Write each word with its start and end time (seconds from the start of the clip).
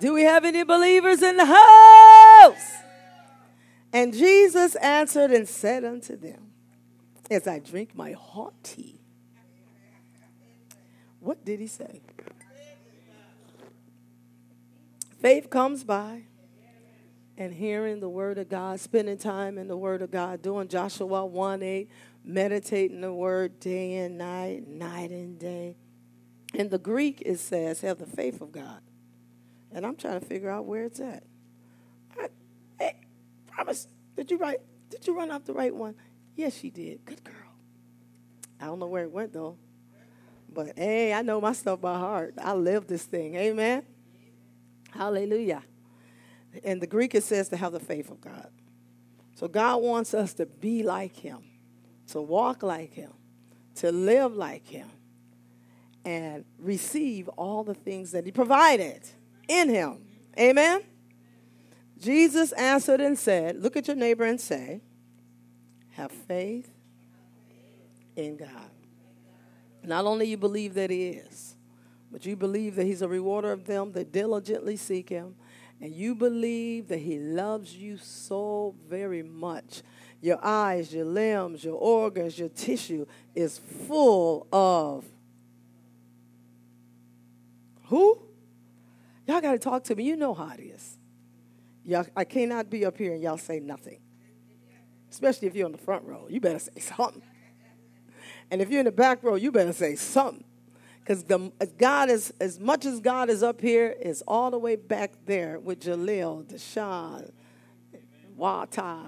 Do 0.00 0.12
we 0.14 0.22
have 0.22 0.44
any 0.44 0.62
believers 0.62 1.22
in 1.22 1.36
the 1.36 1.46
house? 1.46 2.72
And 3.92 4.12
Jesus 4.12 4.74
answered 4.76 5.30
and 5.30 5.48
said 5.48 5.84
unto 5.84 6.16
them, 6.16 6.52
As 7.30 7.46
I 7.46 7.58
drink 7.58 7.94
my 7.94 8.12
hot 8.12 8.54
tea, 8.62 9.00
what 11.20 11.44
did 11.44 11.60
he 11.60 11.66
say? 11.66 12.00
Faith 15.20 15.50
comes 15.50 15.82
by 15.82 16.22
and 17.36 17.54
hearing 17.54 18.00
the 18.00 18.08
word 18.08 18.38
of 18.38 18.48
God, 18.48 18.78
spending 18.80 19.18
time 19.18 19.58
in 19.58 19.68
the 19.68 19.76
word 19.76 20.02
of 20.02 20.10
God, 20.10 20.42
doing 20.42 20.68
Joshua 20.68 21.24
1 21.24 21.62
8, 21.62 21.88
meditating 22.24 23.00
the 23.00 23.12
word 23.12 23.58
day 23.58 23.96
and 23.96 24.18
night, 24.18 24.68
night 24.68 25.10
and 25.10 25.38
day. 25.38 25.76
In 26.54 26.68
the 26.68 26.78
Greek, 26.78 27.22
it 27.24 27.38
says, 27.38 27.80
have 27.80 27.98
the 27.98 28.06
faith 28.06 28.40
of 28.40 28.52
God. 28.52 28.80
And 29.72 29.84
I'm 29.84 29.96
trying 29.96 30.20
to 30.20 30.26
figure 30.26 30.50
out 30.50 30.64
where 30.64 30.84
it's 30.84 31.00
at. 31.00 31.22
I, 32.18 32.28
hey, 32.78 32.96
promise, 33.46 33.86
did 34.16 34.30
you 34.30 34.38
write? 34.38 34.60
Did 34.90 35.06
you 35.06 35.16
run 35.16 35.30
off 35.30 35.44
the 35.44 35.52
right 35.52 35.74
one? 35.74 35.94
Yes, 36.34 36.56
she 36.56 36.70
did. 36.70 37.04
Good 37.04 37.22
girl. 37.24 37.34
I 38.60 38.66
don't 38.66 38.78
know 38.78 38.86
where 38.86 39.04
it 39.04 39.10
went 39.10 39.32
though. 39.32 39.56
But 40.52 40.78
hey, 40.78 41.12
I 41.12 41.22
know 41.22 41.40
my 41.40 41.52
stuff 41.52 41.80
by 41.80 41.98
heart. 41.98 42.34
I 42.42 42.54
live 42.54 42.86
this 42.86 43.04
thing. 43.04 43.34
Amen. 43.34 43.82
Hallelujah. 44.90 45.62
In 46.64 46.78
the 46.80 46.86
Greek, 46.86 47.14
it 47.14 47.22
says 47.22 47.48
to 47.50 47.56
have 47.56 47.72
the 47.72 47.80
faith 47.80 48.10
of 48.10 48.20
God. 48.20 48.50
So 49.34 49.46
God 49.46 49.82
wants 49.82 50.14
us 50.14 50.32
to 50.34 50.46
be 50.46 50.82
like 50.82 51.14
Him, 51.14 51.38
to 52.08 52.20
walk 52.20 52.62
like 52.62 52.92
Him, 52.94 53.12
to 53.76 53.92
live 53.92 54.34
like 54.34 54.66
Him, 54.66 54.88
and 56.04 56.44
receive 56.58 57.28
all 57.28 57.62
the 57.62 57.74
things 57.74 58.12
that 58.12 58.24
He 58.24 58.32
provided 58.32 59.02
in 59.48 59.68
Him. 59.70 60.04
Amen. 60.38 60.82
Jesus 61.98 62.52
answered 62.52 63.00
and 63.00 63.18
said, 63.18 63.60
Look 63.60 63.76
at 63.76 63.88
your 63.88 63.96
neighbor 63.96 64.24
and 64.24 64.40
say, 64.40 64.82
Have 65.92 66.12
faith 66.12 66.70
in 68.14 68.36
God. 68.36 68.70
Not 69.82 70.04
only 70.04 70.26
you 70.26 70.36
believe 70.36 70.74
that 70.74 70.90
He 70.90 71.08
is, 71.08 71.56
but 72.12 72.24
you 72.24 72.36
believe 72.36 72.76
that 72.76 72.84
He's 72.84 73.02
a 73.02 73.08
rewarder 73.08 73.52
of 73.52 73.66
them 73.66 73.92
that 73.92 74.12
diligently 74.12 74.76
seek 74.76 75.08
Him, 75.08 75.34
and 75.80 75.92
you 75.92 76.14
believe 76.14 76.88
that 76.88 76.98
He 76.98 77.18
loves 77.18 77.74
you 77.74 77.96
so 77.96 78.74
very 78.88 79.22
much. 79.22 79.82
Your 80.20 80.38
eyes, 80.44 80.92
your 80.92 81.04
limbs, 81.04 81.64
your 81.64 81.76
organs, 81.76 82.38
your 82.38 82.48
tissue 82.48 83.06
is 83.34 83.58
full 83.58 84.46
of 84.52 85.04
who? 87.84 88.27
Y'all 89.28 89.40
got 89.42 89.52
to 89.52 89.58
talk 89.58 89.84
to 89.84 89.94
me. 89.94 90.04
You 90.04 90.16
know 90.16 90.34
how 90.34 90.48
it 90.48 90.60
is. 90.60 90.96
Y'all, 91.84 92.06
I 92.16 92.24
cannot 92.24 92.70
be 92.70 92.84
up 92.84 92.96
here 92.96 93.12
and 93.12 93.22
y'all 93.22 93.36
say 93.38 93.60
nothing. 93.60 94.00
Especially 95.10 95.46
if 95.46 95.54
you're 95.54 95.66
on 95.66 95.72
the 95.72 95.78
front 95.78 96.04
row. 96.04 96.26
You 96.28 96.40
better 96.40 96.58
say 96.58 96.80
something. 96.80 97.22
And 98.50 98.62
if 98.62 98.70
you're 98.70 98.80
in 98.80 98.86
the 98.86 98.92
back 98.92 99.22
row, 99.22 99.34
you 99.34 99.52
better 99.52 99.74
say 99.74 99.94
something. 99.96 100.44
Because 101.00 101.22
God 101.78 102.10
is, 102.10 102.32
as 102.40 102.58
much 102.58 102.84
as 102.84 103.00
God 103.00 103.30
is 103.30 103.42
up 103.42 103.60
here, 103.60 103.94
is 104.00 104.22
all 104.26 104.50
the 104.50 104.58
way 104.58 104.76
back 104.76 105.12
there 105.26 105.58
with 105.58 105.80
Jaleel, 105.80 106.44
Deshaun, 106.44 107.30
Wata, 108.38 109.04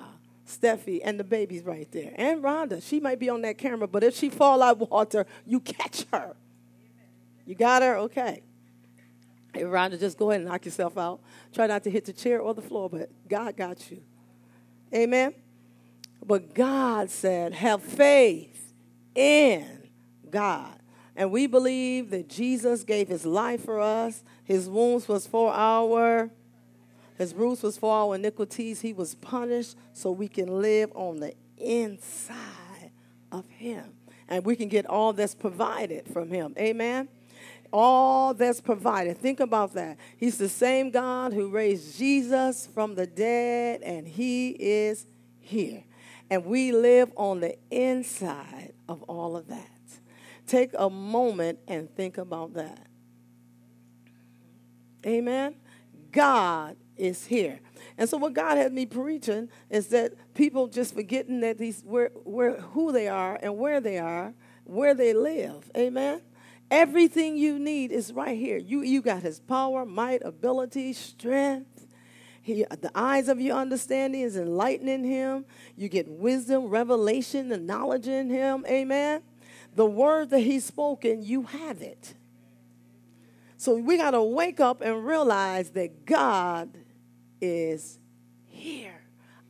Steffi, 0.46 1.00
and 1.04 1.20
the 1.20 1.24
baby's 1.24 1.62
right 1.62 1.90
there. 1.92 2.12
And 2.16 2.42
Rhonda, 2.42 2.82
she 2.82 3.00
might 3.00 3.18
be 3.18 3.28
on 3.28 3.42
that 3.42 3.58
camera, 3.58 3.86
but 3.86 4.02
if 4.02 4.16
she 4.16 4.30
fall 4.30 4.62
out 4.62 4.78
water, 4.90 5.26
you 5.46 5.60
catch 5.60 6.04
her. 6.12 6.36
You 7.46 7.54
got 7.54 7.82
her? 7.82 7.96
Okay. 7.96 8.42
Hey, 9.52 9.62
Rhonda, 9.62 9.98
just 9.98 10.18
go 10.18 10.30
ahead 10.30 10.42
and 10.42 10.50
knock 10.50 10.64
yourself 10.64 10.96
out. 10.96 11.20
Try 11.52 11.66
not 11.66 11.82
to 11.84 11.90
hit 11.90 12.04
the 12.04 12.12
chair 12.12 12.40
or 12.40 12.54
the 12.54 12.62
floor, 12.62 12.88
but 12.88 13.10
God 13.28 13.56
got 13.56 13.90
you. 13.90 14.02
Amen. 14.94 15.34
But 16.24 16.54
God 16.54 17.10
said, 17.10 17.54
have 17.54 17.82
faith 17.82 18.72
in 19.14 19.88
God. 20.30 20.76
And 21.16 21.30
we 21.32 21.46
believe 21.46 22.10
that 22.10 22.28
Jesus 22.28 22.84
gave 22.84 23.08
his 23.08 23.26
life 23.26 23.64
for 23.64 23.80
us. 23.80 24.22
His 24.44 24.68
wounds 24.68 25.08
was 25.08 25.26
for 25.26 25.52
our 25.52 26.30
his 27.20 27.34
bruise 27.34 27.62
was 27.62 27.76
for 27.76 27.94
our 27.94 28.14
iniquities. 28.14 28.80
He 28.80 28.94
was 28.94 29.14
punished 29.14 29.76
so 29.92 30.10
we 30.10 30.26
can 30.26 30.62
live 30.62 30.90
on 30.94 31.20
the 31.20 31.34
inside 31.58 32.92
of 33.30 33.46
him. 33.50 33.92
And 34.26 34.42
we 34.42 34.56
can 34.56 34.68
get 34.68 34.86
all 34.86 35.12
that's 35.12 35.34
provided 35.34 36.06
from 36.10 36.30
him. 36.30 36.54
Amen 36.58 37.10
all 37.72 38.34
that's 38.34 38.60
provided. 38.60 39.18
Think 39.18 39.40
about 39.40 39.74
that. 39.74 39.98
He's 40.16 40.38
the 40.38 40.48
same 40.48 40.90
God 40.90 41.32
who 41.32 41.48
raised 41.48 41.98
Jesus 41.98 42.66
from 42.66 42.94
the 42.94 43.06
dead, 43.06 43.82
and 43.82 44.06
He 44.06 44.50
is 44.50 45.06
here. 45.38 45.84
And 46.30 46.44
we 46.44 46.72
live 46.72 47.12
on 47.16 47.40
the 47.40 47.56
inside 47.70 48.72
of 48.88 49.02
all 49.04 49.36
of 49.36 49.48
that. 49.48 49.68
Take 50.46 50.70
a 50.78 50.90
moment 50.90 51.58
and 51.68 51.94
think 51.94 52.18
about 52.18 52.54
that. 52.54 52.86
Amen. 55.06 55.56
God 56.12 56.76
is 56.96 57.24
here. 57.24 57.60
And 57.96 58.08
so 58.08 58.16
what 58.16 58.34
God 58.34 58.58
had 58.58 58.72
me 58.72 58.86
preaching 58.86 59.48
is 59.68 59.88
that 59.88 60.12
people 60.34 60.66
just 60.66 60.94
forgetting 60.94 61.40
that 61.40 61.58
these 61.58 61.82
where 61.84 62.10
where 62.24 62.60
who 62.60 62.92
they 62.92 63.08
are 63.08 63.38
and 63.42 63.58
where 63.58 63.80
they 63.80 63.98
are, 63.98 64.34
where 64.64 64.94
they 64.94 65.12
live. 65.12 65.70
Amen. 65.76 66.20
Everything 66.70 67.36
you 67.36 67.58
need 67.58 67.90
is 67.90 68.12
right 68.12 68.38
here. 68.38 68.56
You, 68.56 68.82
you 68.82 69.02
got 69.02 69.22
his 69.22 69.40
power, 69.40 69.84
might, 69.84 70.22
ability, 70.24 70.92
strength. 70.92 71.86
He, 72.42 72.64
the 72.64 72.90
eyes 72.94 73.28
of 73.28 73.40
your 73.40 73.56
understanding 73.56 74.20
is 74.20 74.36
enlightening 74.36 75.04
him. 75.04 75.44
You 75.76 75.88
get 75.88 76.08
wisdom, 76.08 76.68
revelation, 76.68 77.50
and 77.52 77.66
knowledge 77.66 78.06
in 78.06 78.30
him. 78.30 78.64
Amen. 78.68 79.22
The 79.74 79.86
word 79.86 80.30
that 80.30 80.40
he's 80.40 80.64
spoken, 80.64 81.22
you 81.22 81.42
have 81.42 81.82
it. 81.82 82.14
So 83.56 83.74
we 83.74 83.96
got 83.98 84.12
to 84.12 84.22
wake 84.22 84.58
up 84.58 84.80
and 84.80 85.04
realize 85.04 85.70
that 85.70 86.06
God 86.06 86.70
is 87.40 87.98
here. 88.46 89.02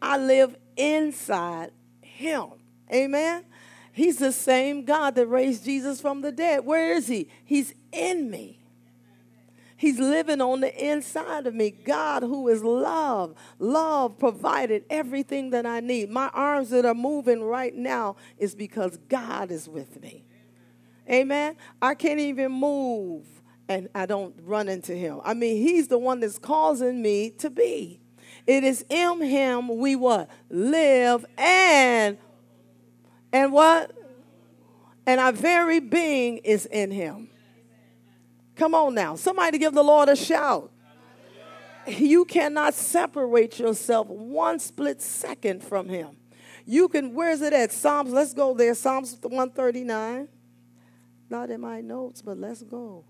I 0.02 0.16
live 0.18 0.56
inside 0.76 1.70
him. 2.00 2.48
Amen. 2.92 3.44
He's 4.00 4.16
the 4.16 4.32
same 4.32 4.86
God 4.86 5.14
that 5.16 5.26
raised 5.26 5.66
Jesus 5.66 6.00
from 6.00 6.22
the 6.22 6.32
dead. 6.32 6.64
Where 6.64 6.94
is 6.94 7.06
he? 7.06 7.28
He's 7.44 7.74
in 7.92 8.30
me. 8.30 8.58
He's 9.76 9.98
living 9.98 10.40
on 10.40 10.62
the 10.62 10.74
inside 10.74 11.46
of 11.46 11.54
me. 11.54 11.70
God, 11.70 12.22
who 12.22 12.48
is 12.48 12.64
love, 12.64 13.34
love 13.58 14.18
provided 14.18 14.86
everything 14.88 15.50
that 15.50 15.66
I 15.66 15.80
need. 15.80 16.08
My 16.08 16.30
arms 16.32 16.70
that 16.70 16.86
are 16.86 16.94
moving 16.94 17.42
right 17.42 17.74
now 17.74 18.16
is 18.38 18.54
because 18.54 18.96
God 19.10 19.50
is 19.50 19.68
with 19.68 20.00
me. 20.00 20.24
Amen. 21.10 21.56
I 21.82 21.94
can't 21.94 22.20
even 22.20 22.52
move 22.52 23.26
and 23.68 23.90
I 23.94 24.06
don't 24.06 24.34
run 24.44 24.70
into 24.70 24.94
him. 24.94 25.20
I 25.24 25.34
mean, 25.34 25.58
he's 25.58 25.88
the 25.88 25.98
one 25.98 26.20
that's 26.20 26.38
causing 26.38 27.02
me 27.02 27.32
to 27.32 27.50
be. 27.50 28.00
It 28.46 28.64
is 28.64 28.82
in 28.88 29.20
him 29.20 29.76
we 29.76 29.94
what? 29.94 30.30
Live 30.48 31.26
and 31.36 32.16
and 33.32 33.52
what? 33.52 33.92
And 35.06 35.20
our 35.20 35.32
very 35.32 35.80
being 35.80 36.38
is 36.38 36.66
in 36.66 36.90
him. 36.90 37.28
Come 38.56 38.74
on 38.74 38.94
now. 38.94 39.16
Somebody 39.16 39.58
give 39.58 39.72
the 39.72 39.82
Lord 39.82 40.08
a 40.08 40.16
shout. 40.16 40.70
You 41.86 42.24
cannot 42.26 42.74
separate 42.74 43.58
yourself 43.58 44.06
one 44.08 44.58
split 44.58 45.00
second 45.00 45.64
from 45.64 45.88
him. 45.88 46.16
You 46.66 46.88
can, 46.88 47.14
where's 47.14 47.40
it 47.40 47.52
at? 47.52 47.72
Psalms, 47.72 48.12
let's 48.12 48.34
go 48.34 48.54
there. 48.54 48.74
Psalms 48.74 49.18
139. 49.22 50.28
Not 51.30 51.50
in 51.50 51.60
my 51.60 51.80
notes, 51.80 52.22
but 52.22 52.38
let's 52.38 52.62
go. 52.62 53.04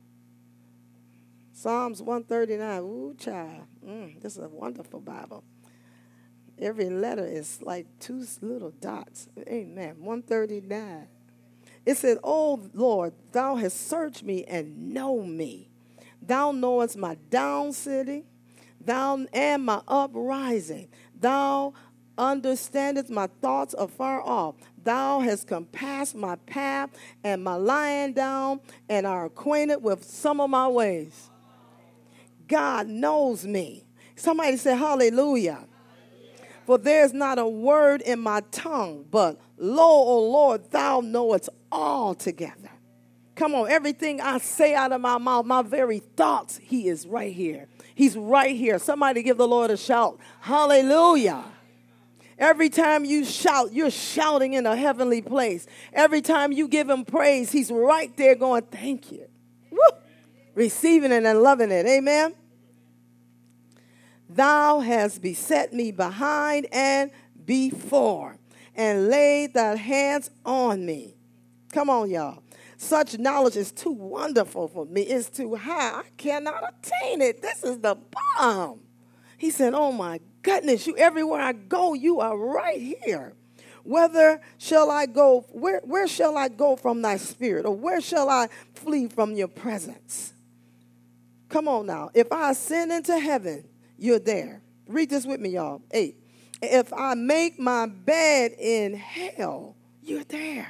Psalms 1.52 2.00
139. 2.00 2.80
Ooh, 2.80 3.14
child. 3.18 3.66
Mm, 3.84 4.20
this 4.20 4.36
is 4.36 4.44
a 4.44 4.48
wonderful 4.48 5.00
Bible. 5.00 5.44
Every 6.60 6.90
letter 6.90 7.24
is 7.24 7.62
like 7.62 7.86
two 7.98 8.24
little 8.42 8.70
dots. 8.70 9.28
Amen. 9.48 9.96
139. 9.98 11.08
It 11.86 11.96
said, 11.96 12.18
Oh 12.22 12.60
Lord, 12.74 13.14
thou 13.32 13.56
hast 13.56 13.88
searched 13.88 14.22
me 14.22 14.44
and 14.44 14.92
know 14.92 15.22
me. 15.22 15.70
Thou 16.22 16.52
knowest 16.52 16.98
my 16.98 17.16
down 17.30 17.72
sitting, 17.72 18.24
thou 18.78 19.24
and 19.32 19.64
my 19.64 19.80
uprising. 19.88 20.88
Thou 21.18 21.72
understandest 22.18 23.08
my 23.08 23.28
thoughts 23.40 23.74
afar 23.78 24.20
off. 24.22 24.56
Thou 24.82 25.20
hast 25.20 25.46
compassed 25.46 26.14
my 26.14 26.36
path 26.36 26.90
and 27.24 27.42
my 27.42 27.54
lying 27.54 28.12
down, 28.12 28.60
and 28.88 29.06
are 29.06 29.24
acquainted 29.24 29.82
with 29.82 30.04
some 30.04 30.40
of 30.40 30.50
my 30.50 30.68
ways. 30.68 31.30
God 32.46 32.86
knows 32.88 33.46
me. 33.46 33.86
Somebody 34.14 34.58
say, 34.58 34.76
Hallelujah. 34.76 35.66
For 36.70 36.78
there's 36.78 37.12
not 37.12 37.40
a 37.40 37.48
word 37.48 38.00
in 38.00 38.20
my 38.20 38.42
tongue, 38.52 39.04
but 39.10 39.40
lo, 39.58 39.88
O 39.88 40.20
Lord, 40.30 40.70
thou 40.70 41.00
knowest 41.00 41.48
all 41.72 42.14
together. 42.14 42.70
Come 43.34 43.56
on, 43.56 43.68
everything 43.68 44.20
I 44.20 44.38
say 44.38 44.76
out 44.76 44.92
of 44.92 45.00
my 45.00 45.18
mouth, 45.18 45.46
my 45.46 45.62
very 45.62 45.98
thoughts, 45.98 46.60
He 46.62 46.86
is 46.86 47.08
right 47.08 47.34
here. 47.34 47.66
He's 47.96 48.16
right 48.16 48.54
here. 48.54 48.78
Somebody 48.78 49.24
give 49.24 49.36
the 49.36 49.48
Lord 49.48 49.72
a 49.72 49.76
shout. 49.76 50.20
Hallelujah. 50.38 51.42
Every 52.38 52.68
time 52.68 53.04
you 53.04 53.24
shout, 53.24 53.72
you're 53.72 53.90
shouting 53.90 54.52
in 54.52 54.64
a 54.64 54.76
heavenly 54.76 55.22
place. 55.22 55.66
Every 55.92 56.22
time 56.22 56.52
you 56.52 56.68
give 56.68 56.88
him 56.88 57.04
praise, 57.04 57.50
he's 57.50 57.72
right 57.72 58.16
there 58.16 58.36
going, 58.36 58.62
Thank 58.62 59.10
you. 59.10 59.26
Woo! 59.72 59.80
Receiving 60.54 61.10
it 61.10 61.24
and 61.24 61.42
loving 61.42 61.72
it. 61.72 61.84
Amen. 61.84 62.32
Thou 64.32 64.78
hast 64.78 65.22
beset 65.22 65.72
me 65.72 65.90
behind 65.90 66.68
and 66.70 67.10
before, 67.44 68.36
and 68.76 69.08
laid 69.08 69.54
thy 69.54 69.74
hands 69.74 70.30
on 70.46 70.86
me. 70.86 71.16
Come 71.72 71.90
on, 71.90 72.10
y'all. 72.10 72.42
Such 72.76 73.18
knowledge 73.18 73.56
is 73.56 73.72
too 73.72 73.90
wonderful 73.90 74.68
for 74.68 74.86
me. 74.86 75.02
It's 75.02 75.28
too 75.28 75.56
high. 75.56 75.98
I 75.98 76.04
cannot 76.16 76.62
attain 76.62 77.20
it. 77.20 77.42
This 77.42 77.64
is 77.64 77.80
the 77.80 77.96
bomb. 78.38 78.80
He 79.36 79.50
said, 79.50 79.74
Oh 79.74 79.90
my 79.90 80.20
goodness, 80.42 80.86
you 80.86 80.96
everywhere 80.96 81.40
I 81.40 81.52
go, 81.52 81.94
you 81.94 82.20
are 82.20 82.38
right 82.38 82.80
here. 82.80 83.34
Whether 83.82 84.40
shall 84.58 84.92
I 84.92 85.06
go, 85.06 85.44
where, 85.50 85.80
where 85.84 86.06
shall 86.06 86.38
I 86.38 86.48
go 86.48 86.76
from 86.76 87.02
thy 87.02 87.16
spirit? 87.16 87.66
Or 87.66 87.74
where 87.74 88.00
shall 88.00 88.28
I 88.28 88.46
flee 88.74 89.08
from 89.08 89.34
your 89.34 89.48
presence? 89.48 90.34
Come 91.48 91.66
on 91.66 91.86
now. 91.86 92.10
If 92.14 92.30
I 92.30 92.52
ascend 92.52 92.92
into 92.92 93.18
heaven, 93.18 93.64
you're 94.00 94.18
there. 94.18 94.62
Read 94.86 95.10
this 95.10 95.26
with 95.26 95.40
me, 95.40 95.50
y'all. 95.50 95.82
Eight. 95.92 96.16
If 96.62 96.92
I 96.92 97.14
make 97.14 97.58
my 97.58 97.86
bed 97.86 98.52
in 98.58 98.94
hell, 98.94 99.76
you're 100.02 100.24
there. 100.24 100.68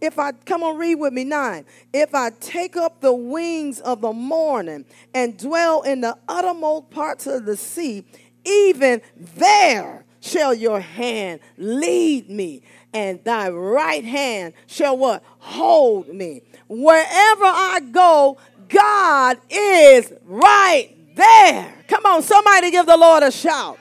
If 0.00 0.18
I, 0.18 0.32
come 0.32 0.62
on, 0.62 0.76
read 0.76 0.96
with 0.96 1.12
me, 1.12 1.24
nine. 1.24 1.64
If 1.92 2.14
I 2.14 2.30
take 2.30 2.76
up 2.76 3.00
the 3.00 3.12
wings 3.12 3.80
of 3.80 4.00
the 4.00 4.12
morning 4.12 4.84
and 5.14 5.38
dwell 5.38 5.82
in 5.82 6.00
the 6.00 6.16
uttermost 6.28 6.90
parts 6.90 7.26
of 7.26 7.44
the 7.46 7.56
sea, 7.56 8.04
even 8.44 9.00
there 9.16 10.04
shall 10.20 10.54
your 10.54 10.80
hand 10.80 11.40
lead 11.56 12.28
me, 12.28 12.62
and 12.92 13.22
thy 13.24 13.48
right 13.48 14.04
hand 14.04 14.54
shall 14.66 14.96
what? 14.96 15.22
Hold 15.38 16.08
me. 16.08 16.42
Wherever 16.68 17.44
I 17.44 17.80
go, 17.90 18.38
God 18.68 19.38
is 19.50 20.12
right 20.24 20.93
there. 21.14 21.74
Come 21.88 22.06
on, 22.06 22.22
somebody 22.22 22.70
give 22.70 22.86
the 22.86 22.96
Lord 22.96 23.22
a 23.22 23.30
shout. 23.30 23.78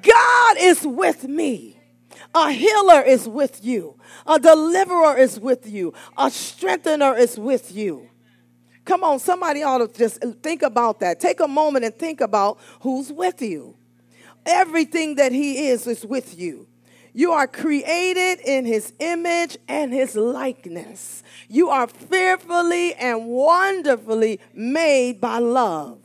God 0.00 0.56
is 0.58 0.86
with 0.86 1.24
me. 1.24 1.78
A 2.34 2.50
healer 2.50 3.02
is 3.02 3.28
with 3.28 3.62
you. 3.64 3.98
A 4.26 4.38
deliverer 4.38 5.18
is 5.18 5.38
with 5.38 5.68
you. 5.68 5.92
A 6.16 6.30
strengthener 6.30 7.16
is 7.16 7.38
with 7.38 7.72
you. 7.72 8.08
Come 8.84 9.04
on, 9.04 9.18
somebody 9.18 9.62
ought 9.62 9.78
to 9.78 9.88
just 9.88 10.22
think 10.42 10.62
about 10.62 11.00
that. 11.00 11.20
Take 11.20 11.40
a 11.40 11.48
moment 11.48 11.84
and 11.84 11.94
think 11.94 12.20
about 12.20 12.58
who's 12.80 13.12
with 13.12 13.42
you. 13.42 13.76
Everything 14.44 15.16
that 15.16 15.32
He 15.32 15.68
is 15.68 15.86
is 15.86 16.04
with 16.04 16.38
you. 16.38 16.66
You 17.12 17.32
are 17.32 17.46
created 17.46 18.40
in 18.44 18.64
His 18.64 18.92
image 18.98 19.58
and 19.68 19.92
His 19.92 20.16
likeness. 20.16 21.22
You 21.48 21.68
are 21.68 21.86
fearfully 21.86 22.94
and 22.94 23.26
wonderfully 23.26 24.40
made 24.54 25.20
by 25.20 25.38
love. 25.38 26.01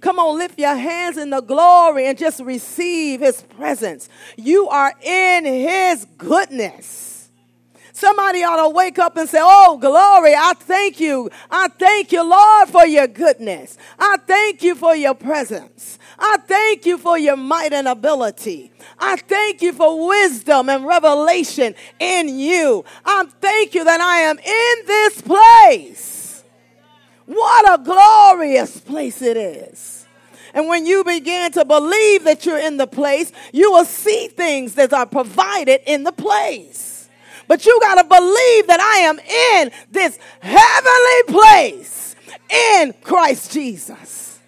Come 0.00 0.18
on, 0.18 0.38
lift 0.38 0.58
your 0.58 0.74
hands 0.74 1.18
in 1.18 1.30
the 1.30 1.40
glory 1.40 2.06
and 2.06 2.16
just 2.16 2.40
receive 2.40 3.20
His 3.20 3.42
presence. 3.42 4.08
You 4.36 4.68
are 4.68 4.94
in 5.02 5.44
His 5.44 6.06
goodness. 6.16 7.10
Somebody 7.92 8.42
ought 8.42 8.66
to 8.66 8.70
wake 8.70 8.98
up 8.98 9.18
and 9.18 9.28
say, 9.28 9.40
Oh, 9.42 9.76
glory, 9.78 10.34
I 10.34 10.54
thank 10.56 11.00
you. 11.00 11.28
I 11.50 11.68
thank 11.68 12.12
you, 12.12 12.22
Lord, 12.22 12.70
for 12.70 12.86
your 12.86 13.06
goodness. 13.06 13.76
I 13.98 14.16
thank 14.26 14.62
you 14.62 14.74
for 14.74 14.96
your 14.96 15.14
presence. 15.14 15.98
I 16.18 16.38
thank 16.46 16.86
you 16.86 16.96
for 16.96 17.18
your 17.18 17.36
might 17.36 17.74
and 17.74 17.86
ability. 17.86 18.72
I 18.98 19.16
thank 19.16 19.60
you 19.60 19.74
for 19.74 20.06
wisdom 20.06 20.70
and 20.70 20.86
revelation 20.86 21.74
in 21.98 22.38
you. 22.38 22.86
I 23.04 23.24
thank 23.40 23.74
you 23.74 23.84
that 23.84 24.00
I 24.00 24.20
am 24.20 24.38
in 24.38 24.86
this 24.86 25.20
place. 25.22 26.19
What 27.30 27.78
a 27.78 27.80
glorious 27.84 28.80
place 28.80 29.22
it 29.22 29.36
is. 29.36 30.04
And 30.52 30.66
when 30.66 30.84
you 30.84 31.04
begin 31.04 31.52
to 31.52 31.64
believe 31.64 32.24
that 32.24 32.44
you're 32.44 32.58
in 32.58 32.76
the 32.76 32.88
place, 32.88 33.30
you 33.52 33.70
will 33.70 33.84
see 33.84 34.26
things 34.26 34.74
that 34.74 34.92
are 34.92 35.06
provided 35.06 35.80
in 35.86 36.02
the 36.02 36.10
place. 36.10 37.08
But 37.46 37.64
you 37.64 37.78
got 37.80 38.02
to 38.02 38.02
believe 38.02 38.66
that 38.66 38.80
I 38.80 38.96
am 39.02 39.20
in 39.20 39.70
this 39.92 40.18
heavenly 40.40 41.40
place 41.40 42.16
in 42.50 42.94
Christ 43.00 43.52
Jesus. 43.52 44.40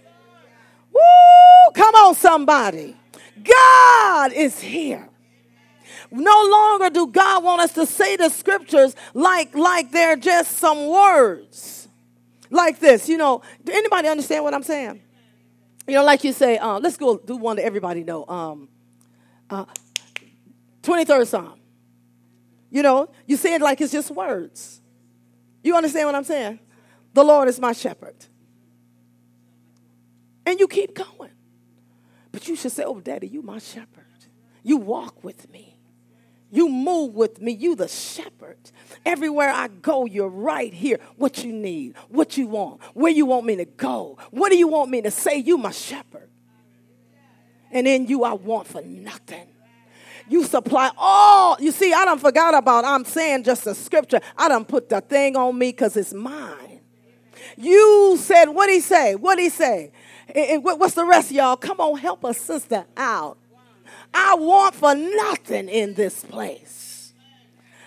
Woo! 0.92 1.72
Come 1.74 1.94
on, 1.94 2.16
somebody. 2.16 2.96
God 3.44 4.32
is 4.32 4.58
here. 4.58 5.08
No 6.10 6.48
longer 6.50 6.90
do 6.90 7.06
God 7.06 7.44
want 7.44 7.60
us 7.60 7.74
to 7.74 7.86
say 7.86 8.16
the 8.16 8.28
scriptures 8.28 8.96
like, 9.14 9.54
like 9.54 9.92
they're 9.92 10.16
just 10.16 10.58
some 10.58 10.88
words. 10.88 11.71
Like 12.52 12.78
this, 12.78 13.08
you 13.08 13.16
know. 13.16 13.40
Do 13.64 13.72
anybody 13.72 14.08
understand 14.08 14.44
what 14.44 14.52
I'm 14.52 14.62
saying? 14.62 15.00
You 15.86 15.94
know, 15.94 16.04
like 16.04 16.22
you 16.22 16.32
say, 16.32 16.58
uh, 16.58 16.78
let's 16.78 16.98
go 16.98 17.16
do 17.16 17.36
one 17.36 17.56
that 17.56 17.64
everybody 17.64 18.04
know. 18.04 18.26
Um, 18.26 18.68
uh, 19.48 19.64
23rd 20.82 21.26
Psalm. 21.26 21.58
You 22.70 22.82
know, 22.82 23.10
you 23.26 23.36
say 23.36 23.54
it 23.54 23.62
like 23.62 23.80
it's 23.80 23.90
just 23.90 24.10
words. 24.10 24.82
You 25.62 25.74
understand 25.76 26.06
what 26.06 26.14
I'm 26.14 26.24
saying? 26.24 26.58
The 27.14 27.24
Lord 27.24 27.48
is 27.48 27.58
my 27.58 27.72
shepherd. 27.72 28.16
And 30.44 30.60
you 30.60 30.68
keep 30.68 30.94
going. 30.94 31.30
But 32.32 32.48
you 32.48 32.56
should 32.56 32.72
say, 32.72 32.84
Oh, 32.84 33.00
Daddy, 33.00 33.28
you 33.28 33.40
my 33.40 33.58
shepherd. 33.58 34.04
You 34.62 34.76
walk 34.76 35.24
with 35.24 35.50
me. 35.50 35.71
You 36.54 36.68
move 36.68 37.14
with 37.14 37.40
me. 37.40 37.52
You 37.52 37.74
the 37.74 37.88
shepherd. 37.88 38.58
Everywhere 39.06 39.48
I 39.48 39.68
go, 39.68 40.04
you're 40.04 40.28
right 40.28 40.72
here. 40.72 41.00
What 41.16 41.42
you 41.42 41.50
need, 41.50 41.94
what 42.10 42.36
you 42.36 42.46
want, 42.46 42.82
where 42.92 43.10
you 43.10 43.24
want 43.24 43.46
me 43.46 43.56
to 43.56 43.64
go. 43.64 44.18
What 44.30 44.50
do 44.50 44.58
you 44.58 44.68
want 44.68 44.90
me 44.90 45.00
to 45.00 45.10
say? 45.10 45.38
You 45.38 45.56
my 45.56 45.70
shepherd. 45.70 46.28
And 47.70 47.88
in 47.88 48.06
you 48.06 48.22
I 48.22 48.34
want 48.34 48.66
for 48.66 48.82
nothing. 48.82 49.48
You 50.28 50.44
supply 50.44 50.90
all. 50.98 51.56
You 51.58 51.72
see, 51.72 51.94
I 51.94 52.04
don't 52.04 52.20
forgot 52.20 52.54
about 52.54 52.84
I'm 52.84 53.06
saying 53.06 53.44
just 53.44 53.66
a 53.66 53.74
scripture. 53.74 54.20
I 54.36 54.48
don't 54.48 54.68
put 54.68 54.90
the 54.90 55.00
thing 55.00 55.36
on 55.36 55.58
me 55.58 55.70
because 55.70 55.96
it's 55.96 56.12
mine. 56.12 56.80
You 57.56 58.18
said, 58.20 58.50
what 58.50 58.68
he 58.68 58.80
say? 58.80 59.14
What 59.14 59.38
he 59.38 59.48
say? 59.48 59.90
And 60.34 60.62
what's 60.62 60.94
the 60.94 61.06
rest, 61.06 61.30
y'all? 61.32 61.56
Come 61.56 61.80
on, 61.80 61.98
help 61.98 62.24
a 62.24 62.34
sister 62.34 62.84
out. 62.94 63.38
I 64.14 64.34
want 64.34 64.74
for 64.74 64.94
nothing 64.94 65.68
in 65.68 65.94
this 65.94 66.24
place. 66.24 67.12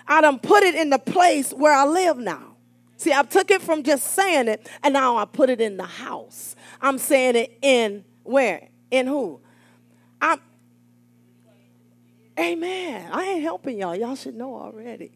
I 0.08 0.20
done 0.20 0.38
put 0.38 0.62
it 0.62 0.74
in 0.74 0.90
the 0.90 0.98
place 0.98 1.52
where 1.52 1.74
I 1.74 1.84
live 1.84 2.18
now. 2.18 2.56
See, 2.96 3.12
I 3.12 3.22
took 3.22 3.50
it 3.50 3.60
from 3.60 3.82
just 3.82 4.06
saying 4.12 4.48
it, 4.48 4.68
and 4.82 4.94
now 4.94 5.16
I 5.16 5.24
put 5.24 5.50
it 5.50 5.60
in 5.60 5.76
the 5.76 5.84
house. 5.84 6.56
I'm 6.80 6.98
saying 6.98 7.36
it 7.36 7.58
in 7.62 8.04
where? 8.22 8.68
In 8.90 9.06
who? 9.06 9.40
I'm 10.20 10.40
Amen. 12.38 13.10
I 13.12 13.24
ain't 13.24 13.42
helping 13.42 13.78
y'all. 13.78 13.96
Y'all 13.96 14.14
should 14.14 14.34
know 14.34 14.54
already. 14.56 15.12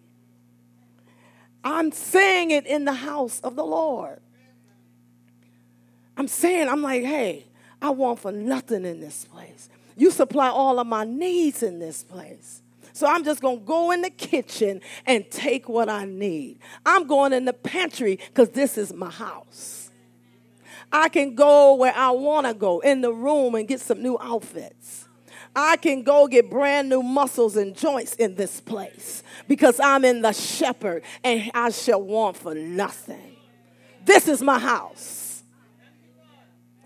I'm 1.63 1.93
saying 1.93 2.51
it 2.51 2.67
in 2.67 2.87
the 2.87 2.95
house 2.95 3.41
of 3.41 3.57
the 3.57 3.65
Lord. 3.65 4.21
I'm 6.17 6.29
saying, 6.29 6.69
I'm 6.69 6.83
like, 6.83 7.03
hey, 7.03 7.47
I 7.83 7.91
want 7.91 8.21
for 8.21 8.33
nothing 8.33 8.87
in 8.87 9.01
this 9.01 9.27
place. 9.27 9.69
You 10.01 10.11
supply 10.11 10.49
all 10.49 10.79
of 10.79 10.87
my 10.87 11.05
needs 11.05 11.63
in 11.63 11.79
this 11.79 12.03
place. 12.03 12.63
So 12.95 13.07
I'm 13.07 13.23
just 13.23 13.43
going 13.43 13.59
to 13.59 13.65
go 13.67 13.91
in 13.91 14.01
the 14.01 14.09
kitchen 14.09 14.81
and 15.05 15.31
take 15.31 15.69
what 15.69 15.91
I 15.91 16.07
need. 16.07 16.59
I'm 16.87 17.07
going 17.07 17.35
in 17.35 17.45
the 17.45 17.53
pantry 17.53 18.17
because 18.17 18.49
this 18.49 18.79
is 18.79 18.95
my 18.95 19.11
house. 19.11 19.91
I 20.91 21.11
can 21.11 21.35
go 21.35 21.75
where 21.75 21.93
I 21.95 22.13
want 22.13 22.47
to 22.47 22.55
go 22.55 22.81
in 22.81 23.03
the 23.03 23.13
room 23.13 23.55
and 23.55 23.69
get 23.69 23.83
some 23.83 24.03
new 24.03 24.17
outfits. 24.19 25.07
I 25.55 25.77
can 25.77 26.03
go 26.03 26.27
get 26.29 26.49
brand 26.49 26.89
new 26.89 27.03
muscles 27.03 27.59
and 27.59 27.77
joints 27.77 28.15
in 28.15 28.37
this 28.37 28.59
place 28.59 29.23
because 29.49 29.79
I'm 29.81 30.07
in 30.07 30.23
the 30.23 30.33
shepherd 30.33 31.03
and 31.23 31.51
I 31.53 31.69
shall 31.69 32.01
want 32.01 32.39
for 32.39 32.55
nothing. 32.55 33.37
This 34.07 34.29
is 34.29 34.41
my 34.41 34.59
house. 34.59 35.43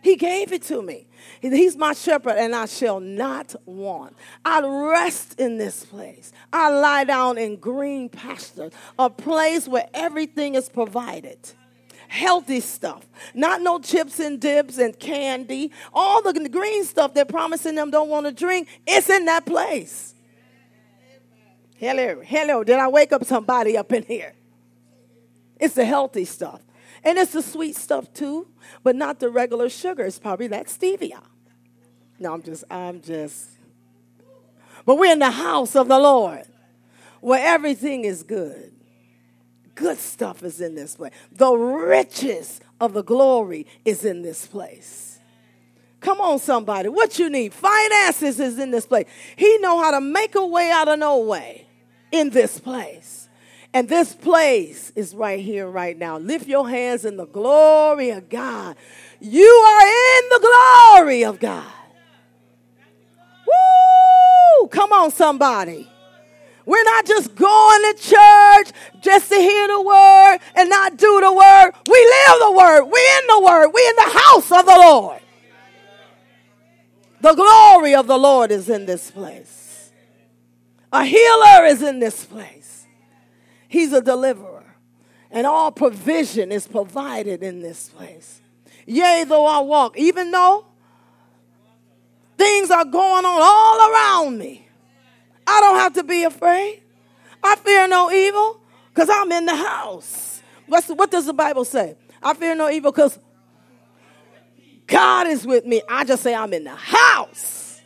He 0.02 0.16
gave 0.16 0.52
it 0.52 0.62
to 0.64 0.82
me. 0.82 1.06
He's 1.40 1.76
my 1.76 1.92
shepherd, 1.92 2.36
and 2.36 2.54
I 2.54 2.66
shall 2.66 3.00
not 3.00 3.54
want. 3.66 4.16
I 4.44 4.60
rest 4.60 5.38
in 5.38 5.58
this 5.58 5.84
place. 5.84 6.32
I 6.52 6.70
lie 6.70 7.04
down 7.04 7.38
in 7.38 7.56
green 7.56 8.08
pastures, 8.08 8.72
a 8.98 9.10
place 9.10 9.68
where 9.68 9.88
everything 9.94 10.54
is 10.54 10.68
provided 10.68 11.38
healthy 12.08 12.60
stuff, 12.60 13.04
not 13.34 13.60
no 13.60 13.78
chips 13.80 14.20
and 14.20 14.40
dips 14.40 14.78
and 14.78 14.96
candy. 14.98 15.72
All 15.92 16.22
the 16.22 16.48
green 16.48 16.84
stuff 16.84 17.12
they're 17.12 17.24
promising 17.24 17.74
them 17.74 17.90
don't 17.90 18.08
want 18.08 18.26
to 18.26 18.32
drink, 18.32 18.68
it's 18.86 19.10
in 19.10 19.24
that 19.24 19.44
place. 19.44 20.14
Hello, 21.76 22.22
hello. 22.24 22.62
Did 22.62 22.76
I 22.76 22.88
wake 22.88 23.12
up 23.12 23.24
somebody 23.24 23.76
up 23.76 23.92
in 23.92 24.04
here? 24.04 24.32
It's 25.58 25.74
the 25.74 25.84
healthy 25.84 26.24
stuff. 26.24 26.60
And 27.04 27.18
it's 27.18 27.32
the 27.32 27.42
sweet 27.42 27.76
stuff 27.76 28.12
too, 28.14 28.48
but 28.82 28.96
not 28.96 29.20
the 29.20 29.28
regular 29.28 29.68
sugar. 29.68 30.04
It's 30.04 30.18
probably 30.18 30.46
that 30.48 30.66
stevia. 30.66 31.20
No, 32.18 32.32
I'm 32.32 32.42
just, 32.42 32.64
I'm 32.70 33.02
just. 33.02 33.50
But 34.86 34.96
we're 34.96 35.12
in 35.12 35.18
the 35.18 35.30
house 35.30 35.76
of 35.76 35.88
the 35.88 35.98
Lord 35.98 36.44
where 37.20 37.46
everything 37.46 38.04
is 38.04 38.22
good. 38.22 38.72
Good 39.74 39.98
stuff 39.98 40.42
is 40.42 40.60
in 40.60 40.74
this 40.74 40.96
place. 40.96 41.12
The 41.32 41.52
riches 41.52 42.60
of 42.80 42.92
the 42.92 43.02
glory 43.02 43.66
is 43.84 44.04
in 44.04 44.22
this 44.22 44.46
place. 44.46 45.18
Come 46.00 46.20
on, 46.20 46.38
somebody. 46.38 46.88
What 46.90 47.18
you 47.18 47.30
need? 47.30 47.52
Finances 47.54 48.38
is 48.38 48.58
in 48.58 48.70
this 48.70 48.86
place. 48.86 49.06
He 49.36 49.58
know 49.58 49.82
how 49.82 49.92
to 49.92 50.00
make 50.00 50.34
a 50.34 50.46
way 50.46 50.70
out 50.70 50.86
of 50.86 50.98
no 50.98 51.18
way 51.18 51.66
in 52.12 52.30
this 52.30 52.60
place. 52.60 53.23
And 53.74 53.88
this 53.88 54.14
place 54.14 54.92
is 54.94 55.16
right 55.16 55.40
here, 55.40 55.68
right 55.68 55.98
now. 55.98 56.16
Lift 56.16 56.46
your 56.46 56.68
hands 56.68 57.04
in 57.04 57.16
the 57.16 57.26
glory 57.26 58.10
of 58.10 58.28
God. 58.28 58.76
You 59.20 59.42
are 59.42 59.82
in 59.82 60.28
the 60.30 60.38
glory 60.40 61.24
of 61.24 61.40
God. 61.40 61.72
Woo! 63.44 64.68
Come 64.68 64.92
on, 64.92 65.10
somebody. 65.10 65.90
We're 66.64 66.84
not 66.84 67.04
just 67.04 67.34
going 67.34 67.94
to 67.94 68.00
church 68.00 68.72
just 69.02 69.28
to 69.30 69.34
hear 69.34 69.66
the 69.66 69.82
word 69.82 70.38
and 70.54 70.70
not 70.70 70.96
do 70.96 71.20
the 71.20 71.32
word. 71.32 71.72
We 71.90 71.98
live 71.98 72.40
the 72.40 72.52
word. 72.52 72.84
We're 72.84 73.18
in 73.20 73.26
the 73.26 73.40
word. 73.40 73.68
We're 73.74 73.90
in 73.90 73.96
the 73.96 74.18
house 74.18 74.52
of 74.52 74.66
the 74.66 74.76
Lord. 74.76 75.20
The 77.20 77.34
glory 77.34 77.96
of 77.96 78.06
the 78.06 78.18
Lord 78.18 78.52
is 78.52 78.68
in 78.68 78.86
this 78.86 79.10
place. 79.10 79.90
A 80.92 81.04
healer 81.04 81.64
is 81.66 81.82
in 81.82 81.98
this 81.98 82.24
place. 82.24 82.83
He's 83.68 83.92
a 83.92 84.00
deliverer. 84.00 84.64
And 85.30 85.46
all 85.46 85.72
provision 85.72 86.52
is 86.52 86.66
provided 86.66 87.42
in 87.42 87.60
this 87.60 87.88
place. 87.88 88.40
Yea, 88.86 89.24
though 89.26 89.46
I 89.46 89.60
walk, 89.60 89.98
even 89.98 90.30
though 90.30 90.66
things 92.36 92.70
are 92.70 92.84
going 92.84 93.24
on 93.24 93.40
all 93.42 93.90
around 93.90 94.38
me. 94.38 94.66
I 95.46 95.60
don't 95.60 95.76
have 95.76 95.94
to 95.94 96.04
be 96.04 96.24
afraid. 96.24 96.82
I 97.42 97.56
fear 97.56 97.86
no 97.88 98.10
evil 98.10 98.60
because 98.88 99.08
I'm 99.10 99.30
in 99.32 99.44
the 99.44 99.56
house. 99.56 100.42
What's, 100.66 100.88
what 100.88 101.10
does 101.10 101.26
the 101.26 101.34
Bible 101.34 101.64
say? 101.64 101.96
I 102.22 102.34
fear 102.34 102.54
no 102.54 102.70
evil 102.70 102.90
because 102.90 103.18
God 104.86 105.26
is 105.26 105.46
with 105.46 105.66
me. 105.66 105.82
I 105.88 106.04
just 106.04 106.22
say 106.22 106.34
I'm 106.34 106.52
in 106.52 106.64
the 106.64 106.74
house. 106.74 107.82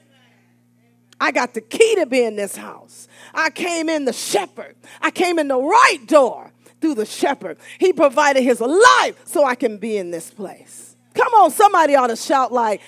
I 1.20 1.32
got 1.32 1.54
the 1.54 1.60
key 1.60 1.96
to 1.96 2.06
be 2.06 2.22
in 2.22 2.36
this 2.36 2.56
house. 2.56 3.07
I 3.34 3.50
came 3.50 3.88
in 3.88 4.04
the 4.04 4.12
shepherd. 4.12 4.76
I 5.00 5.10
came 5.10 5.38
in 5.38 5.48
the 5.48 5.60
right 5.60 5.98
door 6.06 6.52
through 6.80 6.94
the 6.94 7.06
shepherd. 7.06 7.58
He 7.78 7.92
provided 7.92 8.42
his 8.42 8.60
life 8.60 9.20
so 9.24 9.44
I 9.44 9.54
can 9.54 9.78
be 9.78 9.96
in 9.96 10.10
this 10.10 10.30
place. 10.30 10.96
Come 11.14 11.32
on, 11.34 11.50
somebody 11.50 11.94
ought 11.96 12.08
to 12.08 12.16
shout 12.16 12.52
like, 12.52 12.80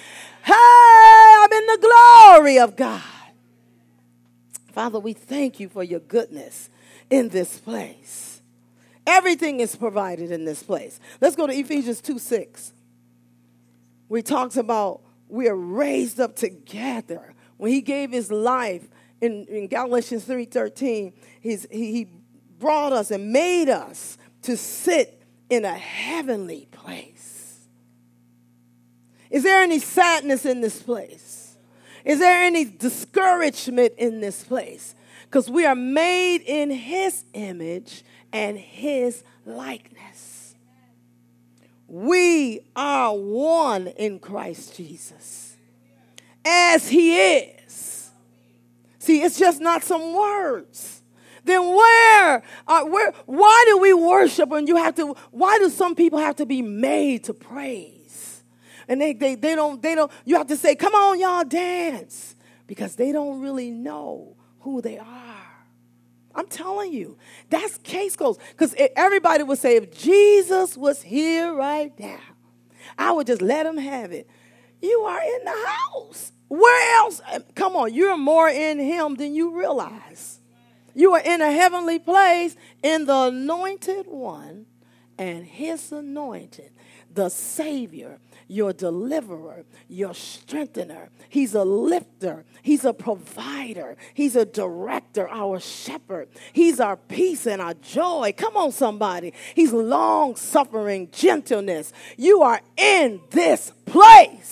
hey, 0.45 0.55
I'm 0.55 1.53
in 1.53 1.67
the 1.67 1.79
glory 1.81 2.59
of 2.59 2.77
God. 2.77 3.03
Father, 4.73 5.01
we 5.01 5.13
thank 5.13 5.59
you 5.59 5.69
for 5.69 5.83
your 5.83 6.01
goodness 6.01 6.71
in 7.11 7.29
this 7.29 7.59
place. 7.59 8.41
Everything 9.07 9.61
is 9.61 9.75
provided 9.75 10.31
in 10.31 10.45
this 10.45 10.63
place. 10.63 11.01
Let's 11.21 11.35
go 11.35 11.47
to 11.47 11.53
Ephesians 11.53 12.01
2 12.01 12.19
6. 12.19 12.73
We 14.09 14.23
talks 14.23 14.57
about 14.57 15.01
we 15.29 15.49
are 15.49 15.57
raised 15.57 16.21
up 16.21 16.37
together. 16.37 17.35
When 17.57 17.73
he 17.73 17.81
gave 17.81 18.11
his 18.11 18.31
life 18.31 18.89
in, 19.21 19.47
in 19.47 19.69
Galatians 19.69 20.25
3:13, 20.27 21.13
he's, 21.41 21.67
he, 21.71 21.93
he 21.93 22.09
brought 22.59 22.93
us 22.93 23.11
and 23.11 23.33
made 23.33 23.69
us 23.69 24.19
to 24.43 24.57
sit 24.57 25.23
in 25.49 25.65
a 25.65 25.75
heavenly 25.75 26.69
place. 26.71 27.67
Is 29.31 29.43
there 29.43 29.63
any 29.63 29.79
sadness 29.79 30.45
in 30.45 30.61
this 30.61 30.83
place? 30.83 31.57
Is 32.05 32.19
there 32.19 32.43
any 32.43 32.65
discouragement 32.65 33.95
in 33.99 34.21
this 34.21 34.43
place? 34.43 34.95
Because 35.25 35.51
we 35.51 35.67
are 35.67 35.75
made 35.75 36.43
in 36.43 36.71
His 36.71 37.25
image 37.35 38.03
and 38.33 38.59
His 38.59 39.23
likeness. 39.45 40.55
We 41.87 42.61
are 42.75 43.15
one 43.15 43.89
in 43.89 44.19
Christ 44.19 44.77
Jesus 44.77 45.57
as 46.45 46.89
He 46.89 47.37
is. 47.37 47.60
It's 49.19 49.39
just 49.39 49.61
not 49.61 49.83
some 49.83 50.15
words. 50.15 51.03
Then 51.45 51.75
where, 51.75 52.43
where, 52.67 53.13
why 53.27 53.65
do 53.67 53.79
we 53.79 53.93
worship 53.95 54.49
when 54.51 54.67
you 54.67 54.77
have 54.77 54.95
to, 54.97 55.15
why 55.31 55.59
do 55.59 55.71
some 55.71 55.95
people 55.95 56.19
have 56.19 56.37
to 56.37 56.47
be 56.47 56.63
made 56.63 57.25
to 57.25 57.35
praise? 57.35 58.01
and 58.91 59.01
they, 59.01 59.13
they, 59.13 59.37
they 59.37 59.55
don't, 59.55 59.81
they 59.81 59.95
don't, 59.95 60.11
you 60.25 60.37
have 60.37 60.49
to 60.49 60.57
say, 60.57 60.75
come 60.75 60.97
on, 60.97 61.21
y'all, 61.21 61.45
dance. 61.45 62.35
Because 62.67 62.97
they 62.97 63.13
don't 63.13 63.41
really 63.41 63.71
know 63.71 64.37
who 64.61 64.83
they 64.83 64.99
are. 64.99 65.67
I'm 66.35 66.49
telling 66.49 66.93
you, 66.93 67.17
that's 67.51 67.79
case 67.79 68.17
goes. 68.17 68.37
Because 68.51 68.75
everybody 68.97 69.45
would 69.45 69.59
say, 69.59 69.77
if 69.77 69.97
Jesus 69.97 70.77
was 70.77 71.03
here 71.03 71.55
right 71.55 71.97
now, 72.01 72.19
I 72.99 73.13
would 73.13 73.29
just 73.29 73.41
let 73.41 73.65
him 73.65 73.77
have 73.77 74.11
it. 74.11 74.29
You 74.83 75.03
are 75.03 75.23
in 75.23 75.45
the 75.45 75.67
house. 75.67 76.33
Where 76.51 76.99
else? 76.99 77.21
Come 77.55 77.77
on, 77.77 77.95
you're 77.95 78.17
more 78.17 78.49
in 78.49 78.81
him 78.81 79.15
than 79.15 79.35
you 79.37 79.57
realize. 79.57 80.41
You 80.95 81.15
are 81.15 81.21
in 81.21 81.41
a 81.41 81.53
heavenly 81.53 82.01
place 82.01 82.57
in 82.83 83.07
the 83.07 83.29
anointed 83.29 84.07
one 84.09 84.67
and 85.17 85.47
his 85.47 85.93
anointed, 85.93 86.73
the 87.15 87.29
Savior 87.29 88.19
your 88.51 88.73
deliverer, 88.73 89.65
your 89.89 90.13
strengthener. 90.13 91.09
He's 91.29 91.55
a 91.55 91.63
lifter, 91.63 92.45
He's 92.63 92.85
a 92.85 92.93
provider, 92.93 93.97
He's 94.13 94.35
a 94.35 94.45
director, 94.45 95.29
our 95.29 95.61
shepherd. 95.61 96.29
He's 96.53 96.81
our 96.81 96.97
peace 96.97 97.47
and 97.47 97.63
our 97.63 97.75
joy. 97.75 98.35
Come 98.37 98.57
on, 98.57 98.73
somebody. 98.73 99.35
He's 99.55 99.73
long 99.73 100.35
suffering, 100.35 101.11
gentleness. 101.13 101.93
You 102.17 102.43
are 102.43 102.61
in 102.77 103.21
this 103.31 103.73
place, 103.87 104.49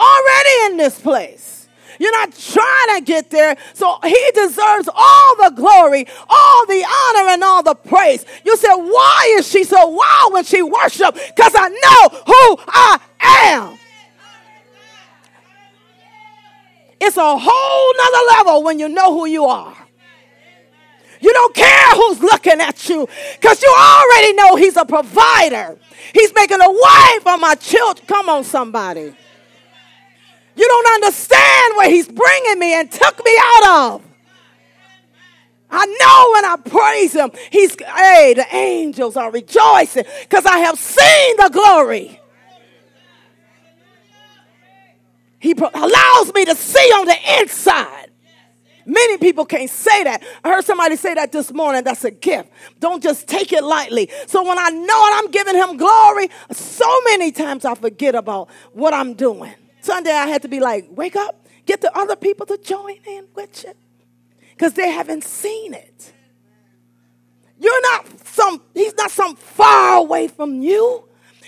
already 0.00 0.72
in 0.72 0.76
this 0.78 0.98
place. 0.98 1.68
You're 1.98 2.12
not 2.12 2.32
trying 2.32 2.98
to 2.98 3.04
get 3.04 3.30
there. 3.30 3.56
So 3.74 3.98
he 4.02 4.30
deserves 4.34 4.88
all 4.92 5.36
the 5.36 5.52
glory, 5.54 6.06
all 6.28 6.66
the 6.66 6.82
honor, 6.82 7.28
and 7.28 7.44
all 7.44 7.62
the 7.62 7.74
praise. 7.74 8.24
You 8.44 8.56
said, 8.56 8.74
why 8.74 9.34
is 9.38 9.46
she 9.46 9.64
so 9.64 9.86
wild 9.86 10.32
when 10.32 10.44
she 10.44 10.62
worship? 10.62 11.14
Because 11.14 11.52
I 11.54 11.68
know 11.68 12.08
who 12.26 12.64
I 12.68 13.00
am. 13.20 13.78
It's 17.02 17.18
a 17.18 17.38
whole 17.38 17.94
nother 17.96 18.36
level 18.38 18.62
when 18.62 18.78
you 18.78 18.88
know 18.88 19.12
who 19.12 19.26
you 19.26 19.44
are. 19.44 19.76
You 21.20 21.32
don't 21.34 21.54
care 21.54 21.90
who's 21.96 22.20
looking 22.20 22.60
at 22.60 22.88
you 22.88 23.06
because 23.38 23.62
you 23.62 23.74
already 23.78 24.32
know 24.32 24.56
he's 24.56 24.76
a 24.76 24.86
provider. 24.86 25.78
He's 26.14 26.32
making 26.34 26.62
a 26.62 26.70
way 26.70 27.18
for 27.22 27.36
my 27.36 27.56
children. 27.56 28.06
Come 28.06 28.30
on, 28.30 28.44
somebody. 28.44 29.14
You 30.60 30.68
don't 30.68 30.94
understand 30.96 31.76
where 31.78 31.88
He's 31.88 32.06
bringing 32.06 32.58
me 32.58 32.74
and 32.74 32.92
took 32.92 33.24
me 33.24 33.34
out 33.42 33.94
of. 33.94 34.02
I 35.70 35.86
know 35.86 36.32
when 36.34 36.44
I 36.44 36.56
praise 36.68 37.14
Him, 37.14 37.30
He's, 37.50 37.74
hey, 37.82 38.34
the 38.36 38.44
angels 38.54 39.16
are 39.16 39.30
rejoicing 39.30 40.04
because 40.20 40.44
I 40.44 40.58
have 40.58 40.78
seen 40.78 41.36
the 41.38 41.48
glory. 41.50 42.20
He 45.38 45.52
allows 45.52 46.34
me 46.34 46.44
to 46.44 46.54
see 46.54 46.90
on 46.90 47.06
the 47.06 47.16
inside. 47.40 48.10
Many 48.84 49.16
people 49.16 49.46
can't 49.46 49.70
say 49.70 50.04
that. 50.04 50.22
I 50.44 50.50
heard 50.50 50.66
somebody 50.66 50.96
say 50.96 51.14
that 51.14 51.32
this 51.32 51.50
morning. 51.54 51.84
That's 51.84 52.04
a 52.04 52.10
gift. 52.10 52.50
Don't 52.80 53.02
just 53.02 53.26
take 53.26 53.50
it 53.54 53.64
lightly. 53.64 54.10
So 54.26 54.46
when 54.46 54.58
I 54.58 54.68
know 54.68 55.06
it, 55.06 55.24
I'm 55.24 55.30
giving 55.30 55.54
him 55.54 55.78
glory, 55.78 56.28
so 56.52 57.00
many 57.06 57.32
times 57.32 57.64
I 57.64 57.74
forget 57.74 58.14
about 58.14 58.50
what 58.74 58.92
I'm 58.92 59.14
doing. 59.14 59.54
Sunday 59.80 60.12
I 60.12 60.26
had 60.26 60.42
to 60.42 60.48
be 60.48 60.60
like, 60.60 60.86
wake 60.90 61.16
up, 61.16 61.46
get 61.66 61.80
the 61.80 61.96
other 61.96 62.16
people 62.16 62.46
to 62.46 62.58
join 62.58 62.96
in 63.06 63.26
with 63.34 63.64
you. 63.64 63.72
Because 64.50 64.74
they 64.74 64.90
haven't 64.90 65.24
seen 65.24 65.74
it. 65.74 66.12
You're 67.58 67.82
not 67.82 68.26
some, 68.26 68.62
he's 68.74 68.94
not 68.94 69.10
some 69.10 69.36
far 69.36 69.98
away 69.98 70.28
from 70.28 70.62
you. 70.62 71.04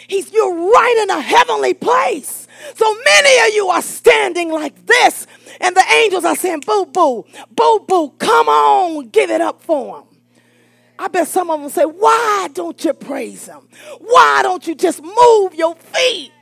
He's 0.08 0.32
you're 0.32 0.54
right 0.54 1.00
in 1.02 1.10
a 1.10 1.20
heavenly 1.20 1.74
place. 1.74 2.46
So 2.74 2.94
many 3.04 3.48
of 3.48 3.54
you 3.54 3.68
are 3.68 3.82
standing 3.82 4.50
like 4.50 4.86
this, 4.86 5.26
and 5.60 5.74
the 5.74 5.84
angels 6.02 6.24
are 6.24 6.36
saying, 6.36 6.60
Boo, 6.66 6.86
boo, 6.86 7.24
boo, 7.54 7.84
boo, 7.88 8.10
come 8.18 8.48
on, 8.48 9.08
give 9.08 9.30
it 9.30 9.40
up 9.40 9.62
for 9.62 9.98
him. 9.98 10.04
I 10.98 11.08
bet 11.08 11.28
some 11.28 11.50
of 11.50 11.60
them 11.60 11.70
say, 11.70 11.84
Why 11.84 12.48
don't 12.52 12.82
you 12.84 12.92
praise 12.92 13.46
him? 13.46 13.68
Why 14.00 14.40
don't 14.42 14.66
you 14.66 14.74
just 14.74 15.02
move 15.02 15.54
your 15.54 15.74
feet? 15.76 16.32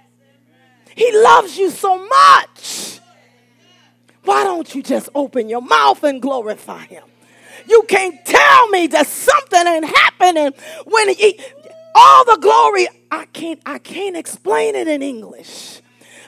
He 0.94 1.11
loves 1.12 1.56
you 1.56 1.70
so 1.70 1.99
much. 2.06 3.00
Why 4.25 4.44
don't 4.44 4.75
you 4.75 4.82
just 4.82 5.09
open 5.14 5.49
your 5.49 5.62
mouth 5.62 6.02
and 6.04 6.20
glorify 6.20 6.85
Him? 6.85 7.04
You 7.68 7.85
can't 7.88 8.25
tell 8.25 8.68
me 8.68 8.87
that 8.88 9.06
something 9.06 9.66
ain't 9.66 9.85
happening 9.85 10.52
when 10.87 11.09
he, 11.11 11.38
all 11.94 12.25
the 12.25 12.38
glory. 12.40 12.88
I 13.11 13.26
can't. 13.26 13.61
I 13.66 13.78
can't 13.78 14.16
explain 14.16 14.75
it 14.75 14.88
in 14.88 15.02
English. 15.02 15.80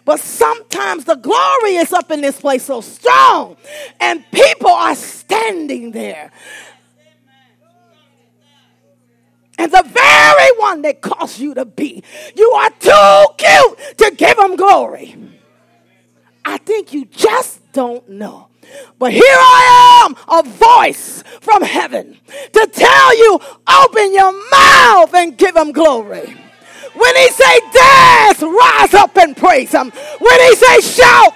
But 0.04 0.19
sometimes 0.19 1.04
the 1.04 1.14
glory 1.14 1.76
is 1.76 1.92
up 1.92 2.11
in 2.11 2.21
this 2.21 2.40
place 2.40 2.64
so 2.64 2.81
strong, 2.81 3.57
and 4.00 4.25
people 4.33 4.71
are 4.71 4.97
standing 4.97 5.92
there. 5.92 6.33
And 9.62 9.71
the 9.71 9.85
very 9.85 10.50
one 10.59 10.83
that 10.83 11.00
caused 11.00 11.38
you 11.38 11.54
to 11.54 11.64
be, 11.64 12.02
you 12.35 12.50
are 12.50 12.71
too 12.81 13.26
cute 13.38 13.97
to 13.99 14.12
give 14.16 14.37
him 14.37 14.57
glory. 14.57 15.14
I 16.45 16.59
think 16.59 16.92
you 16.92 17.04
just 17.04 17.61
don't 17.73 18.09
know. 18.09 18.49
But 18.99 19.12
here 19.12 19.23
I 19.25 20.04
am, 20.04 20.16
a 20.28 20.42
voice 20.42 21.23
from 21.40 21.62
heaven 21.62 22.19
to 22.26 22.71
tell 22.73 23.16
you, 23.16 23.38
open 23.85 24.12
your 24.12 24.33
mouth 24.50 25.14
and 25.14 25.38
give 25.38 25.54
him 25.54 25.71
glory. 25.71 26.37
When 26.95 27.16
he 27.16 27.28
say 27.28 27.61
dance, 27.73 28.42
rise 28.42 28.95
up 28.95 29.16
and 29.16 29.37
praise 29.37 29.71
him. 29.71 29.92
When 30.19 30.40
he 30.40 30.57
say 30.57 30.81
shout, 30.81 31.35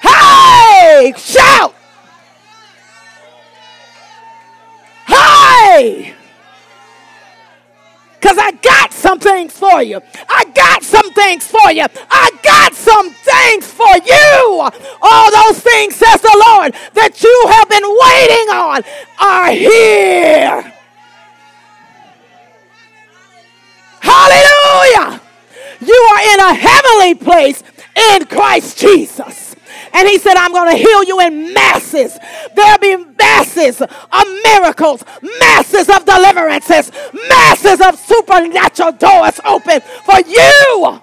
hey, 0.00 1.14
shout. 1.16 1.76
Hey! 5.06 6.16
Because 8.22 8.38
I 8.38 8.52
got 8.52 8.92
some 8.92 9.18
things 9.18 9.58
for 9.58 9.82
you. 9.82 10.00
I 10.28 10.44
got 10.54 10.84
some 10.84 11.12
things 11.12 11.44
for 11.44 11.72
you. 11.72 11.84
I 12.08 12.30
got 12.44 12.72
some 12.72 13.10
things 13.10 13.66
for 13.66 13.96
you. 14.06 14.70
All 15.02 15.32
those 15.32 15.58
things, 15.58 15.96
says 15.96 16.20
the 16.20 16.44
Lord, 16.46 16.72
that 16.94 17.20
you 17.20 17.46
have 17.50 17.68
been 17.68 17.82
waiting 17.82 18.48
on 18.54 18.84
are 19.18 19.50
here. 19.50 20.72
Hallelujah. 24.00 25.20
You 25.80 25.94
are 25.94 26.34
in 26.34 26.40
a 26.40 26.54
heavenly 26.54 27.14
place 27.16 27.64
in 28.12 28.26
Christ 28.26 28.78
Jesus. 28.78 29.51
And 29.92 30.08
he 30.08 30.18
said, 30.18 30.34
I'm 30.36 30.52
going 30.52 30.70
to 30.70 30.76
heal 30.76 31.04
you 31.04 31.20
in 31.20 31.52
masses. 31.52 32.18
There'll 32.54 32.78
be 32.78 32.96
masses 33.18 33.80
of 33.80 34.24
miracles, 34.44 35.04
masses 35.40 35.88
of 35.88 36.04
deliverances, 36.04 36.90
masses 37.28 37.80
of 37.80 37.98
supernatural 37.98 38.92
doors 38.92 39.40
open 39.44 39.80
for 40.04 40.20
you. 40.26 41.00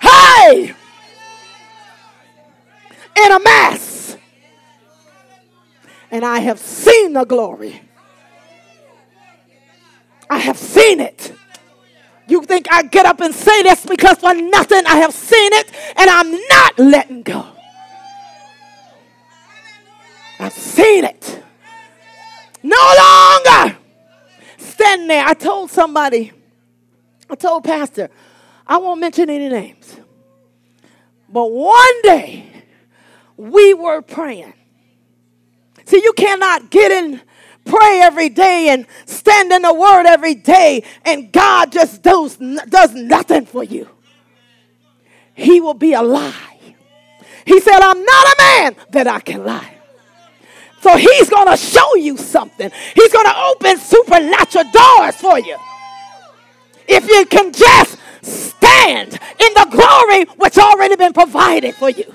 Hey! 0.00 0.74
In 3.16 3.32
a 3.32 3.40
mass. 3.40 4.16
And 6.10 6.24
I 6.24 6.40
have 6.40 6.58
seen 6.58 7.14
the 7.14 7.24
glory. 7.24 7.80
I 10.28 10.38
have 10.38 10.58
seen 10.58 11.00
it. 11.00 11.32
You 12.28 12.42
think 12.44 12.66
I 12.70 12.82
get 12.84 13.06
up 13.06 13.20
and 13.20 13.34
say 13.34 13.62
this 13.62 13.84
because 13.84 14.18
for 14.18 14.34
nothing 14.34 14.86
I 14.86 14.96
have 14.96 15.12
seen 15.12 15.52
it 15.52 15.70
and 15.96 16.08
I'm 16.08 16.30
not 16.30 16.78
letting 16.78 17.22
go. 17.22 17.46
I've 20.38 20.52
seen 20.52 21.04
it. 21.04 21.42
No 22.62 22.94
longer 22.98 23.76
stand 24.58 25.10
there. 25.10 25.24
I 25.24 25.34
told 25.34 25.70
somebody, 25.70 26.32
I 27.28 27.34
told 27.34 27.64
Pastor, 27.64 28.08
I 28.66 28.76
won't 28.78 29.00
mention 29.00 29.28
any 29.28 29.48
names. 29.48 29.96
But 31.28 31.50
one 31.50 32.02
day 32.02 32.64
we 33.36 33.74
were 33.74 34.02
praying. 34.02 34.52
See, 35.84 36.02
you 36.02 36.12
cannot 36.12 36.70
get 36.70 36.92
in 36.92 37.20
pray 37.64 38.00
every 38.02 38.28
day 38.28 38.68
and 38.70 38.86
stand 39.06 39.52
in 39.52 39.62
the 39.62 39.74
word 39.74 40.06
every 40.06 40.34
day 40.34 40.84
and 41.04 41.32
God 41.32 41.72
just 41.72 42.02
does, 42.02 42.36
does 42.36 42.94
nothing 42.94 43.46
for 43.46 43.64
you, 43.64 43.88
he 45.34 45.60
will 45.60 45.74
be 45.74 45.92
a 45.92 46.02
lie. 46.02 46.74
He 47.44 47.60
said, 47.60 47.80
I'm 47.80 48.04
not 48.04 48.26
a 48.26 48.36
man 48.38 48.76
that 48.90 49.06
I 49.06 49.20
can 49.20 49.44
lie. 49.44 49.74
So 50.80 50.96
he's 50.96 51.30
going 51.30 51.48
to 51.48 51.56
show 51.56 51.94
you 51.96 52.16
something. 52.16 52.70
He's 52.94 53.12
going 53.12 53.26
to 53.26 53.36
open 53.36 53.78
supernatural 53.78 54.64
doors 54.72 55.16
for 55.16 55.38
you. 55.38 55.56
If 56.88 57.08
you 57.08 57.24
can 57.26 57.52
just 57.52 57.98
stand 58.22 59.12
in 59.12 59.54
the 59.54 59.66
glory 59.70 60.24
which 60.36 60.58
already 60.58 60.96
been 60.96 61.12
provided 61.12 61.74
for 61.74 61.90
you. 61.90 62.12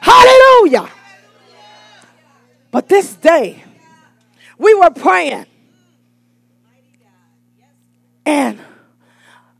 Hallelujah. 0.00 0.88
But 2.70 2.88
this 2.88 3.14
day, 3.14 3.62
we 4.62 4.74
were 4.74 4.90
praying. 4.90 5.46
And 8.24 8.60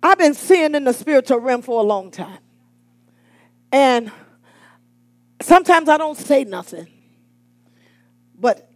I've 0.02 0.18
been 0.18 0.34
seeing 0.34 0.74
in 0.74 0.84
the 0.84 0.92
spiritual 0.92 1.38
realm 1.38 1.62
for 1.62 1.80
a 1.80 1.82
long 1.82 2.10
time. 2.10 2.38
And 3.72 4.12
sometimes 5.40 5.88
I 5.88 5.96
don't 5.96 6.16
say 6.16 6.44
nothing. 6.44 6.86
But, 8.38 8.70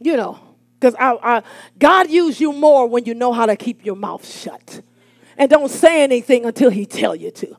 you 0.00 0.16
know, 0.16 0.38
because 0.78 0.94
I, 0.98 1.18
I, 1.22 1.42
God 1.78 2.10
use 2.10 2.40
you 2.40 2.52
more 2.52 2.86
when 2.86 3.06
you 3.06 3.14
know 3.14 3.32
how 3.32 3.46
to 3.46 3.56
keep 3.56 3.86
your 3.86 3.96
mouth 3.96 4.28
shut. 4.28 4.82
And 5.38 5.50
don't 5.50 5.70
say 5.70 6.02
anything 6.02 6.44
until 6.44 6.70
he 6.70 6.84
tell 6.84 7.16
you 7.16 7.30
to. 7.30 7.56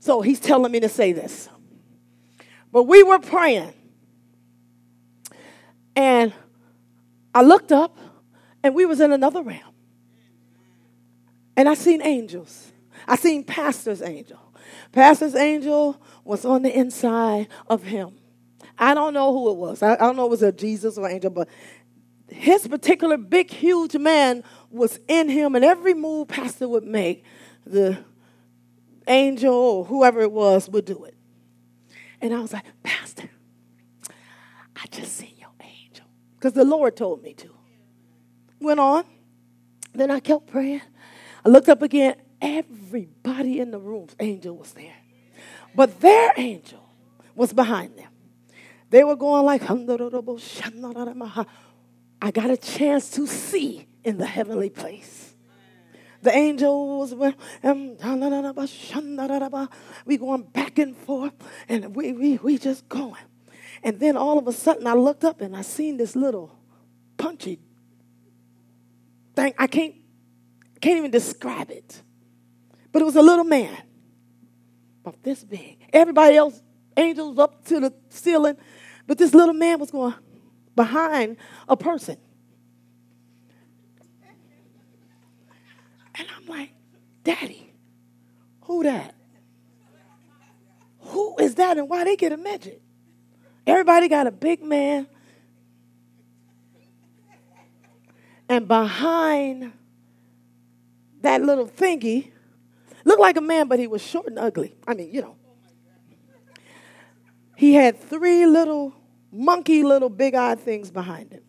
So 0.00 0.20
he's 0.20 0.40
telling 0.40 0.72
me 0.72 0.80
to 0.80 0.88
say 0.88 1.12
this. 1.12 1.48
But 2.72 2.84
we 2.84 3.04
were 3.04 3.20
praying. 3.20 3.72
And 5.94 6.32
I 7.34 7.42
looked 7.42 7.72
up 7.72 7.98
and 8.62 8.74
we 8.74 8.86
was 8.86 9.00
in 9.00 9.12
another 9.12 9.42
realm. 9.42 9.74
And 11.56 11.68
I 11.68 11.74
seen 11.74 12.02
angels. 12.02 12.72
I 13.06 13.16
seen 13.16 13.44
pastor's 13.44 14.02
angel. 14.02 14.38
Pastor's 14.92 15.34
angel 15.34 16.00
was 16.24 16.44
on 16.44 16.62
the 16.62 16.76
inside 16.76 17.48
of 17.68 17.82
him. 17.82 18.14
I 18.78 18.94
don't 18.94 19.14
know 19.14 19.32
who 19.32 19.50
it 19.50 19.56
was. 19.56 19.82
I, 19.82 19.94
I 19.94 19.96
don't 19.96 20.16
know 20.16 20.26
it 20.26 20.30
was 20.30 20.42
a 20.42 20.52
Jesus 20.52 20.96
or 20.96 21.08
angel, 21.08 21.30
but 21.30 21.48
his 22.28 22.66
particular 22.66 23.16
big, 23.16 23.50
huge 23.50 23.96
man 23.96 24.42
was 24.70 24.98
in 25.08 25.28
him, 25.28 25.54
and 25.54 25.64
every 25.64 25.94
move 25.94 26.28
pastor 26.28 26.68
would 26.68 26.84
make, 26.84 27.24
the 27.66 27.98
angel 29.06 29.54
or 29.54 29.84
whoever 29.84 30.20
it 30.20 30.32
was 30.32 30.68
would 30.68 30.84
do 30.84 31.04
it. 31.04 31.14
And 32.20 32.32
I 32.32 32.40
was 32.40 32.52
like, 32.52 32.64
Pastor, 32.82 33.28
I 34.76 34.86
just 34.90 35.16
seen 35.16 35.31
because 36.42 36.54
the 36.54 36.64
Lord 36.64 36.96
told 36.96 37.22
me 37.22 37.34
to. 37.34 37.50
Went 38.58 38.80
on. 38.80 39.04
Then 39.94 40.10
I 40.10 40.18
kept 40.18 40.48
praying. 40.48 40.82
I 41.44 41.48
looked 41.48 41.68
up 41.68 41.82
again. 41.82 42.16
Everybody 42.40 43.60
in 43.60 43.70
the 43.70 43.78
room's 43.78 44.16
angel 44.18 44.56
was 44.56 44.72
there. 44.72 44.96
But 45.76 46.00
their 46.00 46.32
angel 46.36 46.84
was 47.36 47.52
behind 47.52 47.96
them. 47.96 48.08
They 48.90 49.04
were 49.04 49.14
going 49.14 49.44
like, 49.44 49.62
I 52.20 52.30
got 52.32 52.50
a 52.50 52.56
chance 52.56 53.10
to 53.12 53.28
see 53.28 53.86
in 54.02 54.18
the 54.18 54.26
heavenly 54.26 54.70
place. 54.70 55.36
The 56.22 56.34
angels 56.36 57.12
um, 57.62 57.96
we 60.04 60.16
going 60.16 60.42
back 60.42 60.78
and 60.80 60.96
forth, 60.96 61.34
and 61.68 61.94
we, 61.94 62.12
we, 62.12 62.38
we 62.38 62.58
just 62.58 62.88
going. 62.88 63.14
And 63.82 63.98
then 63.98 64.16
all 64.16 64.38
of 64.38 64.46
a 64.46 64.52
sudden 64.52 64.86
I 64.86 64.94
looked 64.94 65.24
up 65.24 65.40
and 65.40 65.56
I 65.56 65.62
seen 65.62 65.96
this 65.96 66.14
little 66.14 66.56
punchy 67.16 67.58
thing. 69.34 69.54
I 69.58 69.66
can't, 69.66 69.94
can't 70.80 70.98
even 70.98 71.10
describe 71.10 71.70
it. 71.70 72.02
But 72.92 73.02
it 73.02 73.04
was 73.04 73.16
a 73.16 73.22
little 73.22 73.44
man 73.44 73.76
about 75.00 75.22
this 75.22 75.42
big. 75.42 75.78
Everybody 75.92 76.36
else, 76.36 76.62
angels 76.96 77.38
up 77.38 77.64
to 77.64 77.80
the 77.80 77.92
ceiling, 78.10 78.56
but 79.06 79.18
this 79.18 79.34
little 79.34 79.54
man 79.54 79.78
was 79.80 79.90
going 79.90 80.14
behind 80.76 81.36
a 81.68 81.76
person. 81.76 82.16
And 86.14 86.28
I'm 86.36 86.46
like, 86.46 86.70
Daddy, 87.24 87.72
who 88.62 88.82
that? 88.84 89.14
Who 90.98 91.36
is 91.38 91.54
that 91.56 91.78
and 91.78 91.88
why 91.88 92.04
they 92.04 92.16
get 92.16 92.32
a 92.32 92.36
midget? 92.36 92.82
Everybody 93.66 94.08
got 94.08 94.26
a 94.26 94.30
big 94.30 94.62
man. 94.62 95.06
And 98.48 98.66
behind 98.68 99.72
that 101.20 101.42
little 101.42 101.66
thingy, 101.66 102.32
looked 103.04 103.20
like 103.20 103.36
a 103.36 103.40
man, 103.40 103.68
but 103.68 103.78
he 103.78 103.86
was 103.86 104.02
short 104.02 104.26
and 104.26 104.38
ugly. 104.38 104.74
I 104.86 104.94
mean, 104.94 105.12
you 105.12 105.22
know. 105.22 105.36
He 107.56 107.74
had 107.74 107.98
three 107.98 108.44
little 108.46 108.92
monkey 109.30 109.82
little 109.82 110.10
big 110.10 110.34
eyed 110.34 110.60
things 110.60 110.90
behind 110.90 111.32
him. 111.32 111.42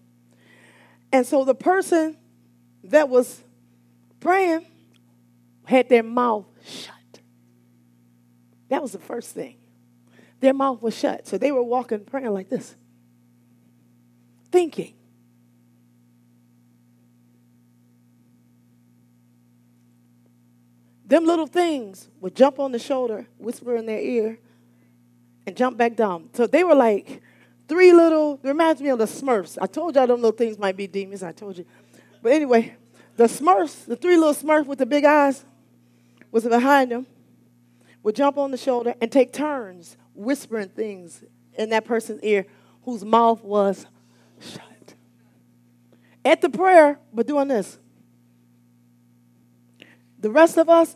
And 1.12 1.26
so 1.26 1.44
the 1.44 1.56
person 1.56 2.18
that 2.86 3.10
was 3.10 3.44
praying 4.20 4.66
had 5.66 5.90
their 5.90 6.04
mouth 6.04 6.46
shut. 6.66 6.96
That 8.70 8.82
was 8.82 8.92
the 8.92 9.00
first 9.00 9.32
thing. 9.32 9.58
Their 10.44 10.54
mouth 10.54 10.82
was 10.82 10.96
shut. 10.98 11.26
So 11.26 11.38
they 11.38 11.52
were 11.52 11.64
walking, 11.64 12.02
praying 12.02 12.32
like 12.32 12.50
this, 12.50 12.76
thinking. 14.52 14.94
Them 21.06 21.26
little 21.26 21.48
things 21.48 22.10
would 22.20 22.36
jump 22.36 22.60
on 22.60 22.72
the 22.72 22.80
shoulder, 22.80 23.28
whisper 23.38 23.76
in 23.76 23.86
their 23.86 24.00
ear, 24.00 24.40
and 25.48 25.56
jump 25.56 25.78
back 25.78 25.96
down. 25.96 26.30
So 26.34 26.48
they 26.48 26.64
were 26.64 26.76
like 26.76 27.22
three 27.68 27.94
little, 27.94 28.40
reminds 28.44 28.82
me 28.82 28.90
of 28.90 29.00
the 29.00 29.06
Smurfs. 29.06 29.58
I 29.62 29.68
told 29.68 29.96
y'all 29.96 30.08
them 30.08 30.22
little 30.22 30.38
things 30.38 30.58
might 30.58 30.76
be 30.76 30.88
demons, 30.88 31.24
I 31.24 31.32
told 31.32 31.58
you. 31.58 31.66
But 32.22 32.34
anyway, 32.34 32.76
the 33.16 33.26
Smurfs, 33.26 33.86
the 33.86 33.96
three 33.96 34.18
little 34.18 34.34
Smurfs 34.34 34.66
with 34.66 34.80
the 34.80 34.86
big 34.86 35.06
eyes, 35.06 35.46
was 36.32 36.44
behind 36.46 36.92
them, 36.92 37.06
would 38.02 38.16
jump 38.16 38.38
on 38.38 38.52
the 38.52 38.58
shoulder 38.58 38.96
and 39.00 39.12
take 39.12 39.32
turns 39.32 39.98
whispering 40.14 40.70
things 40.70 41.24
in 41.58 41.70
that 41.70 41.86
person's 41.86 42.22
ear 42.24 42.46
whose 42.84 43.04
mouth 43.04 43.44
was 43.44 43.86
shut. 44.40 44.94
At 46.26 46.42
the 46.42 46.50
prayer, 46.50 47.00
but 47.14 47.28
doing 47.28 47.48
this. 47.48 47.78
The 50.20 50.32
rest 50.32 50.58
of 50.58 50.70
us, 50.70 50.96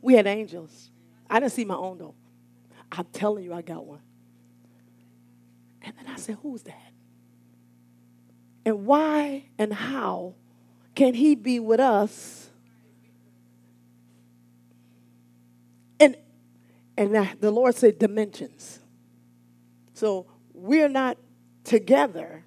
we 0.00 0.14
had 0.14 0.26
angels. 0.26 0.90
I 1.28 1.40
didn't 1.40 1.52
see 1.52 1.64
my 1.64 1.74
own 1.74 1.98
though. 1.98 2.14
I'm 2.92 3.06
telling 3.12 3.44
you, 3.44 3.52
I 3.52 3.62
got 3.62 3.84
one. 3.84 4.00
And 5.82 5.94
then 5.96 6.06
I 6.12 6.16
said, 6.16 6.38
Who's 6.42 6.62
that? 6.62 6.92
And 8.64 8.86
why 8.86 9.44
and 9.58 9.72
how 9.72 10.34
can 10.94 11.14
he 11.14 11.34
be 11.34 11.60
with 11.60 11.80
us? 11.80 12.50
And 15.98 16.16
and 17.00 17.40
the 17.40 17.50
Lord 17.50 17.74
said 17.74 17.98
dimensions. 17.98 18.78
So 19.94 20.26
we're 20.52 20.90
not 20.90 21.16
together, 21.64 22.44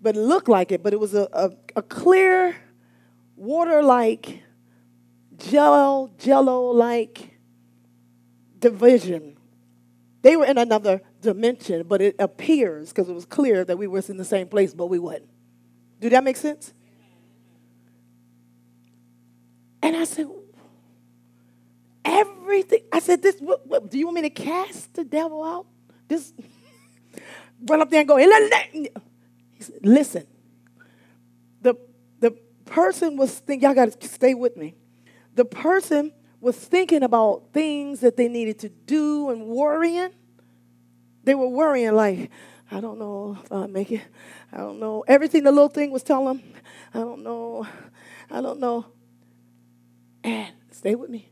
but 0.00 0.16
it 0.16 0.20
looked 0.20 0.48
like 0.48 0.72
it, 0.72 0.82
but 0.82 0.94
it 0.94 0.98
was 0.98 1.12
a, 1.12 1.28
a, 1.34 1.50
a 1.76 1.82
clear 1.82 2.56
water 3.36 3.82
like, 3.82 4.42
jello, 5.36 6.10
jello 6.16 6.70
like 6.70 7.38
division. 8.58 9.36
They 10.22 10.34
were 10.38 10.46
in 10.46 10.56
another 10.56 11.02
dimension, 11.20 11.86
but 11.86 12.00
it 12.00 12.16
appears 12.18 12.88
because 12.88 13.10
it 13.10 13.14
was 13.14 13.26
clear 13.26 13.66
that 13.66 13.76
we 13.76 13.86
were 13.86 14.02
in 14.08 14.16
the 14.16 14.24
same 14.24 14.48
place, 14.48 14.72
but 14.72 14.86
we 14.86 14.98
wasn't. 14.98 15.28
Do 16.00 16.08
that 16.08 16.24
make 16.24 16.38
sense? 16.38 16.72
And 19.82 19.94
I 19.94 20.04
said, 20.04 20.26
everything. 22.04 22.80
I 22.92 23.00
said, 23.00 23.22
this. 23.22 23.36
What, 23.40 23.66
what, 23.66 23.90
do 23.90 23.98
you 23.98 24.06
want 24.06 24.16
me 24.16 24.22
to 24.22 24.30
cast 24.30 24.94
the 24.94 25.04
devil 25.04 25.42
out? 25.42 25.66
This. 26.08 26.32
run 27.68 27.80
up 27.80 27.90
there 27.90 28.00
and 28.00 28.08
go. 28.08 28.18
Said, 29.60 29.80
listen. 29.82 30.26
The 31.62 31.74
the 32.20 32.32
person 32.64 33.16
was 33.16 33.38
thinking, 33.38 33.66
y'all 33.66 33.74
got 33.74 34.00
to 34.00 34.08
stay 34.08 34.34
with 34.34 34.56
me. 34.56 34.74
The 35.34 35.44
person 35.44 36.12
was 36.40 36.56
thinking 36.56 37.02
about 37.02 37.52
things 37.52 38.00
that 38.00 38.16
they 38.16 38.28
needed 38.28 38.58
to 38.60 38.68
do 38.68 39.30
and 39.30 39.46
worrying. 39.46 40.10
They 41.24 41.34
were 41.34 41.48
worrying, 41.48 41.94
like, 41.94 42.30
I 42.70 42.80
don't 42.80 42.98
know 42.98 43.38
if 43.42 43.52
I'll 43.52 43.68
make 43.68 43.90
it. 43.90 44.02
I 44.52 44.58
don't 44.58 44.78
know. 44.78 45.04
Everything 45.08 45.44
the 45.44 45.52
little 45.52 45.68
thing 45.68 45.90
was 45.90 46.02
telling 46.02 46.38
them, 46.38 46.42
I 46.94 46.98
don't 46.98 47.22
know. 47.22 47.66
I 48.30 48.40
don't 48.40 48.60
know. 48.60 48.86
And 50.22 50.52
stay 50.70 50.94
with 50.94 51.10
me. 51.10 51.30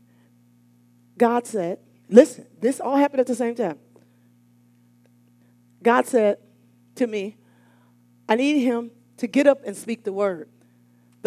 God 1.17 1.45
said, 1.47 1.79
listen, 2.09 2.45
this 2.59 2.79
all 2.79 2.95
happened 2.95 3.21
at 3.21 3.27
the 3.27 3.35
same 3.35 3.55
time. 3.55 3.79
God 5.81 6.05
said 6.05 6.37
to 6.95 7.07
me, 7.07 7.37
I 8.27 8.35
need 8.35 8.61
him 8.61 8.91
to 9.17 9.27
get 9.27 9.47
up 9.47 9.63
and 9.65 9.75
speak 9.75 10.03
the 10.03 10.13
word 10.13 10.49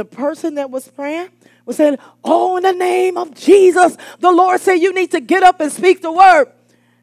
the 0.01 0.05
person 0.07 0.55
that 0.55 0.71
was 0.71 0.89
praying 0.89 1.29
was 1.67 1.77
saying, 1.77 1.99
Oh, 2.25 2.57
in 2.57 2.63
the 2.63 2.73
name 2.73 3.19
of 3.19 3.35
Jesus, 3.35 3.99
the 4.19 4.33
Lord 4.33 4.59
said, 4.61 4.75
You 4.77 4.95
need 4.95 5.11
to 5.11 5.21
get 5.21 5.43
up 5.43 5.61
and 5.61 5.71
speak 5.71 6.01
the 6.01 6.11
word. 6.11 6.51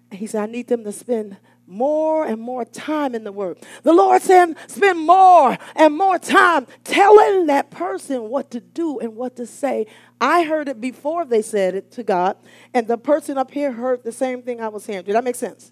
And 0.09 0.19
he 0.19 0.25
said, 0.25 0.49
I 0.49 0.51
need 0.51 0.67
them 0.67 0.83
to 0.83 0.91
spend 0.91 1.37
more 1.67 2.25
and 2.25 2.41
more 2.41 2.63
time 2.65 3.13
in 3.13 3.23
the 3.23 3.31
word. 3.31 3.59
The 3.83 3.93
Lord 3.93 4.21
said, 4.21 4.55
Spend 4.67 4.99
more 4.99 5.57
and 5.75 5.95
more 5.95 6.17
time 6.17 6.65
telling 6.83 7.47
that 7.47 7.69
person 7.69 8.29
what 8.29 8.49
to 8.51 8.59
do 8.59 8.99
and 8.99 9.15
what 9.15 9.35
to 9.35 9.45
say. 9.45 9.85
I 10.19 10.43
heard 10.43 10.69
it 10.69 10.81
before 10.81 11.25
they 11.25 11.41
said 11.41 11.75
it 11.75 11.91
to 11.91 12.03
God, 12.03 12.37
and 12.73 12.87
the 12.87 12.97
person 12.97 13.37
up 13.37 13.51
here 13.51 13.71
heard 13.71 14.03
the 14.03 14.11
same 14.11 14.41
thing 14.41 14.61
I 14.61 14.69
was 14.69 14.85
hearing. 14.85 15.05
Did 15.05 15.15
that 15.15 15.23
make 15.23 15.35
sense? 15.35 15.71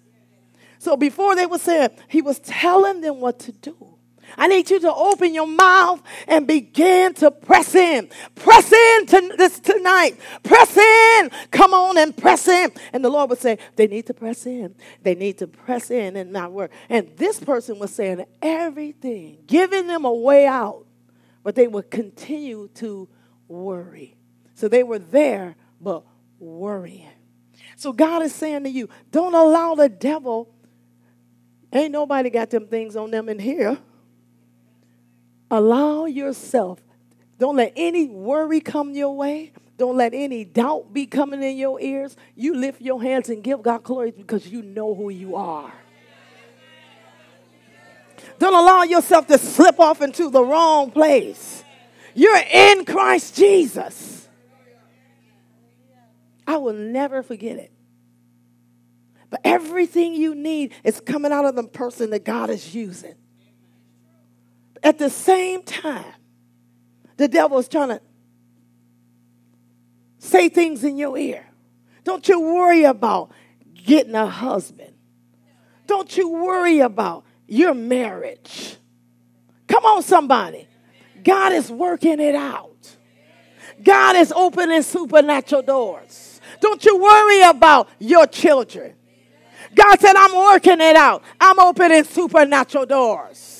So 0.78 0.96
before 0.96 1.34
they 1.34 1.46
were 1.46 1.58
saying, 1.58 1.90
He 2.08 2.22
was 2.22 2.38
telling 2.40 3.00
them 3.00 3.20
what 3.20 3.38
to 3.40 3.52
do. 3.52 3.95
I 4.36 4.48
need 4.48 4.70
you 4.70 4.80
to 4.80 4.94
open 4.94 5.34
your 5.34 5.46
mouth 5.46 6.02
and 6.26 6.46
begin 6.46 7.14
to 7.14 7.30
press 7.30 7.74
in. 7.74 8.08
Press 8.34 8.72
in 8.72 9.06
to 9.06 9.34
this 9.36 9.58
tonight. 9.60 10.18
Press 10.42 10.76
in. 10.76 11.30
Come 11.50 11.72
on 11.72 11.98
and 11.98 12.16
press 12.16 12.48
in. 12.48 12.70
And 12.92 13.04
the 13.04 13.10
Lord 13.10 13.30
would 13.30 13.38
say, 13.38 13.58
they 13.76 13.86
need 13.86 14.06
to 14.06 14.14
press 14.14 14.46
in. 14.46 14.74
They 15.02 15.14
need 15.14 15.38
to 15.38 15.46
press 15.46 15.90
in 15.90 16.16
and 16.16 16.32
not 16.32 16.52
work. 16.52 16.70
And 16.88 17.10
this 17.16 17.40
person 17.40 17.78
was 17.78 17.94
saying 17.94 18.24
everything, 18.42 19.38
giving 19.46 19.86
them 19.86 20.04
a 20.04 20.12
way 20.12 20.46
out, 20.46 20.86
but 21.42 21.54
they 21.54 21.68
would 21.68 21.90
continue 21.90 22.68
to 22.74 23.08
worry. 23.48 24.16
So 24.54 24.68
they 24.68 24.82
were 24.82 24.98
there, 24.98 25.56
but 25.80 26.04
worrying. 26.38 27.10
So 27.76 27.92
God 27.92 28.22
is 28.22 28.34
saying 28.34 28.64
to 28.64 28.70
you, 28.70 28.88
don't 29.10 29.34
allow 29.34 29.74
the 29.74 29.88
devil. 29.88 30.52
Ain't 31.72 31.92
nobody 31.92 32.30
got 32.30 32.50
them 32.50 32.66
things 32.66 32.96
on 32.96 33.10
them 33.10 33.28
in 33.28 33.38
here. 33.38 33.78
Allow 35.50 36.06
yourself. 36.06 36.80
Don't 37.38 37.56
let 37.56 37.72
any 37.76 38.06
worry 38.06 38.60
come 38.60 38.94
your 38.94 39.14
way. 39.14 39.52
Don't 39.76 39.96
let 39.96 40.14
any 40.14 40.44
doubt 40.44 40.92
be 40.92 41.06
coming 41.06 41.42
in 41.42 41.56
your 41.56 41.80
ears. 41.80 42.16
You 42.34 42.54
lift 42.54 42.80
your 42.80 43.02
hands 43.02 43.28
and 43.28 43.42
give 43.44 43.62
God 43.62 43.82
glory 43.82 44.10
because 44.10 44.46
you 44.46 44.62
know 44.62 44.94
who 44.94 45.10
you 45.10 45.36
are. 45.36 45.72
Don't 48.38 48.54
allow 48.54 48.82
yourself 48.82 49.26
to 49.28 49.38
slip 49.38 49.78
off 49.78 50.02
into 50.02 50.30
the 50.30 50.42
wrong 50.42 50.90
place. 50.90 51.62
You're 52.14 52.42
in 52.50 52.84
Christ 52.84 53.36
Jesus. 53.36 54.28
I 56.46 56.56
will 56.56 56.72
never 56.72 57.22
forget 57.22 57.56
it. 57.58 57.72
But 59.28 59.40
everything 59.44 60.14
you 60.14 60.34
need 60.34 60.72
is 60.84 61.00
coming 61.00 61.32
out 61.32 61.44
of 61.44 61.56
the 61.56 61.64
person 61.64 62.10
that 62.10 62.24
God 62.24 62.48
is 62.48 62.74
using. 62.74 63.16
At 64.82 64.98
the 64.98 65.10
same 65.10 65.62
time, 65.62 66.14
the 67.16 67.28
devil 67.28 67.58
is 67.58 67.68
trying 67.68 67.88
to 67.88 68.00
say 70.18 70.48
things 70.48 70.84
in 70.84 70.96
your 70.96 71.16
ear. 71.16 71.46
Don't 72.04 72.28
you 72.28 72.40
worry 72.40 72.84
about 72.84 73.30
getting 73.84 74.14
a 74.14 74.26
husband. 74.26 74.92
Don't 75.86 76.16
you 76.16 76.28
worry 76.28 76.80
about 76.80 77.24
your 77.46 77.74
marriage. 77.74 78.76
Come 79.68 79.84
on, 79.84 80.02
somebody. 80.02 80.68
God 81.22 81.52
is 81.52 81.70
working 81.70 82.20
it 82.20 82.34
out. 82.34 82.96
God 83.82 84.16
is 84.16 84.32
opening 84.32 84.82
supernatural 84.82 85.62
doors. 85.62 86.40
Don't 86.60 86.84
you 86.84 86.98
worry 86.98 87.42
about 87.42 87.88
your 87.98 88.26
children. 88.26 88.94
God 89.74 90.00
said, 90.00 90.16
I'm 90.16 90.34
working 90.34 90.80
it 90.80 90.96
out. 90.96 91.22
I'm 91.40 91.58
opening 91.58 92.04
supernatural 92.04 92.86
doors. 92.86 93.55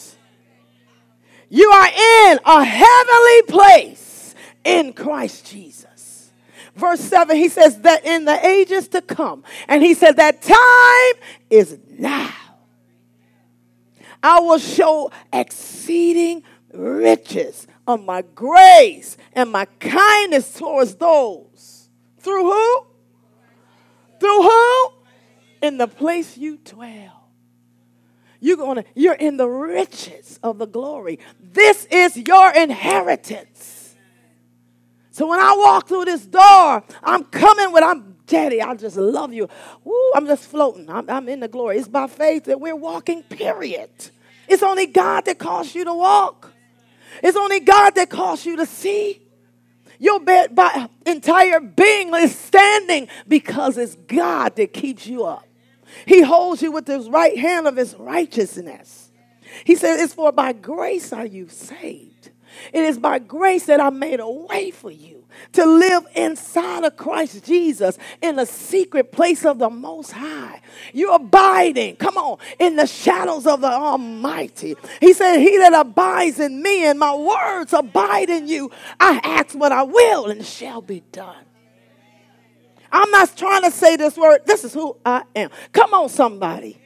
You 1.49 1.71
are 1.71 1.87
in 1.89 2.39
a 2.45 2.65
heavenly 2.65 3.43
place 3.49 4.35
in 4.65 4.93
Christ 4.93 5.47
Jesus. 5.47 6.33
Verse 6.75 7.01
7, 7.01 7.37
he 7.37 7.49
says 7.49 7.81
that 7.83 8.05
in 8.05 8.25
the 8.25 8.47
ages 8.47 8.89
to 8.89 9.01
come, 9.01 9.45
and 9.67 9.83
he 9.83 9.95
said 9.95 10.17
that 10.17 10.43
time 10.43 11.23
is 11.49 11.79
now. 11.89 12.35
I 14.23 14.41
will 14.41 14.59
show 14.59 15.11
exceeding 15.33 16.43
riches 16.73 17.67
of 17.87 18.05
my 18.05 18.23
grace 18.35 19.17
and 19.33 19.51
my 19.51 19.67
kindness 19.79 20.53
towards 20.53 20.97
those. 20.97 21.89
Through 22.19 22.45
who? 22.45 22.87
Through 24.21 24.43
who? 24.43 24.89
In 25.63 25.79
the 25.79 25.87
place 25.87 26.37
you 26.37 26.59
dwell. 26.59 27.16
You're 28.47 28.57
going 28.57 28.77
to 28.77 28.85
you're 28.95 29.15
in 29.15 29.39
the 29.39 29.49
riches 29.49 30.39
of 30.41 30.59
the 30.59 30.67
glory. 30.67 31.19
This 31.41 31.85
is 31.87 32.17
your 32.17 32.55
inheritance. 32.55 33.97
So 35.11 35.27
when 35.27 35.41
I 35.41 35.53
walk 35.59 35.89
through 35.89 36.05
this 36.05 36.25
door, 36.25 36.85
I'm 37.03 37.25
coming 37.25 37.73
with 37.73 37.83
I'm 37.83 38.15
Daddy, 38.27 38.63
I 38.63 38.77
just 38.77 38.97
love 38.97 39.33
you. 39.33 39.49
Woo, 39.83 40.13
I'm 40.15 40.29
just 40.29 40.45
floating. 40.45 40.89
I'm, 40.89 41.11
I'm 41.11 41.29
in 41.29 41.41
the 41.41 41.49
glory. 41.49 41.79
It's 41.79 41.89
by 41.89 42.07
faith 42.07 42.45
that 42.45 42.61
we're 42.61 42.77
walking, 42.77 43.25
period. 43.25 43.91
It's 44.47 44.63
only 44.63 44.87
God 44.87 45.25
that 45.25 45.41
calls 45.41 45.75
you 45.75 45.85
to 45.85 45.95
walk. 45.95 46.53
It's 47.25 47.37
only 47.37 47.59
God 47.59 47.97
that 47.97 48.11
calls 48.11 48.47
you 48.47 48.57
to 48.59 48.67
see. 48.67 49.23
Your 49.99 50.21
entire 51.05 51.59
being 51.59 52.15
is 52.15 52.39
standing 52.39 53.09
because 53.27 53.77
it's 53.77 53.97
God 54.07 54.55
that 54.55 54.73
keeps 54.73 55.05
you 55.05 55.25
up. 55.25 55.49
He 56.07 56.23
holds 56.23 56.63
you 56.63 56.73
with 56.73 56.87
his 56.87 57.09
right 57.09 57.39
hand 57.39 57.67
of 57.67 57.77
his 57.77 57.95
righteousness. 57.95 59.11
He 59.65 59.77
said, 59.77 60.01
It's 60.01 60.15
for 60.15 60.33
by 60.33 60.53
grace 60.53 61.13
are 61.13 61.27
you 61.27 61.49
saved. 61.49 62.31
It 62.73 62.85
is 62.85 62.99
by 62.99 63.19
grace 63.19 63.67
that 63.67 63.81
I 63.81 63.91
made 63.91 64.21
a 64.21 64.29
way 64.31 64.71
for 64.71 64.91
you 64.91 65.25
to 65.53 65.65
live 65.65 66.07
inside 66.15 66.85
of 66.85 66.97
Christ 66.97 67.45
Jesus 67.45 67.99
in 68.23 68.37
the 68.37 68.47
secret 68.47 69.13
place 69.13 69.45
of 69.45 69.59
the 69.59 69.71
Most 69.71 70.13
High. 70.13 70.61
You're 70.93 71.17
abiding, 71.17 71.97
come 71.97 72.17
on, 72.17 72.39
in 72.59 72.77
the 72.77 72.87
shadows 72.87 73.47
of 73.47 73.61
the 73.61 73.71
Almighty. 73.71 74.77
He 75.01 75.13
said, 75.13 75.39
He 75.39 75.59
that 75.59 75.75
abides 75.75 76.41
in 76.41 76.63
me 76.63 76.87
and 76.87 76.99
my 76.99 77.15
words 77.15 77.73
abide 77.73 78.31
in 78.31 78.49
you, 78.49 78.71
I 78.99 79.21
ask 79.23 79.55
what 79.55 79.73
I 79.73 79.83
will 79.83 80.27
and 80.27 80.45
shall 80.45 80.81
be 80.81 81.03
done. 81.13 81.46
I'm 82.91 83.11
not 83.11 83.37
trying 83.37 83.63
to 83.63 83.71
say 83.71 83.97
this 83.97 84.17
word. 84.17 84.43
This 84.47 84.65
is 84.65 84.73
who 84.73 84.97
I 85.05 85.25
am. 85.35 85.51
Come 85.73 85.95
on, 85.95 86.09
somebody. 86.09 86.79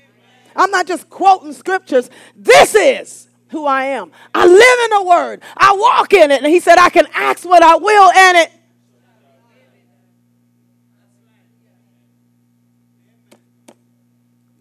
I'm 0.56 0.70
not 0.70 0.86
just 0.86 1.08
quoting 1.08 1.52
scriptures. 1.52 2.10
This 2.36 2.74
is 2.74 3.28
who 3.48 3.66
I 3.66 3.84
am. 3.84 4.10
I 4.34 4.46
live 4.46 4.78
in 4.84 4.98
the 4.98 5.04
word. 5.04 5.42
I 5.56 5.74
walk 5.76 6.12
in 6.12 6.30
it. 6.30 6.42
And 6.42 6.52
he 6.52 6.60
said, 6.60 6.78
I 6.78 6.88
can 6.88 7.06
ask 7.14 7.44
what 7.44 7.62
I 7.62 7.76
will 7.76 8.10
and 8.12 8.38
it. 8.38 8.52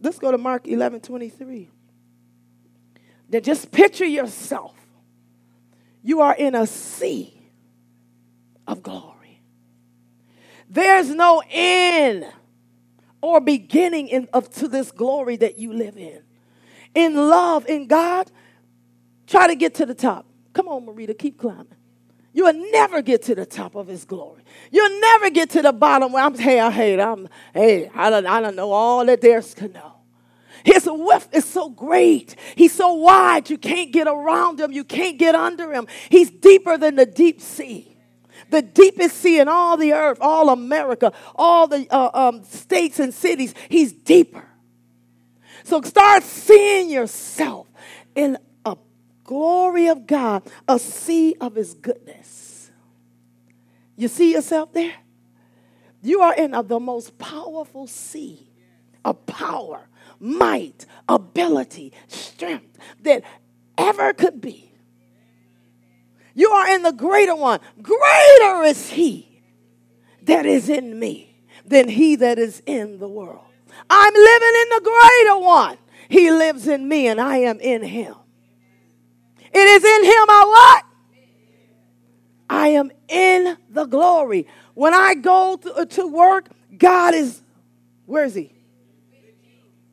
Let's 0.01 0.17
go 0.17 0.31
to 0.31 0.37
Mark 0.37 0.67
11 0.67 1.01
23. 1.01 1.69
Then 3.29 3.43
just 3.43 3.71
picture 3.71 4.05
yourself. 4.05 4.75
You 6.01 6.21
are 6.21 6.35
in 6.35 6.55
a 6.55 6.65
sea 6.65 7.37
of 8.65 8.81
glory. 8.81 9.18
There's 10.69 11.09
no 11.09 11.41
end 11.49 12.25
or 13.21 13.41
beginning 13.41 14.07
in, 14.07 14.27
of, 14.33 14.49
to 14.55 14.67
this 14.67 14.91
glory 14.91 15.35
that 15.37 15.57
you 15.57 15.73
live 15.73 15.97
in. 15.97 16.21
In 16.95 17.15
love, 17.15 17.67
in 17.67 17.87
God, 17.87 18.31
Try 19.29 19.47
to 19.47 19.55
get 19.55 19.75
to 19.75 19.85
the 19.85 19.93
top. 19.93 20.25
Come 20.53 20.67
on, 20.67 20.87
Marita, 20.87 21.17
keep 21.17 21.37
climbing. 21.37 21.67
You'll 22.33 22.71
never 22.71 23.03
get 23.03 23.21
to 23.23 23.35
the 23.35 23.45
top 23.45 23.75
of 23.75 23.87
his 23.87 24.03
glory. 24.03 24.41
You'll 24.71 24.99
never 24.99 25.29
get 25.29 25.51
to 25.51 25.61
the 25.61 25.71
bottom 25.71 26.11
where 26.11 26.23
I'm, 26.23 26.35
hey, 26.35 26.59
I 26.59 26.71
hate, 26.71 26.99
I'm, 26.99 27.29
hey, 27.53 27.91
I 27.93 28.09
don't, 28.09 28.25
I 28.25 28.41
don't 28.41 28.55
know 28.55 28.71
all 28.71 29.05
that 29.05 29.21
there's 29.21 29.53
to 29.55 29.67
know. 29.67 29.93
His 30.63 30.87
width 30.91 31.29
is 31.31 31.45
so 31.45 31.69
great. 31.69 32.35
He's 32.55 32.73
so 32.73 32.93
wide, 32.93 33.51
you 33.51 33.57
can't 33.59 33.91
get 33.91 34.07
around 34.07 34.59
him. 34.59 34.71
You 34.71 34.83
can't 34.83 35.19
get 35.19 35.35
under 35.35 35.73
him. 35.73 35.87
He's 36.09 36.31
deeper 36.31 36.77
than 36.77 36.95
the 36.95 37.05
deep 37.05 37.39
sea. 37.39 37.98
The 38.49 38.61
deepest 38.61 39.17
sea 39.17 39.39
in 39.39 39.47
all 39.47 39.77
the 39.77 39.93
earth, 39.93 40.17
all 40.21 40.49
America, 40.49 41.13
all 41.35 41.67
the 41.67 41.87
uh, 41.91 42.09
um, 42.13 42.43
states 42.43 42.99
and 42.99 43.13
cities. 43.13 43.53
He's 43.69 43.93
deeper. 43.93 44.45
So 45.63 45.81
start 45.81 46.23
seeing 46.23 46.89
yourself 46.89 47.67
in 48.15 48.37
a 48.65 48.75
glory 49.23 49.87
of 49.87 50.07
God, 50.07 50.43
a 50.67 50.79
sea 50.79 51.35
of 51.39 51.55
his 51.55 51.75
goodness. 51.75 52.71
You 53.95 54.07
see 54.07 54.33
yourself 54.33 54.73
there? 54.73 54.95
You 56.01 56.21
are 56.21 56.33
in 56.33 56.53
a, 56.53 56.63
the 56.63 56.79
most 56.79 57.17
powerful 57.17 57.85
sea 57.85 58.49
of 59.03 59.25
power, 59.25 59.87
might, 60.19 60.85
ability, 61.07 61.93
strength 62.07 62.77
that 63.01 63.23
ever 63.77 64.13
could 64.13 64.41
be. 64.41 64.68
You 66.33 66.49
are 66.51 66.67
in 66.75 66.83
the 66.83 66.91
greater 66.91 67.35
one. 67.35 67.59
Greater 67.81 68.63
is 68.63 68.89
he 68.89 69.41
that 70.23 70.45
is 70.45 70.69
in 70.69 70.99
me 70.99 71.43
than 71.65 71.89
he 71.89 72.15
that 72.17 72.39
is 72.39 72.61
in 72.65 72.99
the 72.99 73.07
world. 73.07 73.45
I'm 73.89 74.13
living 74.13 74.53
in 74.61 74.69
the 74.69 74.81
greater 74.83 75.39
one. 75.39 75.77
He 76.09 76.31
lives 76.31 76.67
in 76.67 76.87
me 76.87 77.07
and 77.07 77.19
I 77.19 77.37
am 77.37 77.59
in 77.59 77.83
him. 77.83 78.15
It 79.51 79.57
is 79.57 79.83
in 79.83 80.03
him 80.05 80.25
I 80.29 80.45
what? 80.47 80.85
I 82.49 82.67
am 82.69 82.91
in 83.07 83.57
the 83.69 83.85
glory. 83.85 84.47
When 84.73 84.93
I 84.93 85.13
go 85.15 85.57
to, 85.57 85.73
uh, 85.73 85.85
to 85.85 86.07
work, 86.07 86.49
God 86.75 87.13
is, 87.13 87.41
where 88.05 88.25
is 88.25 88.33
he? 88.33 88.53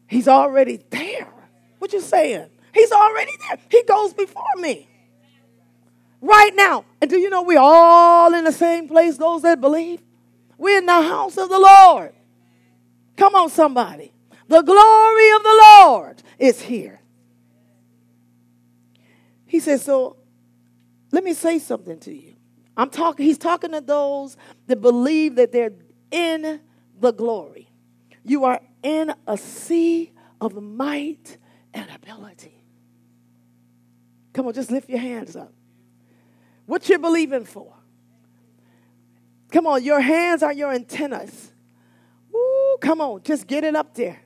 He's 0.09 0.29
already 0.29 0.83
there. 0.90 1.33
What 1.79 1.92
you 1.92 2.01
saying? 2.01 2.49
He's 2.72 2.92
already 2.92 3.33
there. 3.49 3.59
He 3.70 3.83
goes 3.85 4.14
before 4.14 4.44
me. 4.57 4.88
Right 6.20 6.52
now. 6.55 6.85
And 7.00 7.11
do 7.11 7.18
you 7.18 7.31
know 7.31 7.42
we're 7.42 7.59
all 7.59 8.35
in 8.35 8.44
the 8.44 8.52
same 8.52 8.88
place, 8.88 9.16
those 9.16 9.42
that 9.42 9.61
believe? 9.61 10.02
We're 10.59 10.79
in 10.79 10.87
the 10.87 11.02
house 11.02 11.37
of 11.37 11.48
the 11.48 11.59
Lord. 11.59 12.12
Come 13.16 13.35
on, 13.35 13.50
somebody. 13.50 14.12
The 14.48 14.62
glory 14.62 15.31
of 15.33 15.42
the 15.42 15.64
Lord 15.81 16.22
is 16.38 16.61
here. 16.61 17.00
He 19.46 19.61
says, 19.61 19.83
So 19.83 20.16
let 21.12 21.24
me 21.24 21.35
say 21.35 21.59
something 21.59 21.98
to 22.00 22.14
you. 22.14 22.35
I'm 22.76 22.90
talking, 22.90 23.24
he's 23.24 23.38
talking 23.38 23.72
to 23.72 23.81
those 23.81 24.37
that 24.66 24.81
believe 24.81 25.37
that 25.37 25.50
they're 25.50 25.72
in 26.11 26.61
the 27.00 27.12
glory. 27.12 27.68
You 28.22 28.44
are 28.44 28.61
in 28.83 29.14
a 29.26 29.38
sea 29.38 30.12
of 30.40 30.61
might 30.61 31.38
and 31.72 31.88
ability. 31.90 32.64
Come 34.33 34.46
on, 34.46 34.52
just 34.52 34.70
lift 34.70 34.90
your 34.90 34.98
hands 34.98 35.37
up. 35.37 35.52
What 36.66 36.88
you 36.88 36.98
believing 36.98 37.44
for? 37.44 37.72
Come 39.50 39.66
on, 39.66 39.83
your 39.85 40.00
hands 40.00 40.42
are 40.42 40.52
your 40.52 40.72
antennas. 40.72 41.52
Woo, 42.33 42.76
come 42.81 43.00
on, 43.00 43.22
just 43.22 43.46
get 43.46 43.64
it 43.64 43.74
up 43.74 43.94
there. 43.94 44.20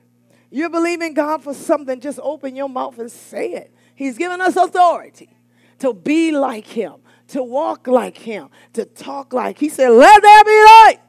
You're 0.49 0.69
believing 0.69 1.13
God 1.13 1.43
for 1.43 1.53
something, 1.53 1.99
just 2.01 2.19
open 2.21 2.55
your 2.55 2.67
mouth 2.67 2.99
and 2.99 3.09
say 3.09 3.53
it. 3.53 3.73
He's 3.95 4.17
given 4.17 4.41
us 4.41 4.55
authority 4.57 5.29
to 5.79 5.93
be 5.93 6.31
like 6.31 6.67
him, 6.67 6.95
to 7.29 7.43
walk 7.43 7.87
like 7.87 8.17
him, 8.17 8.49
to 8.73 8.83
talk 8.85 9.31
like. 9.31 9.57
He 9.57 9.69
said, 9.69 9.89
"Let 9.89 10.21
there 10.21 10.43
be 10.43 10.49
light." 10.49 10.99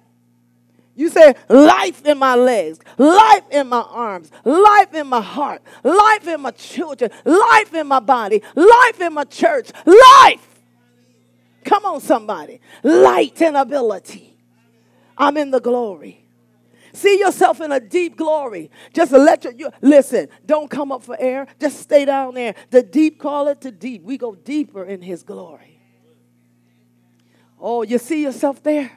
You 0.95 1.09
say, 1.09 1.35
life 1.49 2.05
in 2.05 2.19
my 2.19 2.35
legs, 2.35 2.79
life 2.99 3.45
in 3.51 3.69
my 3.69 3.81
arms, 3.81 4.31
life 4.45 4.93
in 4.93 5.07
my 5.07 5.23
heart, 5.23 5.63
life 5.83 6.29
in 6.29 6.43
my 6.43 6.51
children, 6.51 7.11
life 7.25 7.73
in 7.73 7.87
my 7.87 8.01
body, 8.01 8.43
life 8.55 9.01
in 9.01 9.15
my 9.15 9.25
church, 9.25 9.71
life. 9.87 10.52
Come 11.65 11.85
on, 11.85 12.01
somebody. 12.01 12.61
Light 12.83 13.41
and 13.43 13.57
ability. 13.57 14.37
I'm 15.17 15.37
in 15.37 15.51
the 15.51 15.61
glory. 15.61 16.27
See 16.93 17.19
yourself 17.19 17.61
in 17.61 17.73
a 17.73 17.81
deep 17.81 18.17
glory. 18.17 18.71
Just 18.93 19.13
let 19.13 19.45
your, 19.45 19.53
you, 19.55 19.71
listen, 19.81 20.29
don't 20.45 20.71
come 20.71 20.93
up 20.93 21.03
for 21.03 21.17
air. 21.19 21.47
Just 21.59 21.81
stay 21.81 22.05
down 22.05 22.35
there. 22.35 22.55
The 22.71 22.83
deep 22.83 23.19
call 23.19 23.49
it 23.49 23.63
to 23.63 23.71
deep. 23.71 24.03
We 24.03 24.19
go 24.19 24.35
deeper 24.35 24.85
in 24.85 25.01
his 25.01 25.23
glory. 25.23 25.81
Oh, 27.59 27.83
you 27.83 27.99
see 27.99 28.23
yourself 28.23 28.63
there? 28.63 28.91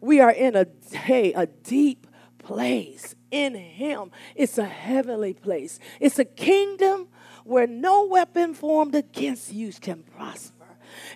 We 0.00 0.20
are 0.20 0.30
in 0.30 0.56
a, 0.56 0.66
hey, 0.92 1.32
a 1.32 1.46
deep 1.46 2.06
place 2.38 3.14
in 3.30 3.54
him. 3.54 4.10
It's 4.34 4.56
a 4.56 4.64
heavenly 4.64 5.34
place. 5.34 5.78
It's 6.00 6.18
a 6.18 6.24
kingdom 6.24 7.08
where 7.44 7.66
no 7.66 8.06
weapon 8.06 8.54
formed 8.54 8.94
against 8.94 9.52
you 9.52 9.72
can 9.72 10.02
prosper. 10.02 10.57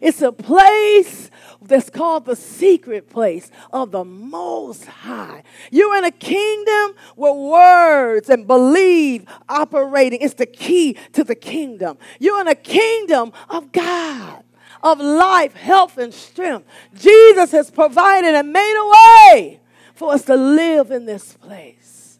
It's 0.03 0.21
a 0.21 0.33
place 0.33 1.31
that's 1.62 1.88
called 1.88 2.25
the 2.25 2.35
secret 2.35 3.09
place 3.09 3.53
of 3.73 3.93
the 3.93 4.05
Most 4.05 4.85
High. 4.85 5.45
You're 5.71 5.97
in 5.97 6.05
a 6.05 6.11
kingdom 6.11 6.97
where 7.15 7.33
words 7.33 8.29
and 8.29 8.49
believe 8.49 9.27
operating. 9.49 10.21
It's 10.21 10.35
the 10.35 10.47
key 10.47 10.97
to 11.12 11.23
the 11.23 11.37
kingdom. 11.37 11.99
You're 12.19 12.41
in 12.41 12.49
a 12.49 12.57
kingdom 12.57 13.33
of 13.49 13.71
God 13.71 14.43
of 14.83 14.99
life, 14.99 15.55
health, 15.55 15.97
and 15.99 16.12
strength. 16.12 16.67
Jesus 16.95 17.53
has 17.53 17.71
provided 17.71 18.35
and 18.35 18.53
made 18.53 18.77
a 18.77 19.37
way 19.38 19.61
for 19.95 20.12
us 20.12 20.25
to 20.25 20.35
live 20.35 20.91
in 20.91 21.07
this 21.07 21.35
place. 21.35 22.19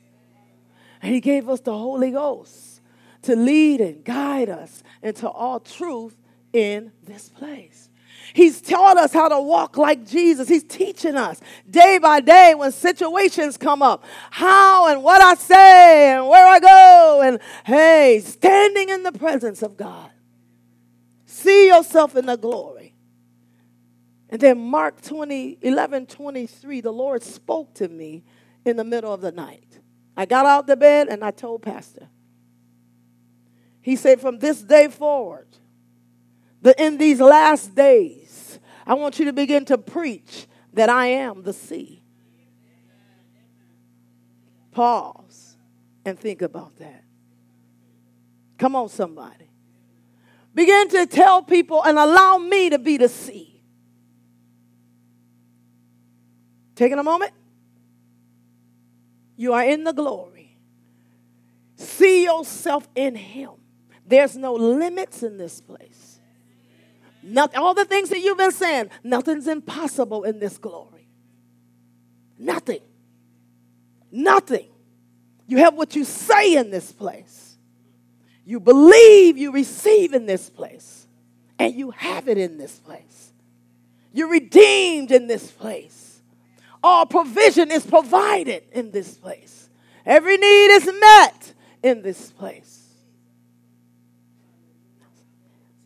And 1.03 1.13
He 1.13 1.21
gave 1.21 1.49
us 1.49 1.59
the 1.61 1.77
Holy 1.77 2.13
Ghost 2.13 2.81
to 3.23 3.35
lead 3.35 3.81
and 3.81 4.05
guide 4.05 4.49
us 4.49 4.85
into 5.03 5.29
all 5.29 5.59
truth 5.59 6.15
in 6.53 6.93
this 7.05 7.29
place. 7.29 7.89
He's 8.35 8.61
taught 8.61 8.97
us 8.97 9.13
how 9.13 9.29
to 9.29 9.41
walk 9.41 9.77
like 9.77 10.07
Jesus. 10.07 10.49
He's 10.49 10.65
teaching 10.65 11.17
us 11.17 11.41
day 11.69 11.99
by 11.99 12.21
day 12.21 12.55
when 12.55 12.73
situations 12.73 13.57
come 13.57 13.83
up, 13.83 14.05
how 14.31 14.89
and 14.89 15.03
what 15.03 15.21
I 15.21 15.35
say 15.35 16.13
and 16.13 16.27
where 16.27 16.47
I 16.47 16.59
go. 16.59 17.23
And 17.23 17.41
hey, 17.65 18.23
standing 18.25 18.89
in 18.89 19.03
the 19.03 19.13
presence 19.13 19.63
of 19.63 19.77
God. 19.77 20.11
See 21.27 21.69
yourself 21.69 22.17
in 22.17 22.27
the 22.27 22.37
glory. 22.37 22.95
And 24.31 24.41
then 24.41 24.59
Mark 24.59 25.03
20, 25.03 25.59
11, 25.61 26.07
23, 26.07 26.81
the 26.81 26.91
Lord 26.91 27.23
spoke 27.23 27.75
to 27.75 27.89
me 27.89 28.25
in 28.65 28.79
the 28.79 28.85
middle 28.85 29.13
of 29.13 29.21
the 29.21 29.33
night. 29.33 29.79
I 30.17 30.25
got 30.25 30.47
out 30.47 30.67
the 30.67 30.77
bed 30.77 31.09
and 31.09 31.23
I 31.23 31.33
told 31.33 31.63
Pastor. 31.63 32.09
He 33.83 33.97
said, 33.97 34.21
from 34.21 34.39
this 34.39 34.63
day 34.63 34.89
forward, 34.89 35.49
that 36.63 36.81
in 36.81 36.97
these 36.97 37.21
last 37.21 37.75
days, 37.75 38.59
I 38.87 38.95
want 38.95 39.19
you 39.19 39.27
to 39.27 39.33
begin 39.33 39.65
to 39.67 39.79
preach 39.79 40.47
that 40.73 40.89
I 40.89 41.07
am 41.07 41.43
the 41.43 41.53
sea. 41.53 42.03
Pause 44.73 45.57
and 46.05 46.19
think 46.19 46.43
about 46.43 46.77
that. 46.79 47.05
Come 48.59 48.75
on, 48.75 48.89
somebody. 48.89 49.51
Begin 50.55 50.89
to 50.91 51.07
tell 51.07 51.43
people 51.43 51.83
and 51.83 51.99
allow 51.99 52.39
me 52.39 52.71
to 52.71 52.79
be 52.79 52.97
the 52.97 53.09
sea. 53.09 53.63
Taking 56.75 56.99
a 56.99 57.03
moment. 57.03 57.33
You 59.37 59.53
are 59.53 59.65
in 59.65 59.85
the 59.85 59.93
glory. 59.93 60.57
See 61.77 62.25
yourself 62.25 62.89
in 62.95 63.15
Him. 63.15 63.51
There's 64.07 64.37
no 64.37 64.55
limits 64.55 65.23
in 65.23 65.37
this 65.39 65.61
place. 65.61 66.02
Not, 67.23 67.55
all 67.55 67.75
the 67.75 67.85
things 67.85 68.09
that 68.09 68.21
you've 68.21 68.39
been 68.39 68.53
saying, 68.53 68.91
nothing's 69.05 69.47
impossible 69.47 70.25
in 70.25 70.39
this 70.39 70.59
glory. 70.59 71.09
Nothing. 72.39 72.81
Nothing. 74.11 74.67
You 75.47 75.59
have 75.59 75.75
what 75.75 75.95
you 75.95 76.05
say 76.05 76.57
in 76.57 76.71
this 76.71 76.91
place. 76.91 77.57
You 78.45 78.59
believe 78.59 79.39
you 79.39 79.53
receive 79.53 80.13
in 80.15 80.27
this 80.27 80.51
place. 80.51 81.07
And 81.59 81.75
you 81.75 81.93
have 81.93 82.29
it 82.29 82.39
in 82.39 82.59
this 82.59 82.79
place. 82.81 83.33
You're 84.13 84.31
redeemed 84.31 85.13
in 85.13 85.29
this 85.29 85.51
place. 85.51 86.21
All 86.83 87.07
provision 87.07 87.71
is 87.71 87.87
provided 87.87 88.65
in 88.73 88.91
this 88.91 89.15
place. 89.17 89.69
Every 90.05 90.37
need 90.37 90.67
is 90.67 90.87
met 90.87 91.53
in 91.83 92.03
this 92.03 92.33
place. 92.33 92.81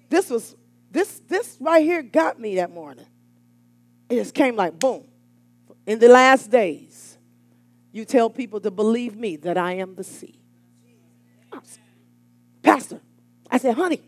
This 0.09 0.31
was 0.31 0.57
this 0.97 1.21
this 1.29 1.57
right 1.61 1.83
here 1.85 2.03
got 2.03 2.41
me 2.41 2.57
that 2.57 2.71
morning. 2.71 3.07
It 4.09 4.17
just 4.17 4.35
came 4.35 4.57
like 4.57 4.79
boom. 4.79 5.05
In 5.87 5.99
the 5.99 6.09
last 6.09 6.51
days, 6.51 7.19
you 7.93 8.05
tell 8.05 8.29
people 8.29 8.61
to 8.61 8.71
believe 8.71 9.17
me 9.17 9.37
that 9.37 9.57
I 9.57 9.75
am 9.75 9.95
the 9.95 10.05
sea. 10.05 10.41
Pastor, 12.63 13.01
I 13.51 13.59
said, 13.59 13.75
honey, 13.75 14.03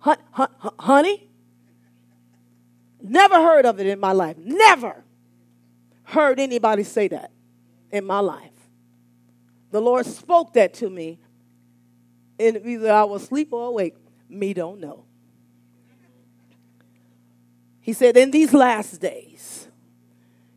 hun, 0.00 0.16
hun, 0.32 0.48
honey, 0.78 1.30
never 3.00 3.36
heard 3.36 3.64
of 3.64 3.78
it 3.80 3.86
in 3.86 4.00
my 4.00 4.12
life. 4.12 4.36
Never 4.36 5.04
heard 6.02 6.40
anybody 6.40 6.82
say 6.82 7.08
that 7.08 7.30
in 7.90 8.04
my 8.04 8.20
life. 8.20 8.50
The 9.70 9.80
Lord 9.80 10.04
spoke 10.06 10.52
that 10.54 10.74
to 10.74 10.90
me, 10.90 11.18
and 12.38 12.60
either 12.64 12.92
I 12.92 13.04
was 13.04 13.22
asleep 13.22 13.52
or 13.52 13.68
awake. 13.68 13.94
Me 14.28 14.52
don't 14.52 14.80
know. 14.80 15.04
He 17.88 17.94
said, 17.94 18.18
In 18.18 18.30
these 18.30 18.52
last 18.52 19.00
days, 19.00 19.66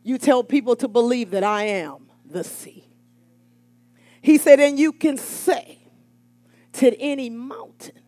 you 0.02 0.18
tell 0.18 0.44
people 0.44 0.76
to 0.76 0.86
believe 0.86 1.30
that 1.30 1.42
I 1.42 1.62
am 1.62 2.10
the 2.26 2.44
sea. 2.44 2.84
He 4.20 4.36
said, 4.36 4.60
And 4.60 4.78
you 4.78 4.92
can 4.92 5.16
say 5.16 5.78
to 6.74 6.94
any 7.00 7.30
mountain, 7.30 7.98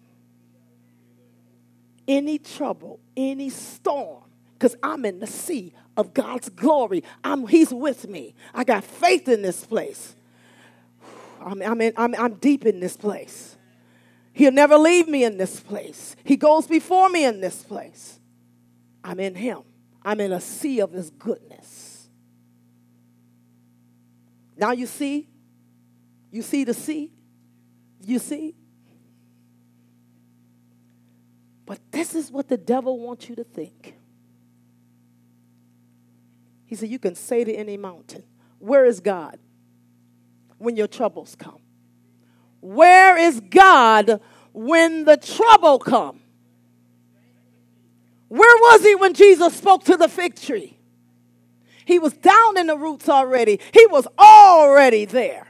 any 2.06 2.36
trouble, 2.38 3.00
any 3.16 3.48
storm, 3.48 4.24
because 4.58 4.76
I'm 4.82 5.06
in 5.06 5.20
the 5.20 5.26
sea 5.26 5.72
of 5.96 6.12
God's 6.12 6.50
glory. 6.50 7.02
I'm, 7.24 7.46
he's 7.46 7.72
with 7.72 8.06
me. 8.06 8.34
I 8.52 8.62
got 8.62 8.84
faith 8.84 9.26
in 9.26 9.40
this 9.40 9.64
place. 9.64 10.16
I'm, 11.40 11.62
I'm, 11.62 11.80
in, 11.80 11.94
I'm, 11.96 12.14
I'm 12.16 12.34
deep 12.34 12.66
in 12.66 12.78
this 12.78 12.98
place. 12.98 13.56
He'll 14.34 14.52
never 14.52 14.76
leave 14.76 15.08
me 15.08 15.24
in 15.24 15.38
this 15.38 15.60
place. 15.60 16.14
He 16.24 16.36
goes 16.36 16.66
before 16.66 17.08
me 17.08 17.24
in 17.24 17.40
this 17.40 17.62
place. 17.62 18.20
I'm 19.04 19.20
in 19.20 19.34
Him. 19.34 19.60
I'm 20.02 20.20
in 20.20 20.32
a 20.32 20.40
sea 20.40 20.80
of 20.80 20.92
His 20.92 21.10
goodness. 21.10 22.08
Now 24.56 24.72
you 24.72 24.86
see, 24.86 25.28
you 26.30 26.42
see 26.42 26.64
the 26.64 26.74
sea. 26.74 27.12
You 28.00 28.18
see? 28.18 28.54
But 31.66 31.80
this 31.90 32.14
is 32.14 32.30
what 32.30 32.48
the 32.48 32.56
devil 32.56 32.98
wants 32.98 33.28
you 33.28 33.36
to 33.36 33.44
think. 33.44 33.94
He 36.66 36.76
said, 36.76 36.88
You 36.88 36.98
can 36.98 37.14
say 37.14 37.44
to 37.44 37.52
any 37.52 37.76
mountain, 37.76 38.24
Where 38.58 38.84
is 38.84 39.00
God 39.00 39.38
when 40.58 40.76
your 40.76 40.88
troubles 40.88 41.36
come? 41.36 41.60
Where 42.60 43.16
is 43.16 43.40
God 43.40 44.20
when 44.52 45.04
the 45.04 45.16
trouble 45.16 45.78
come? 45.78 46.20
Where 48.34 48.56
was 48.56 48.82
he 48.82 48.96
when 48.96 49.14
Jesus 49.14 49.54
spoke 49.54 49.84
to 49.84 49.96
the 49.96 50.08
fig 50.08 50.34
tree? 50.34 50.76
He 51.84 52.00
was 52.00 52.14
down 52.14 52.58
in 52.58 52.66
the 52.66 52.76
roots 52.76 53.08
already. 53.08 53.60
He 53.72 53.86
was 53.86 54.08
already 54.18 55.04
there. 55.04 55.46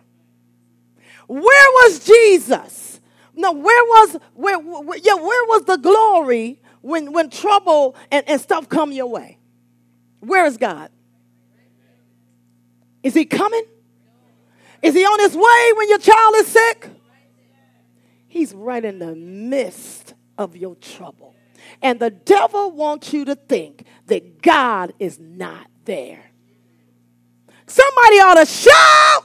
Where 1.26 1.40
was 1.40 2.04
Jesus? 2.04 3.00
No, 3.34 3.52
where 3.52 3.84
was 3.84 4.18
where, 4.34 4.58
where 4.58 4.98
yeah, 4.98 5.14
where 5.14 5.46
was 5.46 5.64
the 5.64 5.78
glory 5.78 6.60
when 6.82 7.14
when 7.14 7.30
trouble 7.30 7.96
and, 8.10 8.28
and 8.28 8.38
stuff 8.38 8.68
come 8.68 8.92
your 8.92 9.06
way? 9.06 9.38
Where 10.20 10.44
is 10.44 10.58
God? 10.58 10.90
Is 13.02 13.14
he 13.14 13.24
coming? 13.24 13.64
Is 14.82 14.92
he 14.92 15.04
on 15.06 15.20
his 15.20 15.34
way 15.34 15.72
when 15.78 15.88
your 15.88 16.00
child 16.00 16.34
is 16.36 16.48
sick? 16.48 16.90
He's 18.28 18.52
right 18.52 18.84
in 18.84 18.98
the 18.98 19.14
midst 19.14 20.12
of 20.36 20.54
your 20.54 20.74
trouble. 20.74 21.33
And 21.82 22.00
the 22.00 22.10
devil 22.10 22.72
wants 22.72 23.12
you 23.12 23.24
to 23.26 23.34
think 23.34 23.84
that 24.06 24.42
God 24.42 24.92
is 24.98 25.18
not 25.18 25.66
there. 25.84 26.30
Somebody 27.66 28.16
ought 28.16 28.44
to 28.44 28.46
shout. 28.46 29.24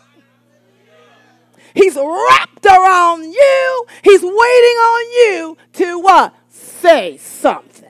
He's 1.74 1.96
wrapped 1.96 2.66
around 2.66 3.24
you. 3.24 3.86
He's 4.04 4.22
waiting 4.22 4.34
on 4.34 5.12
you 5.12 5.58
to 5.74 6.00
what? 6.00 6.36
Say 6.50 7.18
something. 7.18 7.86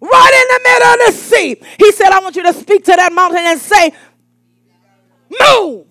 Right 0.00 0.46
in 0.48 0.54
the 0.54 0.68
middle 0.70 0.88
of 0.88 0.98
the 1.06 1.12
sea. 1.20 1.56
He 1.78 1.92
said, 1.92 2.12
I 2.12 2.20
want 2.20 2.36
you 2.36 2.44
to 2.44 2.52
speak 2.52 2.84
to 2.84 2.92
that 2.96 3.12
mountain 3.12 3.40
and 3.40 3.60
say, 3.60 3.92
Move. 5.28 5.86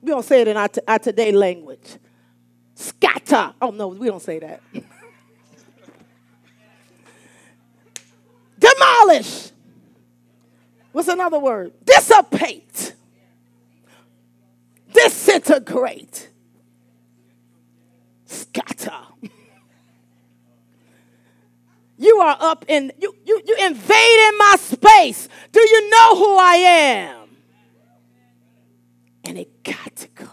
We 0.00 0.10
don't 0.10 0.24
say 0.24 0.42
it 0.42 0.48
in 0.48 0.56
our, 0.56 0.68
t- 0.68 0.80
our 0.86 0.98
today 0.98 1.32
language. 1.32 1.96
Scatter. 2.74 3.54
Oh, 3.60 3.70
no, 3.70 3.88
we 3.88 4.08
don't 4.08 4.22
say 4.22 4.38
that. 4.40 4.60
Demolish. 9.06 9.50
What's 10.92 11.08
another 11.08 11.38
word? 11.38 11.72
Dissipate. 11.84 12.94
Disintegrate. 14.92 16.28
Scatter. 18.26 18.92
You 21.96 22.16
are 22.18 22.36
up 22.40 22.64
in, 22.68 22.92
you, 22.98 23.14
you, 23.24 23.40
you 23.46 23.56
invading 23.60 24.38
my 24.38 24.56
space. 24.58 25.28
Do 25.52 25.60
you 25.60 25.90
know 25.90 26.16
who 26.16 26.36
I 26.36 26.54
am? 26.56 27.22
and 29.24 29.38
it 29.38 29.62
got 29.62 29.96
to 29.96 30.08
go. 30.08 30.28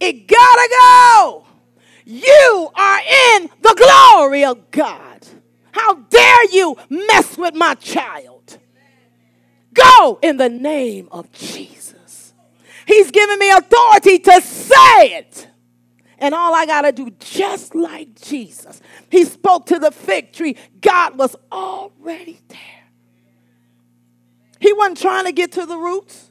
It 0.00 0.26
gotta 0.26 0.68
go. 0.80 1.46
You 2.04 2.70
are 2.74 3.00
in 3.36 3.50
the 3.62 3.74
glory 3.76 4.44
of 4.44 4.70
God. 4.70 5.13
How 5.74 5.94
dare 5.94 6.50
you 6.52 6.76
mess 6.88 7.36
with 7.36 7.54
my 7.54 7.74
child? 7.74 8.58
Go 9.72 10.20
in 10.22 10.36
the 10.36 10.48
name 10.48 11.08
of 11.10 11.32
Jesus. 11.32 12.32
He's 12.86 13.10
given 13.10 13.38
me 13.40 13.50
authority 13.50 14.20
to 14.20 14.40
say 14.40 15.16
it. 15.18 15.48
And 16.18 16.32
all 16.32 16.54
I 16.54 16.64
got 16.64 16.82
to 16.82 16.92
do, 16.92 17.10
just 17.18 17.74
like 17.74 18.14
Jesus, 18.20 18.80
he 19.10 19.24
spoke 19.24 19.66
to 19.66 19.80
the 19.80 19.90
fig 19.90 20.32
tree. 20.32 20.56
God 20.80 21.18
was 21.18 21.34
already 21.50 22.38
there. 22.48 22.58
He 24.60 24.72
wasn't 24.72 24.98
trying 24.98 25.24
to 25.24 25.32
get 25.32 25.52
to 25.52 25.66
the 25.66 25.76
roots. 25.76 26.30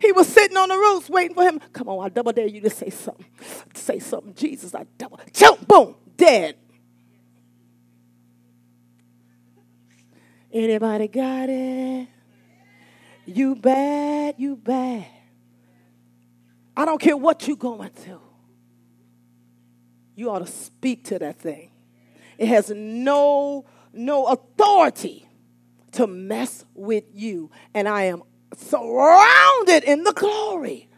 He 0.00 0.10
was 0.10 0.26
sitting 0.26 0.56
on 0.56 0.68
the 0.68 0.74
roof 0.74 1.08
waiting 1.08 1.36
for 1.36 1.44
him. 1.44 1.60
Come 1.72 1.88
on, 1.88 2.04
I 2.04 2.08
double 2.08 2.32
dare 2.32 2.48
you 2.48 2.60
to 2.62 2.70
say 2.70 2.90
something. 2.90 3.26
Say 3.74 4.00
something. 4.00 4.34
Jesus, 4.34 4.74
I 4.74 4.84
double. 4.98 5.20
Choke, 5.32 5.66
boom, 5.68 5.94
dead. 6.16 6.56
Anybody 10.52 11.08
got 11.08 11.48
it? 11.48 12.08
You 13.26 13.54
bad, 13.54 14.34
you 14.38 14.56
bad. 14.56 15.06
I 16.76 16.84
don't 16.84 17.00
care 17.00 17.16
what 17.16 17.46
you're 17.46 17.56
going 17.56 17.90
through. 17.90 18.22
You 20.16 20.30
ought 20.30 20.40
to 20.40 20.46
speak 20.46 21.04
to 21.04 21.18
that 21.18 21.38
thing. 21.38 21.70
It 22.38 22.48
has 22.48 22.70
no 22.70 23.66
no 23.92 24.26
authority 24.26 25.28
to 25.92 26.06
mess 26.06 26.64
with 26.74 27.04
you. 27.12 27.50
And 27.74 27.88
I 27.88 28.04
am 28.04 28.22
surrounded 28.56 29.84
in 29.84 30.04
the 30.04 30.12
glory, 30.12 30.88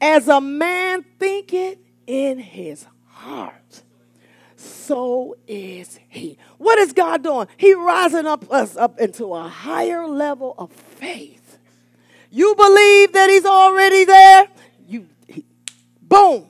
as 0.00 0.28
a 0.28 0.40
man 0.40 1.04
thinketh 1.18 1.78
in 2.06 2.38
his 2.38 2.86
heart. 3.06 3.82
So 4.58 5.36
is 5.46 6.00
he. 6.08 6.36
What 6.58 6.78
is 6.78 6.92
God 6.92 7.22
doing? 7.22 7.46
He 7.56 7.74
rising 7.74 8.26
up 8.26 8.52
us 8.52 8.76
up 8.76 8.98
into 8.98 9.34
a 9.34 9.48
higher 9.48 10.06
level 10.06 10.54
of 10.58 10.72
faith. 10.72 11.58
You 12.30 12.54
believe 12.56 13.12
that 13.12 13.30
he's 13.30 13.46
already 13.46 14.04
there? 14.04 14.48
You 14.88 15.06
he, 15.28 15.44
boom. 16.02 16.46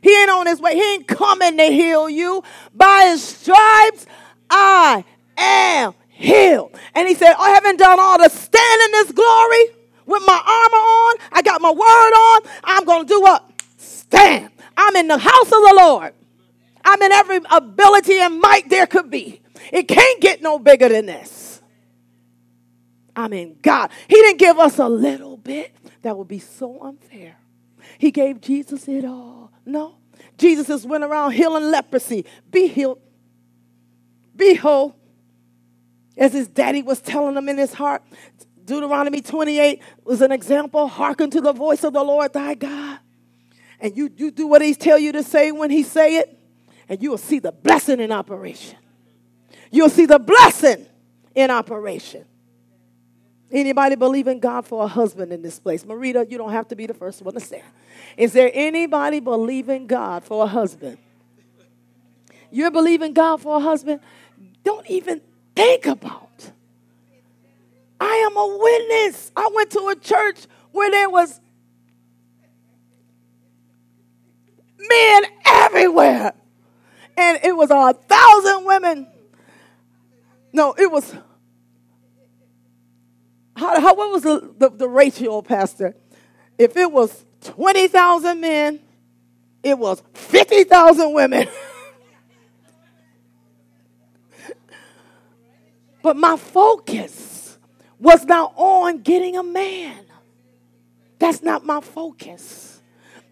He 0.00 0.16
ain't 0.20 0.30
on 0.30 0.46
his 0.46 0.60
way. 0.60 0.74
He 0.74 0.94
ain't 0.94 1.08
coming 1.08 1.56
to 1.56 1.64
heal 1.64 2.08
you. 2.08 2.42
By 2.74 3.08
his 3.10 3.22
stripes, 3.22 4.06
I 4.48 5.04
am 5.36 5.94
healed. 6.08 6.76
And 6.94 7.08
he 7.08 7.14
said, 7.14 7.34
I 7.38 7.50
haven't 7.50 7.78
done 7.78 7.98
all 7.98 8.18
to 8.18 8.30
stand 8.30 8.82
in 8.84 8.92
this 8.92 9.12
glory 9.12 9.64
with 10.06 10.22
my 10.26 10.34
armor 10.34 10.76
on. 10.76 11.16
I 11.32 11.42
got 11.42 11.60
my 11.60 11.70
word 11.70 11.84
on. 11.84 12.42
I'm 12.64 12.84
going 12.84 13.06
to 13.06 13.08
do 13.08 13.20
what? 13.20 13.50
Stand. 13.78 14.50
I'm 14.76 14.94
in 14.96 15.08
the 15.08 15.18
house 15.18 15.46
of 15.46 15.50
the 15.50 15.74
Lord. 15.76 16.14
I'm 16.84 17.00
in 17.02 17.12
every 17.12 17.40
ability 17.50 18.18
and 18.18 18.40
might 18.40 18.68
there 18.68 18.86
could 18.86 19.10
be. 19.10 19.40
It 19.72 19.88
can't 19.88 20.20
get 20.20 20.42
no 20.42 20.58
bigger 20.58 20.88
than 20.88 21.06
this. 21.06 21.62
I'm 23.14 23.32
in 23.32 23.56
God. 23.60 23.90
He 24.08 24.16
didn't 24.16 24.38
give 24.38 24.58
us 24.58 24.78
a 24.78 24.88
little 24.88 25.36
bit. 25.36 25.74
That 26.02 26.16
would 26.16 26.28
be 26.28 26.38
so 26.38 26.80
unfair. 26.82 27.36
He 27.98 28.10
gave 28.10 28.40
Jesus 28.40 28.88
it 28.88 29.04
all. 29.04 29.52
No. 29.64 29.96
Jesus 30.38 30.66
just 30.66 30.86
went 30.86 31.04
around 31.04 31.32
healing 31.32 31.70
leprosy. 31.70 32.24
Be 32.50 32.66
healed. 32.66 33.00
Be 34.34 34.54
whole. 34.54 34.96
As 36.16 36.32
his 36.32 36.48
daddy 36.48 36.82
was 36.82 37.00
telling 37.00 37.36
him 37.36 37.48
in 37.48 37.58
his 37.58 37.72
heart. 37.72 38.02
Deuteronomy 38.64 39.20
28 39.20 39.80
was 40.04 40.20
an 40.20 40.32
example. 40.32 40.88
Hearken 40.88 41.30
to 41.30 41.40
the 41.40 41.52
voice 41.52 41.84
of 41.84 41.92
the 41.92 42.02
Lord 42.02 42.32
thy 42.32 42.54
God. 42.54 42.98
And 43.80 43.96
you, 43.96 44.10
you 44.16 44.30
do 44.30 44.46
what 44.46 44.62
he 44.62 44.74
tell 44.74 44.98
you 44.98 45.12
to 45.12 45.22
say 45.22 45.52
when 45.52 45.70
he 45.70 45.82
say 45.82 46.16
it 46.16 46.38
and 46.88 47.02
you 47.02 47.10
will 47.10 47.18
see 47.18 47.38
the 47.38 47.52
blessing 47.52 48.00
in 48.00 48.12
operation. 48.12 48.78
You'll 49.70 49.90
see 49.90 50.06
the 50.06 50.18
blessing 50.18 50.86
in 51.34 51.50
operation. 51.50 52.24
Anybody 53.50 53.96
believe 53.96 54.28
in 54.28 54.40
God 54.40 54.66
for 54.66 54.84
a 54.84 54.86
husband 54.86 55.32
in 55.32 55.42
this 55.42 55.58
place? 55.58 55.84
Marita, 55.84 56.30
you 56.30 56.38
don't 56.38 56.52
have 56.52 56.68
to 56.68 56.76
be 56.76 56.86
the 56.86 56.94
first 56.94 57.20
one 57.22 57.34
to 57.34 57.40
say. 57.40 57.62
Is 58.16 58.32
there 58.32 58.50
anybody 58.52 59.20
believing 59.20 59.86
God 59.86 60.24
for 60.24 60.44
a 60.44 60.46
husband? 60.46 60.98
You're 62.50 62.70
believing 62.70 63.12
God 63.12 63.40
for 63.40 63.56
a 63.56 63.60
husband? 63.60 64.00
Don't 64.64 64.88
even 64.88 65.20
think 65.54 65.86
about. 65.86 66.50
I 68.00 68.28
am 68.30 68.36
a 68.36 68.58
witness. 68.58 69.30
I 69.36 69.50
went 69.54 69.70
to 69.70 69.88
a 69.88 69.96
church 69.96 70.46
where 70.72 70.90
there 70.90 71.08
was 71.10 71.40
men 74.78 75.22
everywhere 75.46 76.32
and 77.16 77.38
it 77.42 77.56
was 77.56 77.70
a 77.70 77.92
thousand 77.92 78.64
women. 78.64 79.06
No, 80.52 80.74
it 80.76 80.90
was. 80.90 81.14
How, 83.56 83.80
how 83.80 83.94
what 83.94 84.10
was 84.10 84.22
the, 84.22 84.54
the, 84.58 84.70
the 84.70 84.88
ratio, 84.88 85.42
Pastor? 85.42 85.94
If 86.58 86.76
it 86.76 86.90
was 86.90 87.24
20,000 87.42 88.40
men, 88.40 88.80
it 89.62 89.78
was 89.78 90.02
50,000 90.14 91.12
women. 91.12 91.48
but 96.02 96.16
my 96.16 96.36
focus 96.36 97.58
was 97.98 98.24
not 98.24 98.52
on 98.56 99.02
getting 99.02 99.36
a 99.36 99.42
man. 99.42 100.04
That's 101.18 101.42
not 101.42 101.64
my 101.64 101.80
focus. 101.80 102.71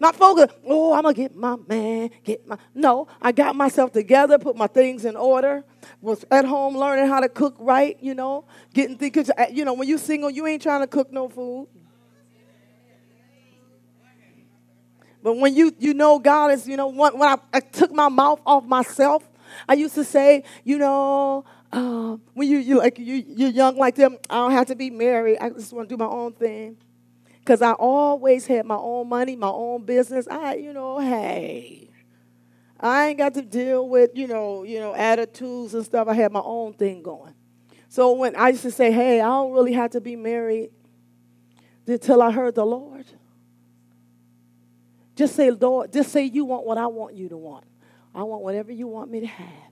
Not 0.01 0.15
focus, 0.15 0.47
oh, 0.65 0.93
I'm 0.93 1.03
going 1.03 1.13
to 1.13 1.21
get 1.21 1.35
my 1.35 1.55
man, 1.67 2.09
get 2.23 2.47
my. 2.47 2.57
No, 2.73 3.07
I 3.21 3.31
got 3.31 3.55
myself 3.55 3.91
together, 3.91 4.39
put 4.39 4.55
my 4.55 4.65
things 4.65 5.05
in 5.05 5.15
order, 5.15 5.63
was 6.01 6.25
at 6.31 6.43
home 6.43 6.75
learning 6.75 7.07
how 7.07 7.19
to 7.19 7.29
cook 7.29 7.55
right, 7.59 7.95
you 8.01 8.15
know, 8.15 8.45
getting 8.73 8.97
things. 8.97 9.29
Uh, 9.29 9.45
you 9.51 9.63
know, 9.63 9.73
when 9.73 9.87
you're 9.87 9.99
single, 9.99 10.31
you 10.31 10.47
ain't 10.47 10.63
trying 10.63 10.81
to 10.81 10.87
cook 10.87 11.11
no 11.13 11.29
food. 11.29 11.67
But 15.21 15.37
when 15.37 15.53
you, 15.53 15.71
you 15.77 15.93
know 15.93 16.17
God 16.17 16.49
is, 16.49 16.67
you 16.67 16.77
know, 16.77 16.87
when, 16.87 17.19
when 17.19 17.29
I, 17.29 17.37
I 17.53 17.59
took 17.59 17.91
my 17.91 18.09
mouth 18.09 18.41
off 18.43 18.65
myself, 18.65 19.29
I 19.69 19.75
used 19.75 19.93
to 19.93 20.03
say, 20.03 20.45
you 20.63 20.79
know, 20.79 21.45
uh, 21.71 22.17
when 22.33 22.49
you, 22.49 22.57
you 22.57 22.79
like 22.79 22.97
you, 22.97 23.23
you're 23.27 23.51
young 23.51 23.77
like 23.77 23.93
them, 23.93 24.17
I 24.31 24.37
don't 24.37 24.51
have 24.53 24.65
to 24.65 24.75
be 24.75 24.89
married. 24.89 25.37
I 25.39 25.51
just 25.51 25.71
want 25.71 25.89
to 25.89 25.95
do 25.95 26.03
my 26.03 26.09
own 26.09 26.33
thing 26.33 26.77
because 27.41 27.61
I 27.61 27.71
always 27.71 28.45
had 28.45 28.65
my 28.65 28.75
own 28.75 29.09
money, 29.09 29.35
my 29.35 29.49
own 29.49 29.83
business. 29.83 30.27
I, 30.29 30.55
you 30.55 30.73
know, 30.73 30.99
hey, 30.99 31.89
I 32.79 33.07
ain't 33.07 33.17
got 33.17 33.33
to 33.33 33.41
deal 33.41 33.89
with, 33.89 34.11
you 34.13 34.27
know, 34.27 34.63
you 34.63 34.79
know, 34.79 34.93
attitudes 34.93 35.73
and 35.73 35.83
stuff. 35.83 36.07
I 36.07 36.13
had 36.13 36.31
my 36.31 36.41
own 36.43 36.73
thing 36.73 37.01
going. 37.01 37.33
So 37.89 38.13
when 38.13 38.35
I 38.35 38.49
used 38.49 38.61
to 38.61 38.71
say, 38.71 38.91
hey, 38.91 39.21
I 39.21 39.25
don't 39.25 39.53
really 39.53 39.73
have 39.73 39.91
to 39.91 40.01
be 40.01 40.15
married 40.15 40.69
until 41.87 42.21
I 42.21 42.31
heard 42.31 42.55
the 42.55 42.65
Lord. 42.65 43.05
Just 45.15 45.35
say, 45.35 45.51
Lord, 45.51 45.91
just 45.91 46.11
say 46.11 46.23
you 46.23 46.45
want 46.45 46.65
what 46.65 46.77
I 46.77 46.87
want 46.87 47.15
you 47.15 47.27
to 47.29 47.37
want. 47.37 47.65
I 48.13 48.23
want 48.23 48.43
whatever 48.43 48.71
you 48.71 48.87
want 48.87 49.09
me 49.09 49.21
to 49.21 49.27
have. 49.27 49.71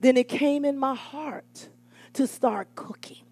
Then 0.00 0.16
it 0.16 0.28
came 0.28 0.64
in 0.64 0.76
my 0.76 0.94
heart 0.94 1.68
to 2.14 2.26
start 2.26 2.74
cooking. 2.74 3.24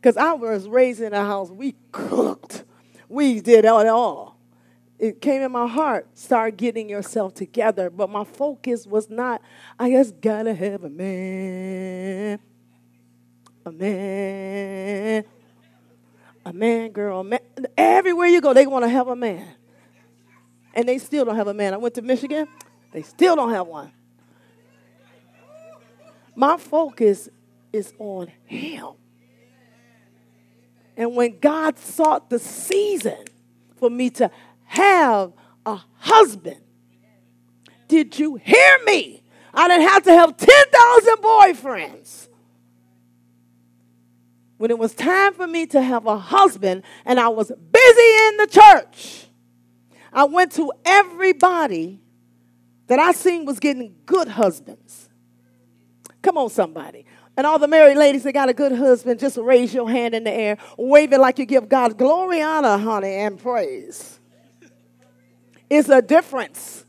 Because 0.00 0.16
I 0.16 0.32
was 0.34 0.68
raised 0.68 1.00
in 1.00 1.12
a 1.12 1.24
house, 1.24 1.50
we 1.50 1.74
cooked. 1.90 2.64
We 3.08 3.40
did 3.40 3.64
it 3.64 3.66
all. 3.66 4.38
It 4.98 5.20
came 5.20 5.42
in 5.42 5.52
my 5.52 5.66
heart, 5.66 6.08
start 6.18 6.56
getting 6.56 6.88
yourself 6.88 7.34
together. 7.34 7.88
But 7.88 8.10
my 8.10 8.24
focus 8.24 8.86
was 8.86 9.08
not, 9.08 9.40
I 9.78 9.90
just 9.90 10.20
gotta 10.20 10.54
have 10.54 10.84
a 10.84 10.90
man. 10.90 12.38
A 13.64 13.72
man. 13.72 15.24
A 16.44 16.52
man, 16.52 16.90
girl, 16.90 17.20
a 17.20 17.24
man. 17.24 17.40
Everywhere 17.76 18.26
you 18.28 18.40
go, 18.40 18.52
they 18.52 18.66
want 18.66 18.84
to 18.84 18.88
have 18.88 19.08
a 19.08 19.16
man. 19.16 19.46
And 20.74 20.88
they 20.88 20.98
still 20.98 21.24
don't 21.24 21.36
have 21.36 21.48
a 21.48 21.54
man. 21.54 21.74
I 21.74 21.76
went 21.76 21.94
to 21.94 22.02
Michigan, 22.02 22.48
they 22.92 23.02
still 23.02 23.36
don't 23.36 23.50
have 23.50 23.66
one. 23.66 23.92
My 26.34 26.56
focus 26.56 27.28
is 27.72 27.92
on 27.98 28.28
him. 28.44 28.94
And 30.98 31.14
when 31.14 31.38
God 31.38 31.78
sought 31.78 32.28
the 32.28 32.40
season 32.40 33.24
for 33.76 33.88
me 33.88 34.10
to 34.10 34.32
have 34.64 35.32
a 35.64 35.80
husband, 35.98 36.60
did 37.86 38.18
you 38.18 38.34
hear 38.34 38.78
me? 38.84 39.22
I 39.54 39.68
didn't 39.68 39.88
have 39.88 40.02
to 40.02 40.12
have 40.12 40.36
10,000 40.36 41.16
boyfriends. 41.18 42.28
When 44.56 44.72
it 44.72 44.78
was 44.78 44.92
time 44.92 45.34
for 45.34 45.46
me 45.46 45.66
to 45.66 45.80
have 45.80 46.04
a 46.06 46.18
husband 46.18 46.82
and 47.04 47.20
I 47.20 47.28
was 47.28 47.46
busy 47.48 48.26
in 48.26 48.36
the 48.38 48.48
church, 48.50 49.26
I 50.12 50.24
went 50.24 50.50
to 50.52 50.72
everybody 50.84 52.00
that 52.88 52.98
I 52.98 53.12
seen 53.12 53.44
was 53.44 53.60
getting 53.60 53.94
good 54.04 54.26
husbands. 54.26 55.08
Come 56.22 56.38
on, 56.38 56.50
somebody. 56.50 57.06
And 57.38 57.46
all 57.46 57.60
the 57.60 57.68
married 57.68 57.96
ladies 57.96 58.24
that 58.24 58.32
got 58.32 58.48
a 58.48 58.52
good 58.52 58.72
husband, 58.72 59.20
just 59.20 59.36
raise 59.36 59.72
your 59.72 59.88
hand 59.88 60.12
in 60.12 60.24
the 60.24 60.32
air, 60.32 60.58
wave 60.76 61.12
it 61.12 61.20
like 61.20 61.38
you 61.38 61.46
give 61.46 61.68
God 61.68 61.96
glory, 61.96 62.42
honor, 62.42 62.76
honey, 62.76 63.14
and 63.14 63.38
praise. 63.38 64.18
It's 65.70 65.88
a 65.88 66.02
difference. 66.02 66.84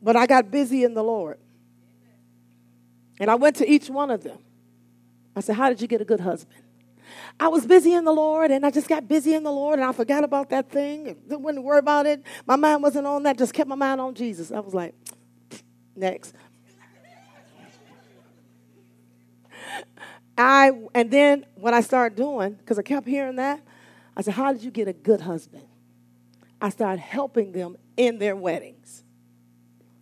But 0.00 0.16
I 0.16 0.24
got 0.24 0.50
busy 0.50 0.82
in 0.82 0.94
the 0.94 1.02
Lord. 1.02 1.38
And 3.20 3.30
I 3.30 3.34
went 3.34 3.56
to 3.56 3.70
each 3.70 3.90
one 3.90 4.10
of 4.10 4.22
them. 4.22 4.38
I 5.36 5.40
said, 5.40 5.56
How 5.56 5.68
did 5.68 5.82
you 5.82 5.88
get 5.88 6.00
a 6.00 6.06
good 6.06 6.20
husband? 6.20 6.62
I 7.38 7.48
was 7.48 7.66
busy 7.66 7.92
in 7.92 8.04
the 8.04 8.12
Lord 8.12 8.50
and 8.50 8.64
I 8.64 8.70
just 8.70 8.88
got 8.88 9.06
busy 9.06 9.34
in 9.34 9.42
the 9.42 9.52
Lord 9.52 9.78
and 9.78 9.86
I 9.86 9.92
forgot 9.92 10.24
about 10.24 10.48
that 10.50 10.70
thing. 10.70 11.16
Didn't 11.28 11.62
worry 11.62 11.80
about 11.80 12.06
it. 12.06 12.22
My 12.46 12.56
mind 12.56 12.82
wasn't 12.82 13.06
on 13.06 13.24
that, 13.24 13.36
just 13.36 13.52
kept 13.52 13.68
my 13.68 13.74
mind 13.74 14.00
on 14.00 14.14
Jesus. 14.14 14.50
I 14.50 14.60
was 14.60 14.72
like, 14.72 14.94
next. 15.94 16.34
I 20.38 20.70
and 20.94 21.10
then 21.10 21.44
what 21.56 21.74
I 21.74 21.80
started 21.80 22.16
doing, 22.16 22.54
because 22.54 22.78
I 22.78 22.82
kept 22.82 23.06
hearing 23.06 23.36
that, 23.36 23.60
I 24.16 24.22
said, 24.22 24.34
How 24.34 24.52
did 24.52 24.62
you 24.62 24.70
get 24.70 24.88
a 24.88 24.92
good 24.92 25.20
husband? 25.20 25.64
I 26.60 26.70
started 26.70 27.00
helping 27.00 27.52
them 27.52 27.76
in 27.96 28.18
their 28.18 28.36
weddings. 28.36 29.04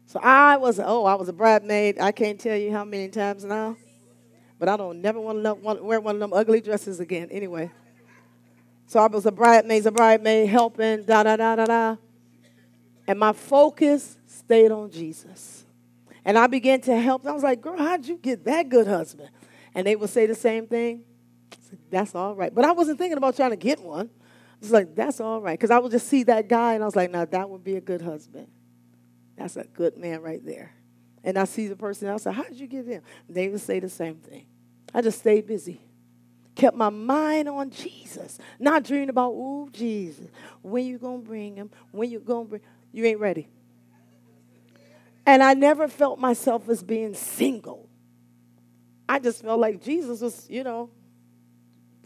So 0.07 0.21
I 0.21 0.57
was, 0.57 0.79
oh, 0.79 1.05
I 1.05 1.15
was 1.15 1.29
a 1.29 1.33
bridesmaid. 1.33 1.99
I 2.01 2.13
can't 2.13 2.41
tell 2.41 2.57
you 2.57 2.71
how 2.71 2.85
many 2.85 3.09
times 3.09 3.45
now. 3.45 3.77
But 4.59 4.69
I 4.69 4.77
don't 4.77 5.03
never 5.03 5.21
want 5.21 5.43
to 5.43 5.55
wear 5.83 6.01
one 6.01 6.15
of 6.15 6.21
them 6.21 6.33
ugly 6.33 6.61
dresses 6.61 7.01
again. 7.01 7.29
Anyway. 7.31 7.71
So 8.87 9.01
I 9.01 9.09
was 9.09 9.27
a 9.27 9.33
bridesmaid, 9.33 9.85
a 9.85 9.91
bridesmaid, 9.91 10.49
helping, 10.49 11.03
da 11.03 11.25
da 11.25 11.37
da 11.37 11.57
da 11.57 11.65
da. 11.67 11.97
And 13.07 13.19
my 13.19 13.33
focus 13.33 14.17
stayed 14.27 14.71
on 14.71 14.91
Jesus. 14.91 15.65
And 16.25 16.39
I 16.39 16.47
began 16.47 16.81
to 16.83 16.99
help. 16.99 17.27
I 17.27 17.33
was 17.33 17.43
like, 17.43 17.61
girl, 17.61 17.77
how'd 17.77 18.07
you 18.07 18.17
get 18.17 18.45
that 18.45 18.69
good 18.69 18.87
husband? 18.87 19.31
And 19.77 19.87
they 19.87 19.95
would 19.95 20.09
say 20.09 20.25
the 20.25 20.35
same 20.35 20.67
thing, 20.67 21.05
that's 21.91 22.15
all 22.15 22.35
right. 22.35 22.53
But 22.53 22.65
I 22.65 22.73
wasn't 22.73 22.99
thinking 22.99 23.19
about 23.19 23.37
trying 23.37 23.51
to 23.51 23.57
get 23.57 23.79
one. 23.79 24.09
was 24.61 24.73
like, 24.73 24.95
that's 24.97 25.21
all 25.21 25.41
right. 25.41 25.57
Because 25.57 25.71
I 25.71 25.79
would 25.79 25.93
just 25.93 26.09
see 26.09 26.23
that 26.25 26.49
guy 26.49 26.75
and 26.75 26.83
I 26.83 26.87
was 26.87 26.97
like, 26.97 27.11
now 27.11 27.27
that 27.27 27.51
would 27.51 27.63
be 27.63 27.77
a 27.77 27.81
good 27.81 28.01
husband. 28.01 28.49
That's 29.37 29.57
a 29.57 29.65
good 29.65 29.99
man 29.99 30.23
right 30.23 30.45
there. 30.45 30.73
And 31.23 31.39
I 31.39 31.45
see 31.45 31.69
the 31.69 31.77
person 31.77 32.09
else, 32.09 32.25
how 32.25 32.43
did 32.45 32.59
you 32.59 32.67
get 32.67 32.87
him? 32.87 33.03
They 33.29 33.49
would 33.49 33.61
say 33.61 33.79
the 33.79 33.91
same 33.91 34.17
thing. 34.17 34.47
I 34.95 35.03
just 35.03 35.19
stayed 35.19 35.47
busy. 35.47 35.83
Kept 36.55 36.75
my 36.75 36.89
mind 36.89 37.47
on 37.51 37.69
Jesus. 37.69 38.39
Not 38.59 38.83
dreaming 38.83 39.11
about, 39.11 39.33
ooh, 39.33 39.69
Jesus. 39.73 40.29
When 40.63 40.87
you 40.87 40.97
gonna 40.97 41.19
bring 41.19 41.57
him? 41.57 41.71
When 41.93 42.11
you 42.11 42.21
gonna 42.21 42.47
bring 42.47 42.63
you 42.93 43.05
ain't 43.05 43.21
ready. 43.21 43.49
And 45.27 45.43
I 45.43 45.53
never 45.53 45.87
felt 45.87 46.19
myself 46.19 46.67
as 46.71 46.83
being 46.83 47.13
single. 47.13 47.91
I 49.09 49.19
just 49.19 49.43
felt 49.43 49.61
like 49.61 49.83
Jesus 49.83 50.21
was, 50.21 50.47
you 50.49 50.65
know, 50.65 50.91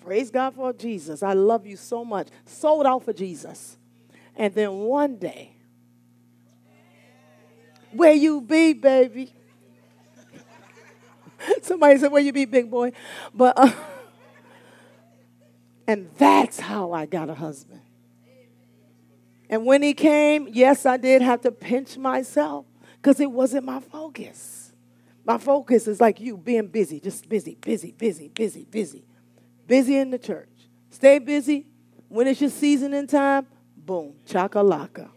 praise 0.04 0.30
God 0.30 0.54
for 0.54 0.72
Jesus. 0.72 1.22
I 1.22 1.32
love 1.32 1.66
you 1.66 1.76
so 1.76 2.04
much. 2.04 2.28
Sold 2.44 2.86
out 2.86 3.04
for 3.04 3.12
Jesus. 3.12 3.76
And 4.36 4.54
then 4.54 4.72
one 4.72 5.16
day, 5.16 5.56
where 7.92 8.12
you 8.12 8.40
be, 8.40 8.72
baby? 8.72 9.32
Somebody 11.62 11.98
said, 11.98 12.12
where 12.12 12.22
you 12.22 12.32
be, 12.32 12.44
big 12.44 12.70
boy? 12.70 12.92
But, 13.34 13.58
uh, 13.58 13.72
and 15.86 16.10
that's 16.16 16.60
how 16.60 16.92
I 16.92 17.06
got 17.06 17.30
a 17.30 17.34
husband. 17.34 17.80
And 19.48 19.66
when 19.66 19.82
he 19.82 19.94
came, 19.94 20.48
yes, 20.52 20.86
I 20.86 20.96
did 20.96 21.22
have 21.22 21.40
to 21.40 21.50
pinch 21.50 21.98
myself 21.98 22.66
because 22.96 23.18
it 23.18 23.30
wasn't 23.30 23.64
my 23.64 23.80
focus. 23.80 24.59
My 25.30 25.38
focus 25.38 25.86
is 25.86 26.00
like 26.00 26.18
you 26.18 26.36
being 26.36 26.66
busy, 26.66 26.98
just 26.98 27.28
busy, 27.28 27.54
busy, 27.54 27.92
busy, 27.92 28.26
busy, 28.26 28.64
busy. 28.64 29.04
Busy 29.64 29.96
in 29.96 30.10
the 30.10 30.18
church. 30.18 30.48
Stay 30.90 31.20
busy. 31.20 31.68
When 32.08 32.26
it's 32.26 32.40
your 32.40 32.50
season 32.50 32.94
and 32.94 33.08
time, 33.08 33.46
boom, 33.76 34.14
chakalaka. 34.26 35.08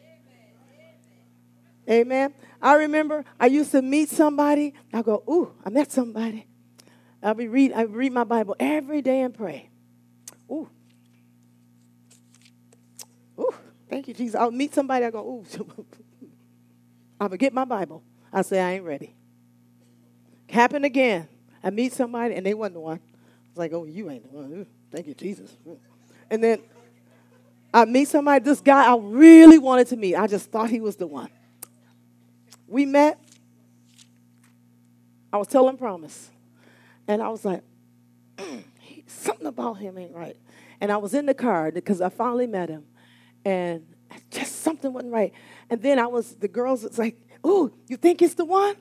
Amen. 1.90 2.36
I 2.62 2.76
remember 2.76 3.26
I 3.40 3.48
used 3.48 3.72
to 3.72 3.82
meet 3.82 4.08
somebody. 4.10 4.76
I 4.94 5.02
go, 5.02 5.24
ooh, 5.28 5.52
I 5.66 5.72
met 5.72 5.92
somebody. 5.92 6.46
I'll 7.24 7.34
be 7.34 7.48
read, 7.48 7.74
I 7.74 7.82
read 7.82 8.12
my 8.12 8.24
Bible 8.24 8.56
every 8.60 9.02
day 9.02 9.22
and 9.22 9.34
pray. 9.34 9.72
Ooh. 10.52 10.70
Ooh, 13.40 13.56
thank 13.90 14.08
you, 14.08 14.14
Jesus. 14.14 14.36
I'll 14.36 14.52
meet 14.52 14.76
somebody, 14.76 15.06
I 15.06 15.10
go, 15.10 15.22
ooh. 15.26 15.76
I'll 17.20 17.30
forget 17.30 17.52
my 17.52 17.66
Bible. 17.66 18.04
I 18.32 18.44
say, 18.44 18.62
I 18.62 18.74
ain't 18.74 18.86
ready. 18.86 19.16
Happen 20.54 20.84
again. 20.84 21.28
I 21.64 21.72
meet 21.72 21.94
somebody 21.94 22.36
and 22.36 22.46
they 22.46 22.54
wasn't 22.54 22.76
the 22.76 22.80
one. 22.80 22.98
I 22.98 23.50
was 23.50 23.58
like, 23.58 23.74
oh, 23.74 23.86
you 23.86 24.12
ain't 24.12 24.22
the 24.32 24.38
one. 24.38 24.68
Thank 24.92 25.08
you, 25.08 25.16
Jesus. 25.16 25.58
And 26.30 26.44
then 26.44 26.60
I 27.74 27.86
meet 27.86 28.08
somebody, 28.08 28.46
this 28.46 28.62
guy 28.62 28.86
I 28.86 28.96
really 28.96 29.58
wanted 29.58 29.88
to 29.88 29.98
meet. 29.98 30.16
I 30.16 30.28
just 30.28 30.52
thought 30.52 30.70
he 30.70 30.80
was 30.80 30.96
the 30.96 31.08
one. 31.08 31.32
We 32.68 32.86
met. 32.86 33.20
I 35.34 35.38
was 35.38 35.48
telling 35.48 35.76
promise. 35.76 36.30
And 37.08 37.24
I 37.24 37.30
was 37.30 37.44
like, 37.44 37.64
something 39.08 39.48
about 39.48 39.80
him 39.80 39.98
ain't 39.98 40.14
right. 40.14 40.38
And 40.80 40.92
I 40.92 40.98
was 40.98 41.16
in 41.16 41.26
the 41.26 41.34
car 41.34 41.72
because 41.72 42.00
I 42.00 42.10
finally 42.10 42.46
met 42.46 42.70
him. 42.70 42.86
And 43.44 43.88
just 44.30 44.62
something 44.62 44.94
wasn't 44.94 45.14
right. 45.14 45.34
And 45.72 45.82
then 45.82 45.98
I 45.98 46.06
was, 46.06 46.36
the 46.36 46.48
girls 46.48 46.84
was 46.84 47.00
like, 47.00 47.20
ooh, 47.44 47.74
you 47.88 47.98
think 47.98 48.22
it's 48.22 48.36
the 48.36 48.46
one? 48.46 48.76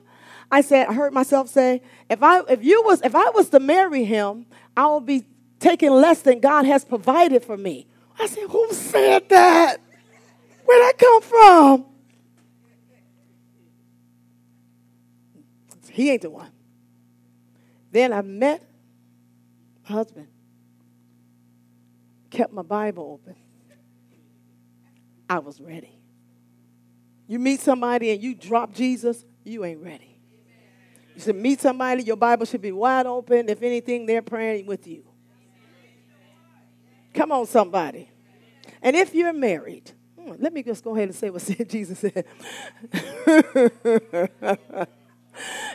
I 0.53 0.61
said, 0.61 0.85
I 0.85 0.93
heard 0.93 1.13
myself 1.13 1.49
say, 1.49 1.81
if 2.11 2.21
I 2.21 2.41
if 2.41 2.63
you 2.63 2.83
was 2.83 3.01
if 3.01 3.15
I 3.15 3.31
was 3.31 3.49
to 3.49 3.59
marry 3.59 4.03
him, 4.03 4.45
I 4.77 4.85
would 4.85 5.03
be 5.03 5.25
taking 5.59 5.89
less 5.89 6.21
than 6.21 6.41
God 6.41 6.65
has 6.65 6.85
provided 6.85 7.43
for 7.43 7.57
me. 7.57 7.87
I 8.19 8.27
said, 8.27 8.47
who 8.49 8.71
said 8.71 9.29
that? 9.29 9.81
Where'd 10.63 10.81
that 10.83 10.97
come 10.99 11.21
from? 11.23 11.85
He 15.89 16.11
ain't 16.11 16.21
the 16.21 16.29
one. 16.29 16.51
Then 17.91 18.13
I 18.13 18.21
met 18.21 18.63
my 19.89 19.95
husband, 19.95 20.27
kept 22.29 22.53
my 22.53 22.61
Bible 22.61 23.19
open. 23.19 23.35
I 25.27 25.39
was 25.39 25.59
ready. 25.59 25.99
You 27.27 27.39
meet 27.39 27.59
somebody 27.59 28.11
and 28.11 28.21
you 28.21 28.35
drop 28.35 28.75
Jesus, 28.75 29.25
you 29.43 29.65
ain't 29.65 29.81
ready. 29.81 30.12
You 31.15 31.21
should 31.21 31.35
meet 31.35 31.61
somebody, 31.61 32.03
your 32.03 32.15
Bible 32.15 32.45
should 32.45 32.61
be 32.61 32.71
wide 32.71 33.05
open. 33.05 33.49
If 33.49 33.61
anything, 33.61 34.05
they're 34.05 34.21
praying 34.21 34.65
with 34.65 34.87
you. 34.87 35.05
Come 37.13 37.31
on, 37.31 37.45
somebody. 37.45 38.09
And 38.81 38.95
if 38.95 39.13
you're 39.13 39.33
married, 39.33 39.91
hmm, 40.19 40.33
let 40.39 40.51
me 40.51 40.63
just 40.63 40.83
go 40.83 40.95
ahead 40.95 41.09
and 41.09 41.15
say 41.15 41.29
what 41.29 41.43
Jesus 41.69 41.99
said. 41.99 42.25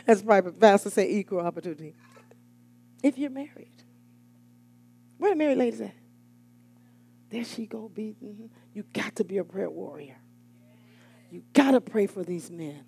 As 0.07 0.21
private 0.21 0.59
pastor 0.59 0.89
say, 0.89 1.09
equal 1.09 1.39
opportunity. 1.39 1.95
If 3.01 3.17
you're 3.17 3.29
married, 3.29 3.83
where 5.17 5.31
the 5.31 5.35
married 5.37 5.57
ladies 5.57 5.81
at? 5.81 5.93
There 7.29 7.43
she 7.43 7.65
go, 7.65 7.89
be. 7.89 8.15
Mm-hmm. 8.23 8.45
You 8.73 8.83
got 8.93 9.15
to 9.17 9.23
be 9.23 9.37
a 9.37 9.43
prayer 9.43 9.69
warrior. 9.69 10.17
You 11.31 11.43
got 11.53 11.71
to 11.71 11.81
pray 11.81 12.07
for 12.07 12.23
these 12.23 12.49
men. 12.49 12.83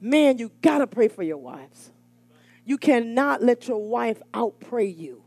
Man, 0.00 0.38
you 0.38 0.50
got 0.62 0.78
to 0.78 0.86
pray 0.86 1.08
for 1.08 1.22
your 1.22 1.36
wives. 1.36 1.90
You 2.64 2.78
cannot 2.78 3.42
let 3.42 3.68
your 3.68 3.78
wife 3.78 4.20
outpray 4.32 4.96
you. 4.96 5.22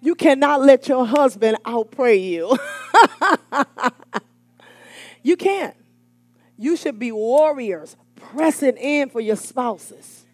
You 0.00 0.14
cannot 0.14 0.60
let 0.62 0.88
your 0.88 1.06
husband 1.06 1.58
outpray 1.64 2.22
you. 2.22 2.56
you 5.22 5.36
can't. 5.36 5.74
You 6.58 6.76
should 6.76 6.98
be 6.98 7.12
warriors 7.12 7.96
pressing 8.14 8.76
in 8.76 9.10
for 9.10 9.20
your 9.20 9.36
spouses. 9.36 10.24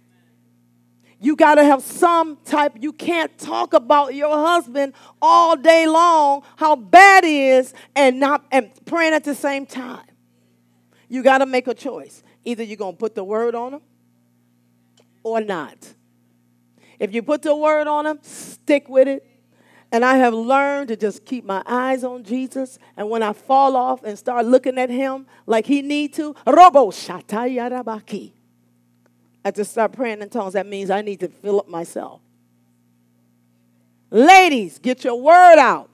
You 1.21 1.37
got 1.37 1.55
to 1.55 1.65
have 1.65 1.83
some 1.83 2.37
type, 2.45 2.73
you 2.81 2.93
can't 2.93 3.37
talk 3.39 3.75
about 3.75 4.15
your 4.15 4.35
husband 4.35 4.93
all 5.21 5.57
day 5.57 5.87
long, 5.87 6.43
how 6.57 6.75
bad 6.75 7.23
he 7.23 7.49
is, 7.49 7.73
and 7.95 8.19
not 8.19 8.45
and 8.51 8.73
praying 8.87 9.15
at 9.15 9.23
the 9.23 9.35
same 9.35 9.65
time. 9.65 10.05
You 11.13 11.23
got 11.23 11.39
to 11.39 11.47
make 11.47 11.69
a 11.69 11.75
choice. 11.75 12.23
Either 12.43 12.63
you're 12.63 12.79
going 12.79 12.95
to 12.95 12.99
put 12.99 13.15
the 13.15 13.23
word 13.23 13.55
on 13.55 13.73
them 13.73 13.83
or 15.23 15.43
not. 15.43 15.77
If 16.99 17.13
you 17.13 17.23
put 17.23 17.43
the 17.43 17.55
word 17.55 17.87
on 17.87 18.07
them, 18.07 18.19
stick 18.23 18.89
with 18.89 19.09
it. 19.09 19.27
And 19.93 20.07
I 20.07 20.17
have 20.17 20.33
learned 20.33 20.89
to 20.89 20.97
just 20.97 21.27
keep 21.27 21.45
my 21.45 21.63
eyes 21.67 22.03
on 22.03 22.25
Jesus. 22.25 22.79
And 22.97 23.11
when 23.11 23.23
I 23.23 23.35
fall 23.35 23.77
off 23.77 24.03
and 24.05 24.19
start 24.19 24.47
looking 24.47 24.79
at 24.79 24.89
him 24.89 25.27
like 25.45 25.67
he 25.67 25.83
need 25.83 26.15
to, 26.15 26.35
robo 26.47 26.91
shatayarabaki. 26.91 28.33
I 29.45 29.51
just 29.51 29.73
start 29.73 29.93
praying 29.93 30.23
in 30.23 30.31
tongues. 30.31 30.55
That 30.55 30.67
means 30.67 30.89
I 30.89 31.03
need 31.03 31.21
to 31.21 31.29
fill 31.29 31.61
up 31.61 31.69
myself. 31.69 32.23
Ladies, 34.11 34.79
get 34.79 35.05
your 35.05 35.21
word 35.21 35.59
out 35.59 35.91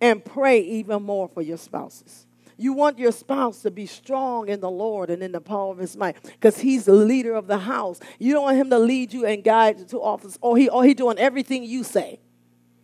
and 0.00 0.24
pray 0.24 0.60
even 0.60 1.02
more 1.02 1.26
for 1.26 1.42
your 1.42 1.58
spouses. 1.58 2.28
You 2.60 2.74
want 2.74 2.98
your 2.98 3.10
spouse 3.10 3.62
to 3.62 3.70
be 3.70 3.86
strong 3.86 4.50
in 4.50 4.60
the 4.60 4.70
Lord 4.70 5.08
and 5.08 5.22
in 5.22 5.32
the 5.32 5.40
power 5.40 5.72
of 5.72 5.78
his 5.78 5.96
might 5.96 6.22
because 6.22 6.58
he's 6.58 6.84
the 6.84 6.92
leader 6.92 7.34
of 7.34 7.46
the 7.46 7.56
house. 7.56 8.00
You 8.18 8.34
don't 8.34 8.42
want 8.42 8.58
him 8.58 8.68
to 8.68 8.78
lead 8.78 9.14
you 9.14 9.24
and 9.24 9.42
guide 9.42 9.78
you 9.78 9.86
to 9.86 10.02
office 10.02 10.36
or 10.42 10.58
he, 10.58 10.68
or 10.68 10.84
he 10.84 10.92
doing 10.92 11.16
everything 11.16 11.64
you 11.64 11.82
say. 11.84 12.20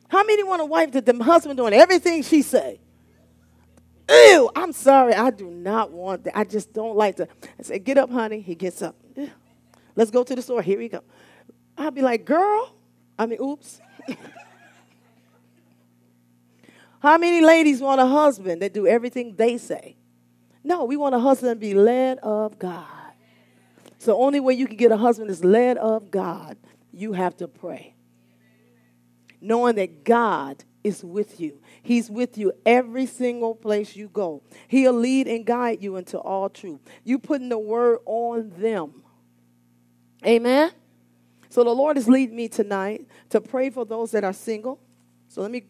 How 0.09 0.25
many 0.25 0.43
want 0.45 0.63
a 0.63 0.65
wife 0.65 0.93
that 0.93 1.05
the 1.05 1.23
husband 1.23 1.59
doing 1.59 1.75
everything 1.75 2.23
she 2.23 2.41
say? 2.41 2.81
Ew, 4.09 4.51
I'm 4.57 4.73
sorry. 4.73 5.13
I 5.13 5.29
do 5.29 5.51
not 5.51 5.91
want 5.91 6.25
that. 6.25 6.39
I 6.39 6.45
just 6.45 6.73
don't 6.73 6.97
like 6.97 7.17
to. 7.17 7.29
I 7.59 7.63
say, 7.63 7.79
get 7.79 7.99
up, 7.99 8.11
honey. 8.11 8.41
He 8.41 8.55
gets 8.55 8.81
up. 8.81 8.97
Let's 9.95 10.11
go 10.11 10.25
to 10.25 10.35
the 10.35 10.41
store. 10.41 10.63
Here 10.63 10.79
we 10.79 10.89
go. 10.89 11.03
I'll 11.77 11.91
be 11.91 12.01
like, 12.01 12.25
girl. 12.25 12.75
I 13.19 13.27
mean, 13.27 13.43
oops. 13.43 13.79
How 17.07 17.19
many 17.19 17.41
ladies 17.41 17.81
want 17.81 18.01
a 18.01 18.07
husband 18.07 18.63
that 18.63 18.75
do 18.75 18.85
everything 18.85 19.37
they 19.37 19.59
say? 19.59 19.95
No, 20.65 20.87
we 20.87 20.97
want 20.97 21.15
a 21.15 21.21
husband 21.21 21.61
be 21.61 21.73
led 21.73 22.19
of 22.19 22.59
God. 22.59 23.13
So 23.99 24.21
only 24.21 24.41
way 24.41 24.55
you 24.55 24.67
can 24.67 24.77
get 24.77 24.91
a 24.91 24.97
husband 24.97 25.31
is 25.31 25.45
led 25.45 25.77
of 25.77 26.11
God. 26.11 26.57
You 26.93 27.13
have 27.13 27.37
to 27.37 27.47
pray. 27.47 27.95
Knowing 29.41 29.77
that 29.77 30.03
God 30.03 30.65
is 30.83 31.05
with 31.05 31.39
you. 31.39 31.61
He's 31.81 32.11
with 32.11 32.37
you 32.37 32.53
every 32.67 33.07
single 33.07 33.55
place 33.55 33.95
you 33.95 34.09
go. 34.09 34.43
He'll 34.67 34.93
lead 34.93 35.29
and 35.29 35.47
guide 35.47 35.85
you 35.85 35.95
into 35.95 36.19
all 36.19 36.51
truth. 36.51 36.81
You 37.05 37.21
putting 37.21 37.51
the 37.51 37.59
word 37.59 38.01
on 38.05 38.53
them. 38.59 39.05
Amen. 40.27 40.73
So 41.51 41.63
the 41.63 41.71
Lord 41.71 41.99
is 41.99 42.09
leading 42.09 42.35
me 42.35 42.49
tonight 42.49 43.07
to 43.31 43.41
pray 43.41 43.71
for 43.71 43.85
those 43.85 44.11
that 44.11 44.25
are 44.25 44.33
single. 44.33 44.81
So 45.29 45.43
let 45.43 45.53
me 45.53 45.67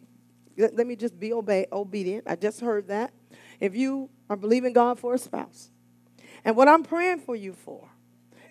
let 0.56 0.86
me 0.86 0.96
just 0.96 1.18
be 1.18 1.32
obey, 1.32 1.66
obedient. 1.72 2.24
I 2.26 2.36
just 2.36 2.60
heard 2.60 2.88
that. 2.88 3.12
If 3.60 3.74
you 3.74 4.10
are 4.28 4.36
believing 4.36 4.72
God 4.72 4.98
for 4.98 5.14
a 5.14 5.18
spouse, 5.18 5.70
and 6.44 6.56
what 6.56 6.68
I'm 6.68 6.82
praying 6.82 7.20
for 7.20 7.34
you 7.34 7.52
for 7.52 7.88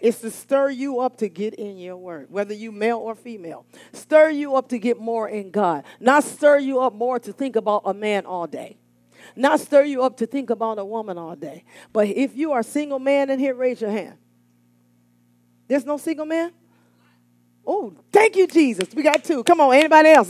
is 0.01 0.19
to 0.19 0.29
stir 0.29 0.69
you 0.69 0.99
up 0.99 1.17
to 1.17 1.29
get 1.29 1.55
in 1.55 1.77
your 1.77 1.97
word, 1.97 2.27
whether 2.29 2.53
you 2.53 2.71
male 2.71 2.97
or 2.97 3.15
female. 3.15 3.65
Stir 3.93 4.29
you 4.29 4.55
up 4.55 4.69
to 4.69 4.77
get 4.77 4.99
more 4.99 5.27
in 5.29 5.51
God, 5.51 5.83
not 5.99 6.23
stir 6.23 6.59
you 6.59 6.79
up 6.79 6.93
more 6.93 7.19
to 7.19 7.31
think 7.31 7.55
about 7.55 7.83
a 7.85 7.93
man 7.93 8.25
all 8.25 8.47
day. 8.47 8.77
Not 9.35 9.59
stir 9.59 9.83
you 9.83 10.03
up 10.03 10.17
to 10.17 10.27
think 10.27 10.49
about 10.49 10.77
a 10.77 10.85
woman 10.85 11.17
all 11.17 11.35
day. 11.35 11.63
But 11.91 12.07
if 12.07 12.35
you 12.35 12.51
are 12.51 12.59
a 12.59 12.63
single 12.63 12.99
man 12.99 13.29
in 13.29 13.39
here, 13.39 13.55
raise 13.55 13.81
your 13.81 13.89
hand. 13.89 14.17
There's 15.67 15.85
no 15.85 15.97
single 15.97 16.25
man? 16.25 16.51
Oh, 17.65 17.93
thank 18.11 18.35
you, 18.35 18.45
Jesus. 18.45 18.93
We 18.93 19.01
got 19.01 19.23
two. 19.23 19.43
Come 19.43 19.59
on, 19.59 19.73
anybody 19.73 20.09
else? 20.09 20.29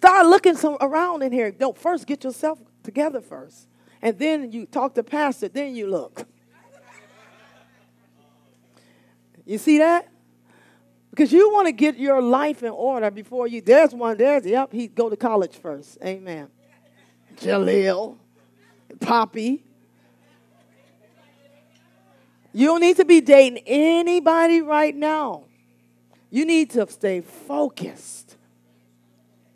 Start 0.00 0.28
looking 0.28 0.56
some 0.56 0.78
around 0.80 1.22
in 1.22 1.30
here. 1.30 1.50
Don't 1.50 1.76
first 1.76 2.06
get 2.06 2.24
yourself 2.24 2.58
together 2.82 3.20
first. 3.20 3.68
And 4.00 4.18
then 4.18 4.50
you 4.50 4.64
talk 4.64 4.94
to 4.94 5.02
pastor, 5.02 5.48
then 5.48 5.76
you 5.76 5.88
look. 5.88 6.26
You 9.44 9.58
see 9.58 9.76
that? 9.76 10.08
Because 11.10 11.30
you 11.30 11.52
want 11.52 11.66
to 11.66 11.72
get 11.72 11.98
your 11.98 12.22
life 12.22 12.62
in 12.62 12.70
order 12.70 13.10
before 13.10 13.46
you. 13.46 13.60
There's 13.60 13.94
one, 13.94 14.16
there's, 14.16 14.46
yep, 14.46 14.72
he 14.72 14.86
go 14.86 15.10
to 15.10 15.18
college 15.18 15.58
first. 15.58 15.98
Amen. 16.02 16.48
Jaleel, 17.36 18.16
Poppy. 19.00 19.62
You 22.54 22.68
don't 22.68 22.80
need 22.80 22.96
to 22.96 23.04
be 23.04 23.20
dating 23.20 23.64
anybody 23.66 24.62
right 24.62 24.96
now. 24.96 25.44
You 26.30 26.46
need 26.46 26.70
to 26.70 26.90
stay 26.90 27.20
focused. 27.20 28.29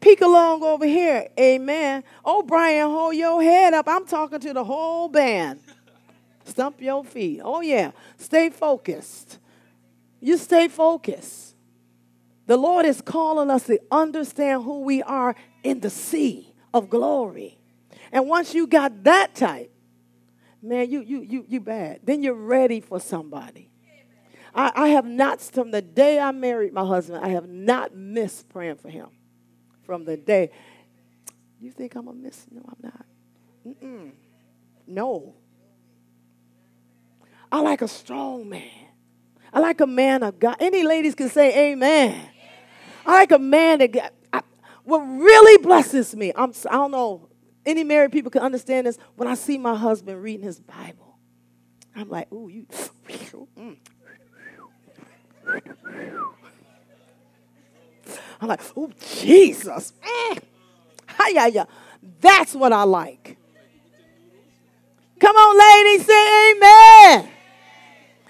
Peek 0.05 0.21
along 0.21 0.63
over 0.63 0.85
here. 0.85 1.29
Amen. 1.41 2.05
Oh, 2.27 2.43
Brian, 2.43 2.91
hold 2.91 3.15
your 3.15 3.43
head 3.43 3.73
up. 3.73 3.89
I'm 3.89 4.05
talking 4.05 4.39
to 4.39 4.53
the 4.53 4.63
whole 4.63 5.09
band. 5.09 5.61
Stump 6.45 6.83
your 6.83 7.07
feet. 7.07 7.41
Oh, 7.43 7.63
yeah. 7.63 7.93
Stay 8.19 8.51
focused. 8.51 9.39
You 10.21 10.37
stay 10.37 10.69
focused. 10.69 11.57
The 12.47 12.59
Lord 12.59 12.85
is 12.85 13.01
calling 13.01 13.51
us 13.51 13.65
to 13.65 13.81
understand 13.91 14.65
who 14.65 14.81
we 14.81 15.03
are 15.03 15.35
in 15.63 15.81
the 15.81 15.89
sea 15.89 16.53
of 16.75 16.91
glory. 16.91 17.59
And 18.13 18.29
once 18.29 18.53
you 18.53 18.67
got 18.67 19.05
that 19.05 19.35
type, 19.35 19.73
man, 20.61 20.91
you 20.91 21.01
you 21.01 21.23
you 21.23 21.47
you 21.49 21.61
bad. 21.61 22.01
Then 22.05 22.23
you're 22.23 22.35
ready 22.35 22.81
for 22.81 23.01
somebody. 23.01 23.71
I, 24.55 24.71
I 24.75 24.89
have 24.89 25.07
not 25.07 25.41
from 25.41 25.71
the 25.71 25.81
day 25.81 26.19
I 26.21 26.31
married 26.31 26.75
my 26.75 26.85
husband, 26.85 27.25
I 27.25 27.29
have 27.29 27.49
not 27.49 27.95
missed 27.95 28.51
praying 28.51 28.77
for 28.77 28.91
him. 28.91 29.09
From 29.85 30.05
the 30.05 30.17
day. 30.17 30.51
You 31.61 31.71
think 31.71 31.95
I'm 31.95 32.09
a 32.09 32.13
miss? 32.13 32.47
No, 32.51 32.63
I'm 32.67 32.77
not. 32.83 33.07
Mm-mm. 33.67 34.13
No. 34.87 35.35
I 37.51 37.61
like 37.61 37.83
a 37.83 37.89
strong 37.89 38.49
man. 38.49 38.71
I 39.53 39.61
like 39.61 39.81
a 39.81 39.87
man 39.87 40.23
of 40.23 40.39
God. 40.39 40.57
Any 40.59 40.83
ladies 40.83 41.15
can 41.15 41.29
say 41.29 41.71
amen. 41.73 42.29
I 43.07 43.13
like 43.13 43.33
a 43.33 43.39
man 43.39 43.79
that 43.79 43.93
got, 43.93 44.13
I, 44.33 44.43
what 44.83 44.99
really 44.99 45.63
blesses 45.63 46.17
me. 46.17 46.33
I'm, 46.35 46.53
I 46.69 46.75
don't 46.75 46.91
know 46.91 47.29
any 47.67 47.85
married 47.85 48.13
people 48.13 48.31
can 48.31 48.43
understand 48.43 48.87
this. 48.87 48.99
When 49.17 49.29
I 49.29 49.35
see 49.35 49.59
my 49.59 49.75
husband 49.75 50.23
reading 50.23 50.45
his 50.45 50.61
Bible, 50.61 51.19
I'm 51.95 52.09
like, 52.09 52.33
ooh, 52.33 52.49
you. 52.49 52.67
Mm. 53.59 53.77
I'm 58.41 58.49
like, 58.49 58.61
oh, 58.77 58.91
Jesus. 59.21 59.93
Mm. 60.03 60.39
Hi, 61.09 61.49
yeah. 61.49 61.65
That's 62.21 62.55
what 62.55 62.73
I 62.73 62.83
like. 62.83 63.37
Come 65.21 65.37
on, 65.37 65.87
ladies, 65.87 66.07
say 66.07 66.53
amen. 66.53 67.31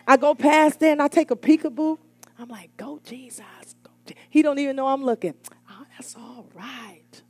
I 0.07 0.17
go 0.17 0.35
past 0.35 0.81
there 0.81 0.93
and 0.93 1.03
I 1.03 1.09
take 1.09 1.31
a 1.31 1.37
peekaboo. 1.37 1.99
I'm 2.39 2.49
like, 2.49 2.77
go 2.77 3.01
Jesus. 3.05 3.45
Go. 3.83 3.91
He 4.29 4.43
don't 4.43 4.59
even 4.59 4.77
know 4.77 4.87
I'm 4.87 5.05
looking. 5.05 5.35
Oh, 5.71 5.85
that's 5.97 6.15
all 6.17 6.47
right. 6.55 7.23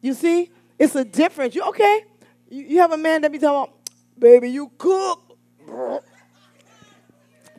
You 0.00 0.14
see? 0.14 0.50
It's 0.78 0.94
a 0.94 1.04
difference. 1.04 1.54
You 1.54 1.62
okay? 1.64 2.04
You, 2.50 2.62
you 2.64 2.78
have 2.80 2.92
a 2.92 2.96
man 2.96 3.22
that 3.22 3.32
be 3.32 3.38
talking 3.38 3.72
about, 3.72 3.90
baby, 4.18 4.50
you 4.50 4.70
cook. 4.78 5.36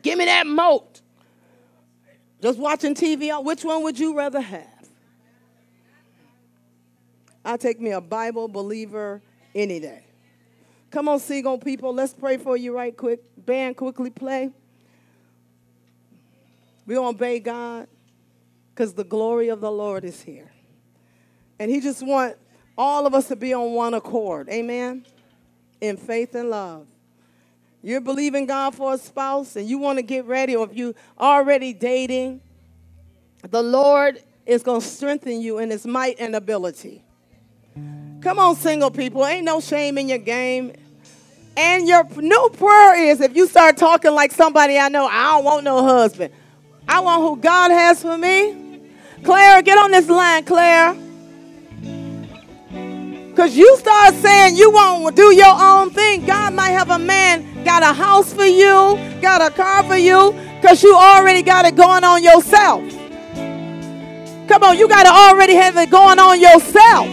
Give 0.02 0.18
me 0.18 0.26
that 0.26 0.48
moat. 0.48 0.99
Just 2.42 2.58
watching 2.58 2.96
TV, 2.96 3.44
which 3.44 3.64
one 3.64 3.84
would 3.84 4.00
you 4.00 4.16
rather 4.16 4.42
have? 4.42 4.68
i 7.44 7.58
take 7.58 7.80
me 7.80 7.92
a 7.92 8.02
Bible 8.02 8.48
believer 8.48 9.22
any 9.56 9.80
day. 9.80 10.04
Come 10.92 11.08
on, 11.08 11.20
Seagull 11.20 11.58
people, 11.58 11.94
let's 11.94 12.14
pray 12.14 12.38
for 12.38 12.58
you 12.58 12.76
right 12.76 12.96
quick. 12.96 13.22
Band, 13.38 13.78
quickly 13.78 14.10
play. 14.10 14.52
We 16.86 16.98
obey 16.98 17.40
God 17.40 17.88
because 18.74 18.94
the 18.94 19.04
glory 19.04 19.50
of 19.50 19.62
the 19.62 19.72
Lord 19.72 20.04
is 20.04 20.22
here. 20.22 20.52
And 21.60 21.70
he 21.70 21.82
just 21.82 22.06
want 22.06 22.36
all 22.78 23.06
of 23.06 23.14
us 23.14 23.28
to 23.28 23.36
be 23.36 23.54
on 23.54 23.74
one 23.74 23.94
accord. 23.94 24.50
Amen. 24.50 25.06
In 25.82 25.98
faith 25.98 26.34
and 26.34 26.50
love. 26.50 26.88
You're 27.82 28.02
believing 28.02 28.46
God 28.46 28.76
for 28.76 28.94
a 28.94 28.98
spouse 28.98 29.56
and 29.56 29.68
you 29.68 29.78
want 29.78 29.98
to 30.00 30.04
get 30.04 30.26
ready, 30.26 30.56
or 30.56 30.66
if 30.70 30.76
you 30.76 30.96
already 31.20 31.74
dating, 31.74 32.42
the 33.50 33.62
Lord 33.62 34.22
is 34.46 34.64
going 34.64 34.82
to 34.82 34.88
strengthen 34.88 35.42
you 35.42 35.60
in 35.60 35.70
his 35.70 35.86
might 35.86 36.20
and 36.20 36.36
ability. 36.36 37.04
Come 38.22 38.38
on, 38.38 38.56
single 38.58 38.92
people. 38.92 39.26
Ain't 39.26 39.46
no 39.46 39.62
shame 39.62 39.98
in 39.98 40.10
your 40.10 40.18
game. 40.18 40.74
And 41.56 41.88
your 41.88 42.04
new 42.16 42.50
prayer 42.58 43.00
is 43.12 43.22
if 43.22 43.36
you 43.36 43.48
start 43.48 43.78
talking 43.78 44.12
like 44.12 44.32
somebody 44.32 44.78
I 44.78 44.90
know, 44.90 45.06
I 45.06 45.36
don't 45.36 45.46
want 45.46 45.64
no 45.64 45.84
husband. 45.84 46.34
I 46.88 47.00
want 47.00 47.22
who 47.22 47.38
God 47.38 47.72
has 47.72 48.02
for 48.02 48.18
me. 48.18 48.82
Claire, 49.24 49.62
get 49.62 49.78
on 49.78 49.92
this 49.92 50.10
line, 50.10 50.44
Claire. 50.44 50.96
Because 53.40 53.56
you 53.56 53.78
start 53.78 54.16
saying 54.16 54.58
you 54.58 54.70
won't 54.70 55.16
do 55.16 55.34
your 55.34 55.56
own 55.58 55.92
thing. 55.92 56.26
God 56.26 56.54
might 56.54 56.72
have 56.72 56.90
a 56.90 57.00
man 57.00 57.64
got 57.64 57.82
a 57.84 57.94
house 57.94 58.34
for 58.34 58.44
you, 58.44 59.00
got 59.22 59.42
a 59.42 59.50
car 59.50 59.82
for 59.84 59.96
you, 59.96 60.34
because 60.56 60.84
you 60.84 60.94
already 60.94 61.42
got 61.42 61.64
it 61.64 61.78
going 61.78 62.04
on 62.04 62.22
yourself. 62.22 62.84
Come 64.50 64.64
on, 64.64 64.78
you 64.78 64.90
got 64.90 65.04
to 65.04 65.10
already 65.10 65.54
have 65.54 65.78
it 65.78 65.90
going 65.90 66.20
on 66.20 66.42
yourself. 66.42 67.08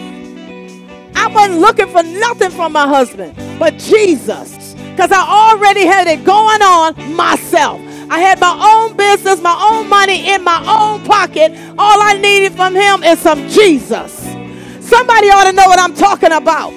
I 1.15 1.29
wasn't 1.33 1.61
looking 1.61 1.87
for 1.87 2.03
nothing 2.03 2.51
from 2.51 2.73
my 2.73 2.89
husband 2.89 3.33
but 3.61 3.79
Jesus. 3.79 4.75
Because 4.75 5.13
I 5.13 5.25
already 5.25 5.87
had 5.87 6.09
it 6.09 6.25
going 6.25 6.61
on 6.61 7.15
myself. 7.15 7.81
I 8.11 8.19
had 8.19 8.41
my 8.41 8.59
own 8.75 8.97
business, 8.97 9.41
my 9.41 9.57
own 9.71 9.89
money 9.89 10.29
in 10.29 10.43
my 10.43 10.59
own 10.67 11.05
pocket. 11.05 11.53
All 11.79 12.03
I 12.03 12.19
needed 12.19 12.55
from 12.55 12.75
him 12.75 13.05
is 13.05 13.21
some 13.21 13.49
Jesus. 13.49 14.16
Somebody 14.87 15.29
ought 15.29 15.45
to 15.45 15.53
know 15.53 15.67
what 15.67 15.79
I'm 15.79 15.95
talking 15.95 16.33
about. 16.33 16.71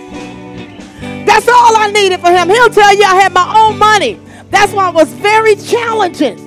That's 1.25 1.47
all 1.47 1.77
I 1.77 1.91
needed 1.93 2.19
for 2.19 2.31
him. 2.31 2.49
He'll 2.49 2.69
tell 2.69 2.95
you 2.95 3.03
I 3.03 3.21
had 3.21 3.31
my 3.33 3.53
own 3.55 3.77
money. 3.77 4.19
That's 4.49 4.73
why 4.73 4.89
it 4.89 4.95
was 4.95 5.11
very 5.13 5.55
challenging. 5.55 6.37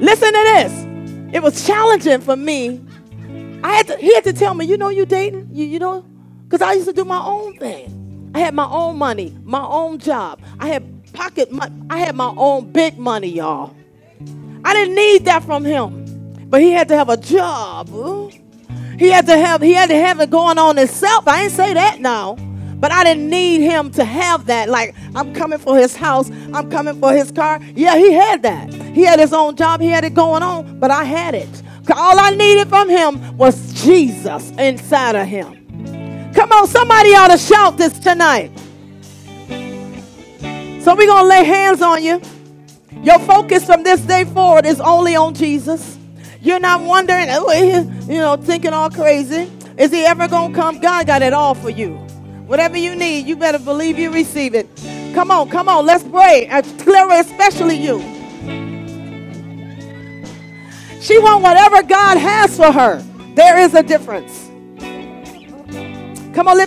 Listen 0.00 0.32
to 0.32 0.42
this. 0.44 1.34
It 1.34 1.42
was 1.42 1.66
challenging 1.66 2.20
for 2.22 2.34
me. 2.34 2.80
I 3.62 3.74
had 3.76 3.86
to, 3.88 3.96
he 3.98 4.14
had 4.14 4.24
to 4.24 4.32
tell 4.32 4.54
me, 4.54 4.64
you 4.64 4.78
know, 4.78 4.88
you 4.88 5.04
dating, 5.04 5.50
you, 5.52 5.66
you 5.66 5.78
know, 5.78 6.04
because 6.44 6.62
I 6.62 6.72
used 6.72 6.88
to 6.88 6.94
do 6.94 7.04
my 7.04 7.22
own 7.22 7.56
thing. 7.58 8.30
I 8.34 8.38
had 8.40 8.54
my 8.54 8.66
own 8.66 8.96
money, 8.96 9.36
my 9.44 9.62
own 9.62 9.98
job. 9.98 10.40
I 10.58 10.68
had 10.68 11.12
pocket 11.12 11.52
money. 11.52 11.74
I 11.90 11.98
had 11.98 12.14
my 12.14 12.32
own 12.36 12.72
big 12.72 12.96
money, 12.98 13.28
y'all. 13.28 13.74
I 14.64 14.72
didn't 14.72 14.94
need 14.94 15.24
that 15.26 15.44
from 15.44 15.64
him, 15.64 16.48
but 16.48 16.60
he 16.62 16.70
had 16.70 16.88
to 16.88 16.96
have 16.96 17.10
a 17.10 17.16
job. 17.16 17.90
Ooh. 17.90 18.30
He 18.98 19.08
had 19.10 19.26
to 19.26 19.36
have 19.36 19.62
he 19.62 19.72
had 19.72 19.88
to 19.90 19.96
have 19.96 20.20
it 20.20 20.30
going 20.30 20.58
on 20.58 20.76
himself. 20.76 21.28
I 21.28 21.44
ain't 21.44 21.52
say 21.52 21.74
that 21.74 22.00
now. 22.00 22.36
But 22.80 22.92
I 22.92 23.02
didn't 23.02 23.28
need 23.28 23.60
him 23.60 23.90
to 23.92 24.04
have 24.04 24.46
that. 24.46 24.68
Like, 24.68 24.94
I'm 25.16 25.34
coming 25.34 25.58
for 25.58 25.76
his 25.76 25.96
house, 25.96 26.30
I'm 26.54 26.70
coming 26.70 27.00
for 27.00 27.12
his 27.12 27.32
car. 27.32 27.60
Yeah, 27.74 27.96
he 27.96 28.12
had 28.12 28.42
that. 28.42 28.72
He 28.72 29.02
had 29.02 29.18
his 29.18 29.32
own 29.32 29.56
job, 29.56 29.80
he 29.80 29.88
had 29.88 30.04
it 30.04 30.14
going 30.14 30.44
on, 30.44 30.78
but 30.78 30.90
I 30.90 31.02
had 31.02 31.34
it. 31.34 31.48
All 31.90 32.20
I 32.20 32.30
needed 32.30 32.68
from 32.68 32.88
him 32.88 33.36
was 33.36 33.72
Jesus 33.82 34.50
inside 34.52 35.16
of 35.16 35.26
him. 35.26 36.32
Come 36.34 36.52
on, 36.52 36.68
somebody 36.68 37.14
ought 37.14 37.28
to 37.28 37.38
shout 37.38 37.76
this 37.78 37.98
tonight. 37.98 38.52
So 40.80 40.94
we're 40.94 41.06
going 41.06 41.24
to 41.24 41.28
lay 41.28 41.44
hands 41.44 41.82
on 41.82 42.02
you. 42.02 42.20
Your 43.02 43.18
focus 43.20 43.64
from 43.64 43.82
this 43.82 44.00
day 44.02 44.24
forward 44.24 44.66
is 44.66 44.80
only 44.80 45.16
on 45.16 45.34
Jesus. 45.34 45.97
You're 46.40 46.60
not 46.60 46.82
wondering, 46.82 47.26
oh, 47.30 47.52
you 47.52 48.18
know, 48.18 48.36
thinking 48.36 48.72
all 48.72 48.90
crazy. 48.90 49.50
Is 49.76 49.90
he 49.92 50.04
ever 50.04 50.28
going 50.28 50.52
to 50.52 50.58
come? 50.58 50.80
God 50.80 51.06
got 51.06 51.22
it 51.22 51.32
all 51.32 51.54
for 51.54 51.70
you. 51.70 51.94
Whatever 52.46 52.76
you 52.78 52.96
need, 52.96 53.26
you 53.26 53.36
better 53.36 53.58
believe 53.58 53.98
you 53.98 54.10
receive 54.10 54.54
it. 54.54 54.68
Come 55.14 55.30
on, 55.30 55.48
come 55.50 55.68
on, 55.68 55.86
let's 55.86 56.04
pray. 56.04 56.48
Uh, 56.48 56.62
Clara, 56.78 57.20
especially 57.20 57.76
you. 57.76 58.00
She 61.00 61.18
want 61.18 61.42
whatever 61.42 61.82
God 61.82 62.18
has 62.18 62.56
for 62.56 62.72
her. 62.72 63.02
There 63.34 63.58
is 63.58 63.74
a 63.74 63.82
difference. 63.82 64.46
Come 66.34 66.48
on, 66.48 66.56
lift 66.56 66.66